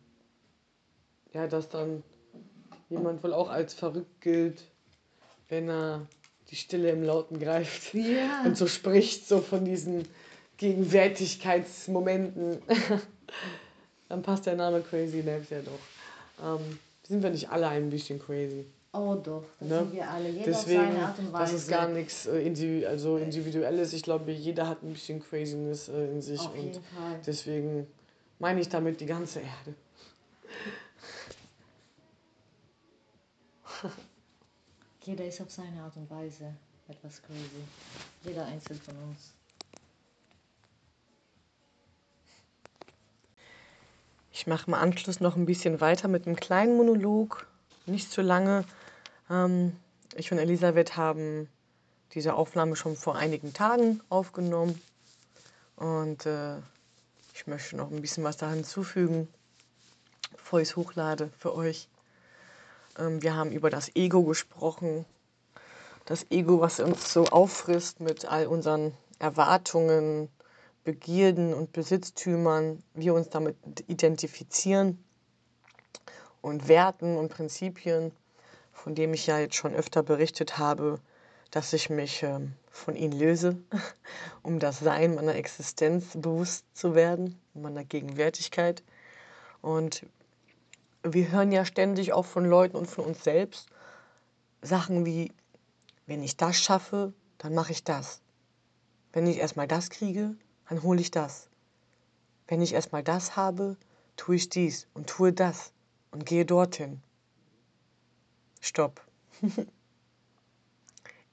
ja, 1.33 1.47
dass 1.47 1.69
dann 1.69 2.03
jemand 2.89 3.23
wohl 3.23 3.33
auch 3.33 3.49
als 3.49 3.73
verrückt 3.73 4.21
gilt, 4.21 4.63
wenn 5.49 5.69
er 5.69 6.07
die 6.49 6.55
Stille 6.55 6.89
im 6.91 7.03
Lauten 7.03 7.39
greift 7.39 7.93
Ja. 7.93 8.41
und 8.45 8.57
so 8.57 8.67
spricht, 8.67 9.27
so 9.27 9.41
von 9.41 9.65
diesen 9.65 10.07
Gegenwärtigkeitsmomenten. 10.57 12.59
dann 14.09 14.21
passt 14.21 14.45
der 14.45 14.55
Name 14.55 14.81
Crazy 14.81 15.23
Naps 15.23 15.49
ja 15.49 15.59
doch. 15.61 15.79
Ähm, 16.43 16.79
sind 17.07 17.23
wir 17.23 17.29
nicht 17.29 17.49
alle 17.49 17.67
ein 17.67 17.89
bisschen 17.89 18.19
crazy? 18.19 18.65
Oh 18.93 19.15
doch, 19.15 19.43
das 19.59 19.69
Ne? 19.69 19.79
sind 19.79 19.93
wir 19.93 20.09
alle. 20.09 20.29
Jeder 20.29 20.45
Deswegen, 20.45 20.79
auf 20.79 20.86
seine 20.88 21.05
Art 21.05 21.19
und 21.19 21.33
Weise. 21.33 21.43
das 21.43 21.53
ist 21.53 21.67
gar 21.69 21.88
nichts 21.89 22.25
äh, 22.27 22.39
individu 22.39 22.88
also 22.88 23.17
individuelles. 23.17 23.93
Ich 23.93 24.03
glaube, 24.03 24.31
jeder 24.31 24.67
hat 24.69 24.83
ein 24.83 24.93
bisschen 24.93 25.21
Craziness 25.21 25.89
äh, 25.89 26.05
in 26.11 26.21
sich 26.21 26.39
Auf 26.39 26.57
und 26.57 26.79
deswegen 27.27 27.88
meine 28.39 28.61
ich 28.61 28.69
damit 28.69 28.99
die 29.01 29.05
ganze 29.05 29.39
Erde. 29.39 29.75
Jeder 35.03 35.25
ist 35.25 35.41
auf 35.41 35.51
seine 35.51 35.81
Art 35.81 35.95
und 35.97 36.09
Weise 36.09 36.53
etwas 36.88 37.21
crazy. 37.21 37.63
Jeder 38.23 38.45
einzeln 38.45 38.79
von 38.79 38.95
uns. 38.95 39.33
Ich 44.31 44.47
mache 44.47 44.67
im 44.67 44.73
Anschluss 44.73 45.19
noch 45.19 45.36
ein 45.36 45.45
bisschen 45.45 45.79
weiter 45.79 46.07
mit 46.07 46.27
einem 46.27 46.36
kleinen 46.36 46.75
Monolog, 46.75 47.47
nicht 47.86 48.11
zu 48.11 48.21
lange. 48.21 48.65
Ähm, 49.29 49.75
ich 50.15 50.31
und 50.31 50.39
Elisabeth 50.39 50.97
haben 50.97 51.49
diese 52.13 52.33
Aufnahme 52.33 52.75
schon 52.75 52.95
vor 52.95 53.15
einigen 53.15 53.53
Tagen 53.53 54.01
aufgenommen 54.09 54.81
und 55.75 56.25
äh, 56.25 56.57
ich 57.36 57.47
möchte 57.47 57.75
noch 57.75 57.91
ein 57.91 58.01
bisschen 58.01 58.23
was 58.23 58.38
da 58.38 58.49
hinzufügen, 58.49 59.27
bevor 60.31 60.61
ich 60.61 60.69
es 60.69 60.75
hochlade 60.77 61.29
für 61.38 61.53
euch. 61.53 61.89
Ähm, 62.97 63.21
wir 63.21 63.36
haben 63.36 63.51
über 63.51 63.69
das 63.69 63.93
Ego 63.93 64.23
gesprochen, 64.23 65.05
das 66.05 66.25
Ego, 66.31 66.61
was 66.61 66.79
uns 66.79 67.11
so 67.11 67.25
auffrisst 67.25 67.99
mit 67.99 68.23
all 68.25 68.47
unseren 68.47 68.93
Erwartungen, 69.19 70.29
Begierden 70.86 71.53
und 71.53 71.73
Besitztümern, 71.73 72.81
wir 72.93 73.13
uns 73.13 73.29
damit 73.29 73.57
identifizieren 73.88 75.03
und 76.41 76.69
Werten 76.69 77.17
und 77.17 77.29
Prinzipien, 77.29 78.13
von 78.71 78.95
dem 78.95 79.13
ich 79.13 79.27
ja 79.27 79.39
jetzt 79.39 79.55
schon 79.55 79.73
öfter 79.73 80.03
berichtet 80.03 80.57
habe, 80.57 81.01
dass 81.52 81.74
ich 81.74 81.89
mich 81.89 82.24
ähm, 82.24 82.54
von 82.70 82.96
ihnen 82.96 83.18
löse, 83.18 83.58
um 84.43 84.60
das 84.60 84.80
Sein 84.80 85.16
meiner 85.16 85.36
Existenz 85.36 86.12
bewusst 86.14 86.66
zu 86.74 86.96
werden, 86.96 87.39
meiner 87.54 87.84
Gegenwärtigkeit. 87.84 88.84
Und 89.62 90.06
wir 91.04 91.32
hören 91.32 91.52
ja 91.52 91.66
ständig 91.66 92.14
auch 92.14 92.26
von 92.26 92.46
Leuten 92.46 92.76
und 92.76 92.88
von 92.88 93.06
uns 93.06 93.24
selbst 93.24 93.68
Sachen 94.62 95.06
wie, 95.06 95.32
wenn 96.08 96.24
ich 96.24 96.38
das 96.38 96.58
schaffe, 96.58 97.14
dann 97.38 97.54
mache 97.54 97.72
ich 97.72 97.84
das. 97.84 98.22
Wenn 99.14 99.28
ich 99.28 99.38
erstmal 99.38 99.68
das 99.68 99.89
kriege, 99.89 100.36
dann 100.68 100.84
hole 100.84 101.00
ich 101.00 101.12
das. 101.12 101.50
Wenn 102.48 102.62
ich 102.62 102.74
erstmal 102.74 103.04
das 103.04 103.36
habe, 103.36 103.78
tue 104.18 104.36
ich 104.36 104.50
dies 104.50 104.88
und 104.93 105.08
tue 105.08 105.34
das 105.34 105.72
und 106.12 106.26
gehe 106.26 106.46
dorthin. 106.46 107.02
Stopp. 108.62 109.02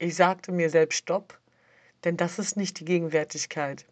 ich 0.02 0.16
sagte 0.16 0.50
mir 0.50 0.68
selbst 0.68 0.96
Stopp, 0.96 1.38
denn 2.02 2.16
das 2.16 2.40
ist 2.40 2.56
nicht 2.56 2.80
die 2.80 2.84
Gegenwärtigkeit. 2.84 3.86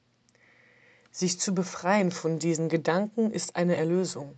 Sich 1.12 1.38
zu 1.38 1.54
befreien 1.54 2.10
von 2.10 2.40
diesen 2.40 2.68
Gedanken 2.68 3.30
ist 3.30 3.54
eine 3.54 3.76
Erlösung, 3.76 4.36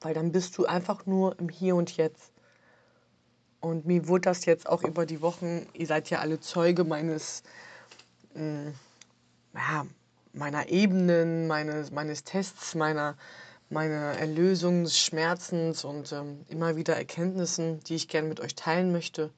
weil 0.00 0.12
dann 0.12 0.32
bist 0.32 0.58
du 0.58 0.66
einfach 0.66 1.06
nur 1.06 1.38
im 1.38 1.48
Hier 1.48 1.76
und 1.76 1.96
Jetzt. 1.96 2.32
Und 3.60 3.86
mir 3.86 4.08
wurde 4.08 4.22
das 4.22 4.44
jetzt 4.44 4.68
auch 4.68 4.82
über 4.82 5.06
die 5.06 5.22
Wochen, 5.22 5.66
ihr 5.72 5.86
seid 5.86 6.10
ja 6.10 6.18
alle 6.18 6.40
Zeuge 6.40 6.82
meines, 6.82 7.44
mh, 8.34 8.72
ja, 9.54 9.86
meiner 10.32 10.68
Ebenen, 10.68 11.46
meines, 11.46 11.92
meines 11.92 12.24
Tests, 12.24 12.74
meiner, 12.74 13.16
meiner 13.70 14.18
Erlösung 14.18 14.82
des 14.82 14.98
Schmerzens 14.98 15.84
und 15.84 16.10
ähm, 16.10 16.44
immer 16.48 16.74
wieder 16.74 16.96
Erkenntnissen, 16.96 17.80
die 17.84 17.94
ich 17.94 18.08
gerne 18.08 18.28
mit 18.28 18.40
euch 18.40 18.56
teilen 18.56 18.90
möchte, 18.90 19.30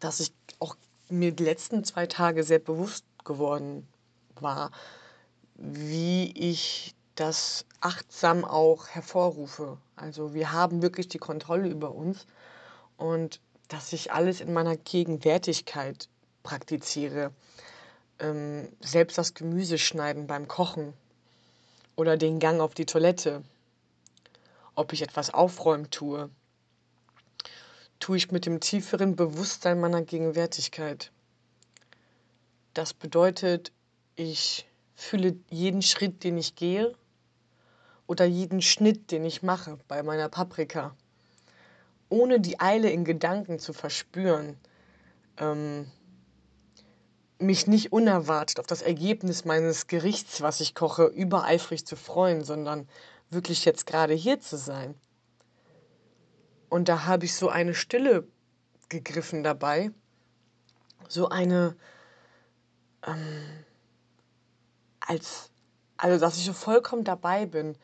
dass 0.00 0.20
ich 0.20 0.32
auch 0.58 0.76
mir 1.08 1.32
die 1.32 1.44
letzten 1.44 1.84
zwei 1.84 2.06
Tage 2.06 2.42
sehr 2.44 2.58
bewusst 2.58 3.04
geworden 3.24 3.86
war, 4.40 4.70
wie 5.54 6.32
ich 6.32 6.94
das 7.14 7.64
achtsam 7.80 8.44
auch 8.44 8.88
hervorrufe. 8.88 9.78
Also 9.96 10.34
wir 10.34 10.52
haben 10.52 10.82
wirklich 10.82 11.08
die 11.08 11.18
Kontrolle 11.18 11.68
über 11.68 11.94
uns 11.94 12.26
und 12.96 13.40
dass 13.68 13.92
ich 13.92 14.12
alles 14.12 14.40
in 14.40 14.52
meiner 14.52 14.76
Gegenwärtigkeit 14.76 16.08
praktiziere. 16.42 17.32
Ähm, 18.18 18.68
selbst 18.80 19.18
das 19.18 19.34
Gemüse 19.34 19.78
schneiden 19.78 20.26
beim 20.26 20.46
Kochen 20.46 20.92
oder 21.96 22.16
den 22.16 22.38
Gang 22.38 22.60
auf 22.60 22.74
die 22.74 22.86
Toilette, 22.86 23.42
ob 24.74 24.92
ich 24.92 25.02
etwas 25.02 25.32
aufräumen 25.32 25.90
tue, 25.90 26.30
tue 28.06 28.18
ich 28.18 28.30
mit 28.30 28.46
dem 28.46 28.60
tieferen 28.60 29.16
Bewusstsein 29.16 29.80
meiner 29.80 30.00
Gegenwärtigkeit. 30.00 31.10
Das 32.72 32.94
bedeutet, 32.94 33.72
ich 34.14 34.64
fühle 34.94 35.34
jeden 35.50 35.82
Schritt, 35.82 36.22
den 36.22 36.38
ich 36.38 36.54
gehe 36.54 36.94
oder 38.06 38.24
jeden 38.24 38.62
Schnitt, 38.62 39.10
den 39.10 39.24
ich 39.24 39.42
mache 39.42 39.80
bei 39.88 40.04
meiner 40.04 40.28
Paprika, 40.28 40.94
ohne 42.08 42.38
die 42.38 42.60
Eile 42.60 42.90
in 42.90 43.04
Gedanken 43.04 43.58
zu 43.58 43.72
verspüren, 43.72 44.56
ähm, 45.38 45.90
mich 47.40 47.66
nicht 47.66 47.90
unerwartet 47.90 48.60
auf 48.60 48.68
das 48.68 48.82
Ergebnis 48.82 49.44
meines 49.44 49.88
Gerichts, 49.88 50.42
was 50.42 50.60
ich 50.60 50.76
koche, 50.76 51.06
übereifrig 51.06 51.84
zu 51.84 51.96
freuen, 51.96 52.44
sondern 52.44 52.88
wirklich 53.30 53.64
jetzt 53.64 53.84
gerade 53.84 54.14
hier 54.14 54.40
zu 54.40 54.56
sein. 54.56 54.94
Und 56.68 56.88
da 56.88 57.04
habe 57.06 57.24
ich 57.24 57.34
so 57.34 57.48
eine 57.48 57.74
Stille 57.74 58.26
gegriffen 58.88 59.42
dabei, 59.42 59.90
so 61.08 61.28
eine, 61.28 61.76
ähm, 63.06 63.64
als, 65.00 65.50
also 65.96 66.18
dass 66.18 66.38
ich 66.38 66.44
so 66.44 66.52
vollkommen 66.52 67.04
dabei 67.04 67.46
bin. 67.46 67.76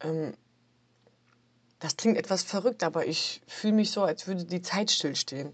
Ähm, 0.00 0.34
das 1.78 1.96
klingt 1.96 2.16
etwas 2.16 2.42
verrückt, 2.42 2.84
aber 2.84 3.06
ich 3.06 3.42
fühle 3.46 3.74
mich 3.74 3.90
so, 3.90 4.02
als 4.02 4.26
würde 4.26 4.44
die 4.44 4.62
Zeit 4.62 4.90
stillstehen. 4.90 5.52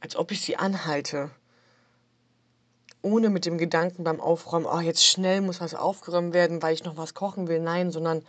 Als 0.00 0.16
ob 0.16 0.30
ich 0.30 0.40
sie 0.42 0.56
anhalte 0.56 1.30
ohne 3.06 3.30
mit 3.30 3.46
dem 3.46 3.56
Gedanken 3.56 4.02
beim 4.02 4.20
Aufräumen, 4.20 4.66
oh, 4.66 4.80
jetzt 4.80 5.04
schnell 5.04 5.40
muss 5.40 5.60
was 5.60 5.74
aufgeräumt 5.74 6.34
werden, 6.34 6.60
weil 6.60 6.74
ich 6.74 6.84
noch 6.84 6.96
was 6.96 7.14
kochen 7.14 7.46
will. 7.46 7.60
Nein, 7.60 7.92
sondern 7.92 8.22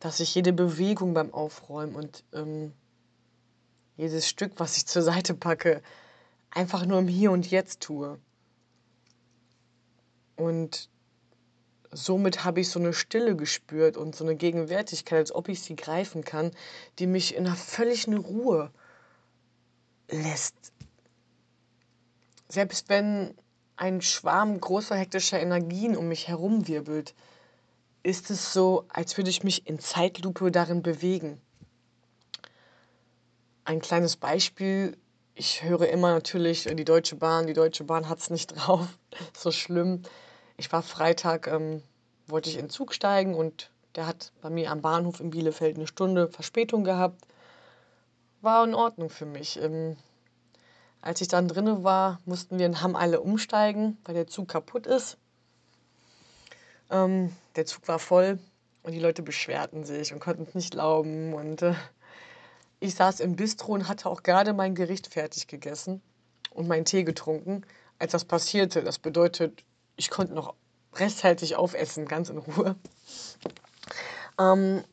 dass 0.00 0.20
ich 0.20 0.34
jede 0.34 0.52
Bewegung 0.52 1.14
beim 1.14 1.32
Aufräumen 1.32 1.94
und 1.94 2.24
ähm, 2.32 2.72
jedes 3.96 4.28
Stück, 4.28 4.52
was 4.56 4.76
ich 4.76 4.86
zur 4.86 5.02
Seite 5.02 5.34
packe, 5.34 5.82
einfach 6.50 6.84
nur 6.86 6.98
im 6.98 7.08
Hier 7.08 7.30
und 7.30 7.50
Jetzt 7.50 7.80
tue. 7.80 8.18
Und 10.36 10.88
somit 11.90 12.44
habe 12.44 12.60
ich 12.60 12.68
so 12.68 12.80
eine 12.80 12.92
Stille 12.92 13.36
gespürt 13.36 13.96
und 13.96 14.16
so 14.16 14.24
eine 14.24 14.36
Gegenwärtigkeit, 14.36 15.18
als 15.18 15.34
ob 15.34 15.48
ich 15.48 15.62
sie 15.62 15.76
greifen 15.76 16.24
kann, 16.24 16.50
die 16.98 17.06
mich 17.06 17.34
in 17.34 17.46
einer 17.46 17.56
völligen 17.56 18.18
Ruhe 18.18 18.70
lässt. 20.10 20.54
Selbst 22.48 22.88
wenn 22.88 23.34
ein 23.76 24.00
Schwarm 24.00 24.60
großer 24.60 24.96
hektischer 24.96 25.40
Energien 25.40 25.96
um 25.96 26.08
mich 26.08 26.28
herum 26.28 26.68
wirbelt, 26.68 27.14
ist 28.04 28.30
es 28.30 28.52
so, 28.52 28.84
als 28.90 29.16
würde 29.16 29.30
ich 29.30 29.42
mich 29.42 29.66
in 29.66 29.80
Zeitlupe 29.80 30.52
darin 30.52 30.82
bewegen. 30.82 31.40
Ein 33.64 33.80
kleines 33.80 34.16
Beispiel, 34.16 34.96
ich 35.34 35.62
höre 35.64 35.88
immer 35.88 36.12
natürlich 36.12 36.64
die 36.64 36.84
Deutsche 36.84 37.16
Bahn, 37.16 37.46
die 37.46 37.54
Deutsche 37.54 37.82
Bahn 37.82 38.08
hat 38.08 38.18
es 38.18 38.30
nicht 38.30 38.48
drauf, 38.54 38.86
so 39.36 39.50
schlimm. 39.50 40.02
Ich 40.58 40.70
war 40.70 40.82
Freitag, 40.82 41.46
ähm, 41.48 41.82
wollte 42.26 42.50
ich 42.50 42.56
in 42.56 42.66
den 42.66 42.70
Zug 42.70 42.94
steigen 42.94 43.34
und 43.34 43.70
der 43.96 44.06
hat 44.06 44.32
bei 44.42 44.50
mir 44.50 44.70
am 44.70 44.82
Bahnhof 44.82 45.20
in 45.20 45.30
Bielefeld 45.30 45.76
eine 45.76 45.86
Stunde 45.86 46.28
Verspätung 46.28 46.84
gehabt. 46.84 47.24
War 48.42 48.64
in 48.64 48.74
Ordnung 48.74 49.08
für 49.08 49.26
mich. 49.26 49.58
Ähm, 49.60 49.96
als 51.00 51.22
ich 51.22 51.28
dann 51.28 51.48
drinne 51.48 51.84
war, 51.84 52.20
mussten 52.26 52.58
wir 52.58 52.66
in 52.66 52.82
Hamm 52.82 52.96
alle 52.96 53.22
umsteigen, 53.22 53.96
weil 54.04 54.14
der 54.14 54.26
Zug 54.26 54.48
kaputt 54.48 54.86
ist. 54.86 55.16
Ähm, 56.90 57.34
der 57.56 57.66
Zug 57.66 57.86
war 57.88 57.98
voll 57.98 58.38
und 58.82 58.92
die 58.92 59.00
Leute 59.00 59.22
beschwerten 59.22 59.84
sich 59.84 60.12
und 60.12 60.20
konnten 60.20 60.44
es 60.48 60.54
nicht 60.54 60.72
glauben. 60.72 61.34
Und 61.34 61.62
äh, 61.62 61.74
ich 62.80 62.94
saß 62.94 63.20
im 63.20 63.36
Bistro 63.36 63.72
und 63.72 63.88
hatte 63.88 64.08
auch 64.08 64.22
gerade 64.22 64.52
mein 64.52 64.74
Gericht 64.74 65.12
fertig 65.12 65.46
gegessen 65.46 66.02
und 66.50 66.68
meinen 66.68 66.84
Tee 66.84 67.04
getrunken, 67.04 67.62
als 67.98 68.12
das 68.12 68.24
passierte. 68.24 68.82
Das 68.82 68.98
bedeutet, 68.98 69.64
ich 69.96 70.10
konnte 70.10 70.34
noch 70.34 70.54
rechtzeitig 70.94 71.56
aufessen, 71.56 72.06
ganz 72.06 72.28
in 72.28 72.38
Ruhe. 72.38 72.76
Ähm, 74.38 74.84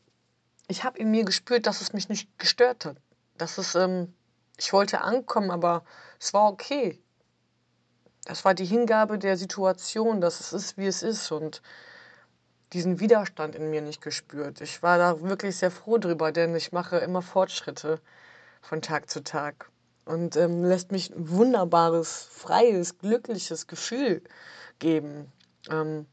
ich 0.68 0.84
habe 0.84 0.98
in 0.98 1.10
mir 1.10 1.24
gespürt, 1.24 1.66
dass 1.66 1.80
es 1.80 1.92
mich 1.92 2.08
nicht 2.08 2.38
gestört 2.38 2.84
hat. 2.84 2.96
Dass 3.36 3.58
es 3.58 3.74
ähm, 3.74 4.14
ich 4.58 4.72
wollte 4.72 5.00
ankommen, 5.00 5.50
aber 5.50 5.84
es 6.20 6.32
war 6.34 6.48
okay. 6.48 7.00
Das 8.24 8.44
war 8.44 8.54
die 8.54 8.64
Hingabe 8.64 9.18
der 9.18 9.36
Situation, 9.36 10.20
dass 10.20 10.40
es 10.40 10.52
ist, 10.52 10.78
wie 10.78 10.86
es 10.86 11.02
ist. 11.02 11.32
Und 11.32 11.62
diesen 12.72 13.00
Widerstand 13.00 13.54
in 13.54 13.70
mir 13.70 13.82
nicht 13.82 14.00
gespürt. 14.00 14.60
Ich 14.60 14.82
war 14.82 14.98
da 14.98 15.20
wirklich 15.22 15.56
sehr 15.56 15.70
froh 15.70 15.98
drüber, 15.98 16.32
denn 16.32 16.54
ich 16.54 16.72
mache 16.72 16.98
immer 16.98 17.22
Fortschritte 17.22 18.00
von 18.62 18.80
Tag 18.80 19.10
zu 19.10 19.22
Tag 19.22 19.68
und 20.04 20.36
ähm, 20.36 20.64
lässt 20.64 20.90
mich 20.90 21.10
ein 21.10 21.30
wunderbares, 21.30 22.28
freies, 22.30 22.98
glückliches 22.98 23.66
Gefühl 23.66 24.22
geben. 24.78 25.30
Ähm, 25.70 26.06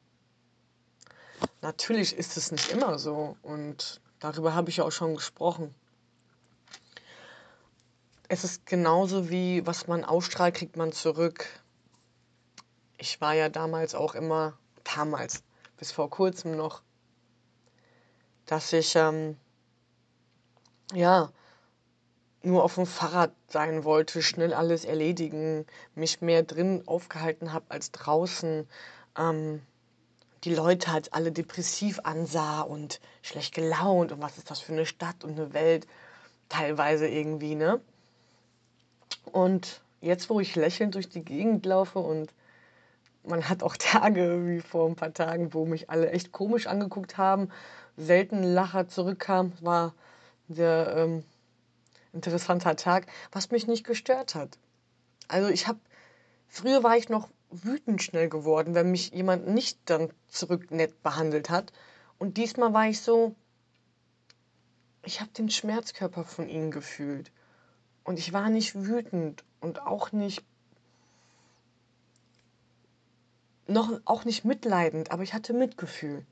natürlich 1.62 2.18
ist 2.18 2.38
es 2.38 2.52
nicht 2.52 2.72
immer 2.72 3.00
so 3.00 3.38
und 3.42 4.02
darüber 4.20 4.54
habe 4.54 4.70
ich 4.70 4.78
ja 4.78 4.84
auch 4.84 4.92
schon 4.92 5.16
gesprochen. 5.16 5.74
Es 8.28 8.44
ist 8.44 8.66
genauso 8.66 9.30
wie, 9.30 9.66
was 9.66 9.88
man 9.88 10.04
ausstrahlt, 10.04 10.56
kriegt 10.56 10.76
man 10.76 10.92
zurück. 10.92 11.48
Ich 13.02 13.22
war 13.22 13.34
ja 13.34 13.48
damals 13.48 13.96
auch 13.96 14.14
immer, 14.14 14.58
damals, 14.84 15.42
bis 15.78 15.94
vor 15.94 16.10
kurzem 16.10 16.58
noch, 16.58 16.82
dass 18.46 18.74
ich, 18.74 18.94
ähm, 18.98 19.38
ja, 20.94 21.32
nur 22.44 22.62
auf 22.62 22.76
dem 22.76 22.86
Fahrrad 22.86 23.32
sein 23.48 23.86
wollte, 23.86 24.22
schnell 24.22 24.54
alles 24.54 24.84
erledigen, 24.84 25.66
mich 25.96 26.20
mehr 26.20 26.44
drin 26.44 26.84
aufgehalten 26.88 27.54
habe 27.54 27.66
als 27.70 27.94
draußen, 27.94 28.68
ähm, 29.18 29.62
die 30.44 30.54
Leute 30.54 30.92
halt 30.92 31.14
alle 31.14 31.32
depressiv 31.32 32.02
ansah 32.04 32.62
und 32.62 33.00
schlecht 33.22 33.54
gelaunt 33.56 34.12
und 34.12 34.22
was 34.22 34.38
ist 34.38 34.52
das 34.52 34.60
für 34.60 34.74
eine 34.74 34.86
Stadt 34.86 35.24
und 35.24 35.40
eine 35.40 35.54
Welt, 35.54 35.88
teilweise 36.50 37.08
irgendwie, 37.08 37.56
ne? 37.56 37.80
Und 39.32 39.82
jetzt, 40.02 40.30
wo 40.30 40.42
ich 40.42 40.58
lächelnd 40.58 40.96
durch 40.96 41.08
die 41.08 41.24
Gegend 41.24 41.66
laufe 41.66 42.00
und 42.00 42.34
man 43.24 43.48
hat 43.50 43.64
auch 43.64 43.78
Tage 43.80 44.48
wie 44.48 44.62
vor 44.62 44.88
ein 44.88 44.96
paar 44.96 45.14
Tagen, 45.14 45.54
wo 45.54 45.66
mich 45.66 45.90
alle 45.90 46.12
echt 46.12 46.32
komisch 46.32 46.68
angeguckt 46.68 47.18
haben, 47.18 47.50
selten 47.98 48.44
Lacher 48.44 48.88
zurückkam, 48.88 49.54
war 49.62 49.94
der 50.48 50.96
ähm, 50.96 51.24
interessanter 52.14 52.76
Tag, 52.76 53.08
was 53.32 53.52
mich 53.52 53.68
nicht 53.68 53.86
gestört 53.86 54.36
hat. 54.36 54.58
Also 55.28 55.50
ich 55.50 55.68
habe, 55.68 55.80
früher 56.48 56.84
war 56.84 56.98
ich 56.98 57.10
noch 57.10 57.30
wütend 57.52 58.02
schnell 58.02 58.30
geworden, 58.30 58.76
wenn 58.76 58.92
mich 58.92 59.12
jemand 59.12 59.48
nicht 59.48 59.80
dann 59.86 60.12
zurück 60.28 60.72
nett 60.72 61.02
behandelt 61.04 61.50
hat. 61.50 61.72
Und 62.18 62.38
diesmal 62.38 62.74
war 62.74 62.88
ich 62.88 63.02
so, 63.02 63.36
ich 65.04 65.22
habe 65.22 65.32
den 65.32 65.50
Schmerzkörper 65.50 66.24
von 66.24 66.50
ihnen 66.50 66.72
gefühlt. 66.72 67.32
Und 68.04 68.20
ich 68.20 68.34
war 68.34 68.50
nicht 68.50 68.76
wütend 68.76 69.44
und 69.60 69.82
auch 69.82 70.12
nicht 70.12 70.44
noch 73.70 74.00
auch 74.06 74.26
nicht 74.26 74.46
mitleidend, 74.46 75.12
aber 75.12 75.24
ich 75.24 75.34
hatte 75.34 75.54
Mitgefühl. 75.54 76.26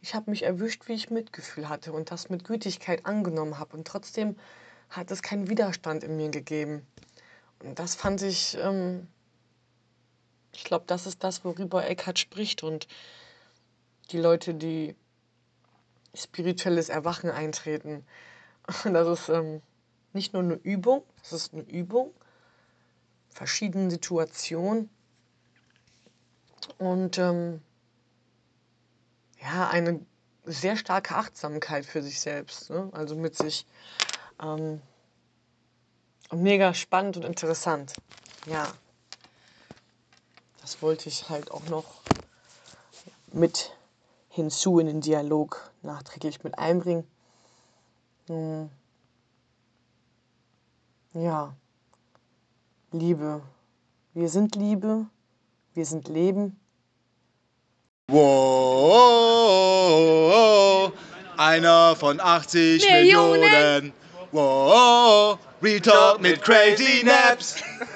Ich 0.00 0.14
habe 0.14 0.30
mich 0.30 0.44
erwischt, 0.44 0.88
wie 0.88 0.94
ich 0.94 1.10
Mitgefühl 1.10 1.68
hatte 1.68 1.92
und 1.92 2.10
das 2.10 2.30
mit 2.30 2.44
Gütigkeit 2.44 3.04
angenommen 3.04 3.58
habe 3.58 3.76
und 3.76 3.86
trotzdem 3.86 4.36
hat 4.90 5.10
es 5.10 5.22
keinen 5.22 5.48
Widerstand 5.48 6.04
in 6.04 6.16
mir 6.16 6.30
gegeben. 6.30 6.86
Und 7.62 7.78
das 7.78 7.94
fand 7.94 8.22
ich, 8.22 8.56
ähm, 8.60 9.06
ich 10.52 10.64
glaube, 10.64 10.84
das 10.86 11.06
ist 11.06 11.24
das, 11.24 11.44
worüber 11.44 11.86
Eckhart 11.86 12.18
spricht 12.18 12.62
und 12.62 12.86
die 14.10 14.18
Leute, 14.18 14.54
die 14.54 14.94
spirituelles 16.14 16.88
Erwachen 16.88 17.30
eintreten. 17.30 18.04
Das 18.84 19.08
ist 19.08 19.28
ähm, 19.30 19.62
nicht 20.12 20.34
nur 20.34 20.42
eine 20.42 20.54
Übung, 20.54 21.02
das 21.22 21.32
ist 21.32 21.54
eine 21.54 21.62
Übung, 21.62 22.12
verschiedene 23.30 23.90
Situationen 23.90 24.90
und 26.78 27.18
ähm, 27.18 27.62
ja, 29.40 29.68
eine 29.68 30.00
sehr 30.44 30.76
starke 30.76 31.14
Achtsamkeit 31.14 31.84
für 31.84 32.02
sich 32.02 32.20
selbst, 32.20 32.70
ne? 32.70 32.88
also 32.92 33.14
mit 33.14 33.36
sich 33.36 33.66
ähm, 34.42 34.80
mega 36.32 36.74
spannend 36.74 37.16
und 37.16 37.24
interessant. 37.24 37.94
Ja, 38.46 38.66
das 40.60 40.82
wollte 40.82 41.08
ich 41.08 41.28
halt 41.28 41.50
auch 41.50 41.64
noch 41.68 41.84
mit 43.32 43.72
hinzu 44.28 44.78
in 44.78 44.86
den 44.86 45.00
Dialog 45.00 45.70
nachträglich 45.82 46.44
mit 46.44 46.58
einbringen. 46.58 47.06
Hm. 48.28 48.70
Ja, 51.14 51.54
Liebe. 52.92 53.42
Wir 54.14 54.28
sind 54.28 54.56
Liebe, 54.56 55.06
wir 55.78 55.86
sind 55.86 56.08
Leben. 56.08 56.58
Wow, 58.08 58.92
einer 61.36 61.94
von 61.94 62.18
80 62.18 62.84
Millionen. 62.90 63.42
Millionen. 63.42 63.92
Wow, 64.32 65.38
Real 65.62 65.80
Talk 65.80 66.20
mit 66.20 66.42
Crazy 66.42 67.04
Naps. 67.04 67.62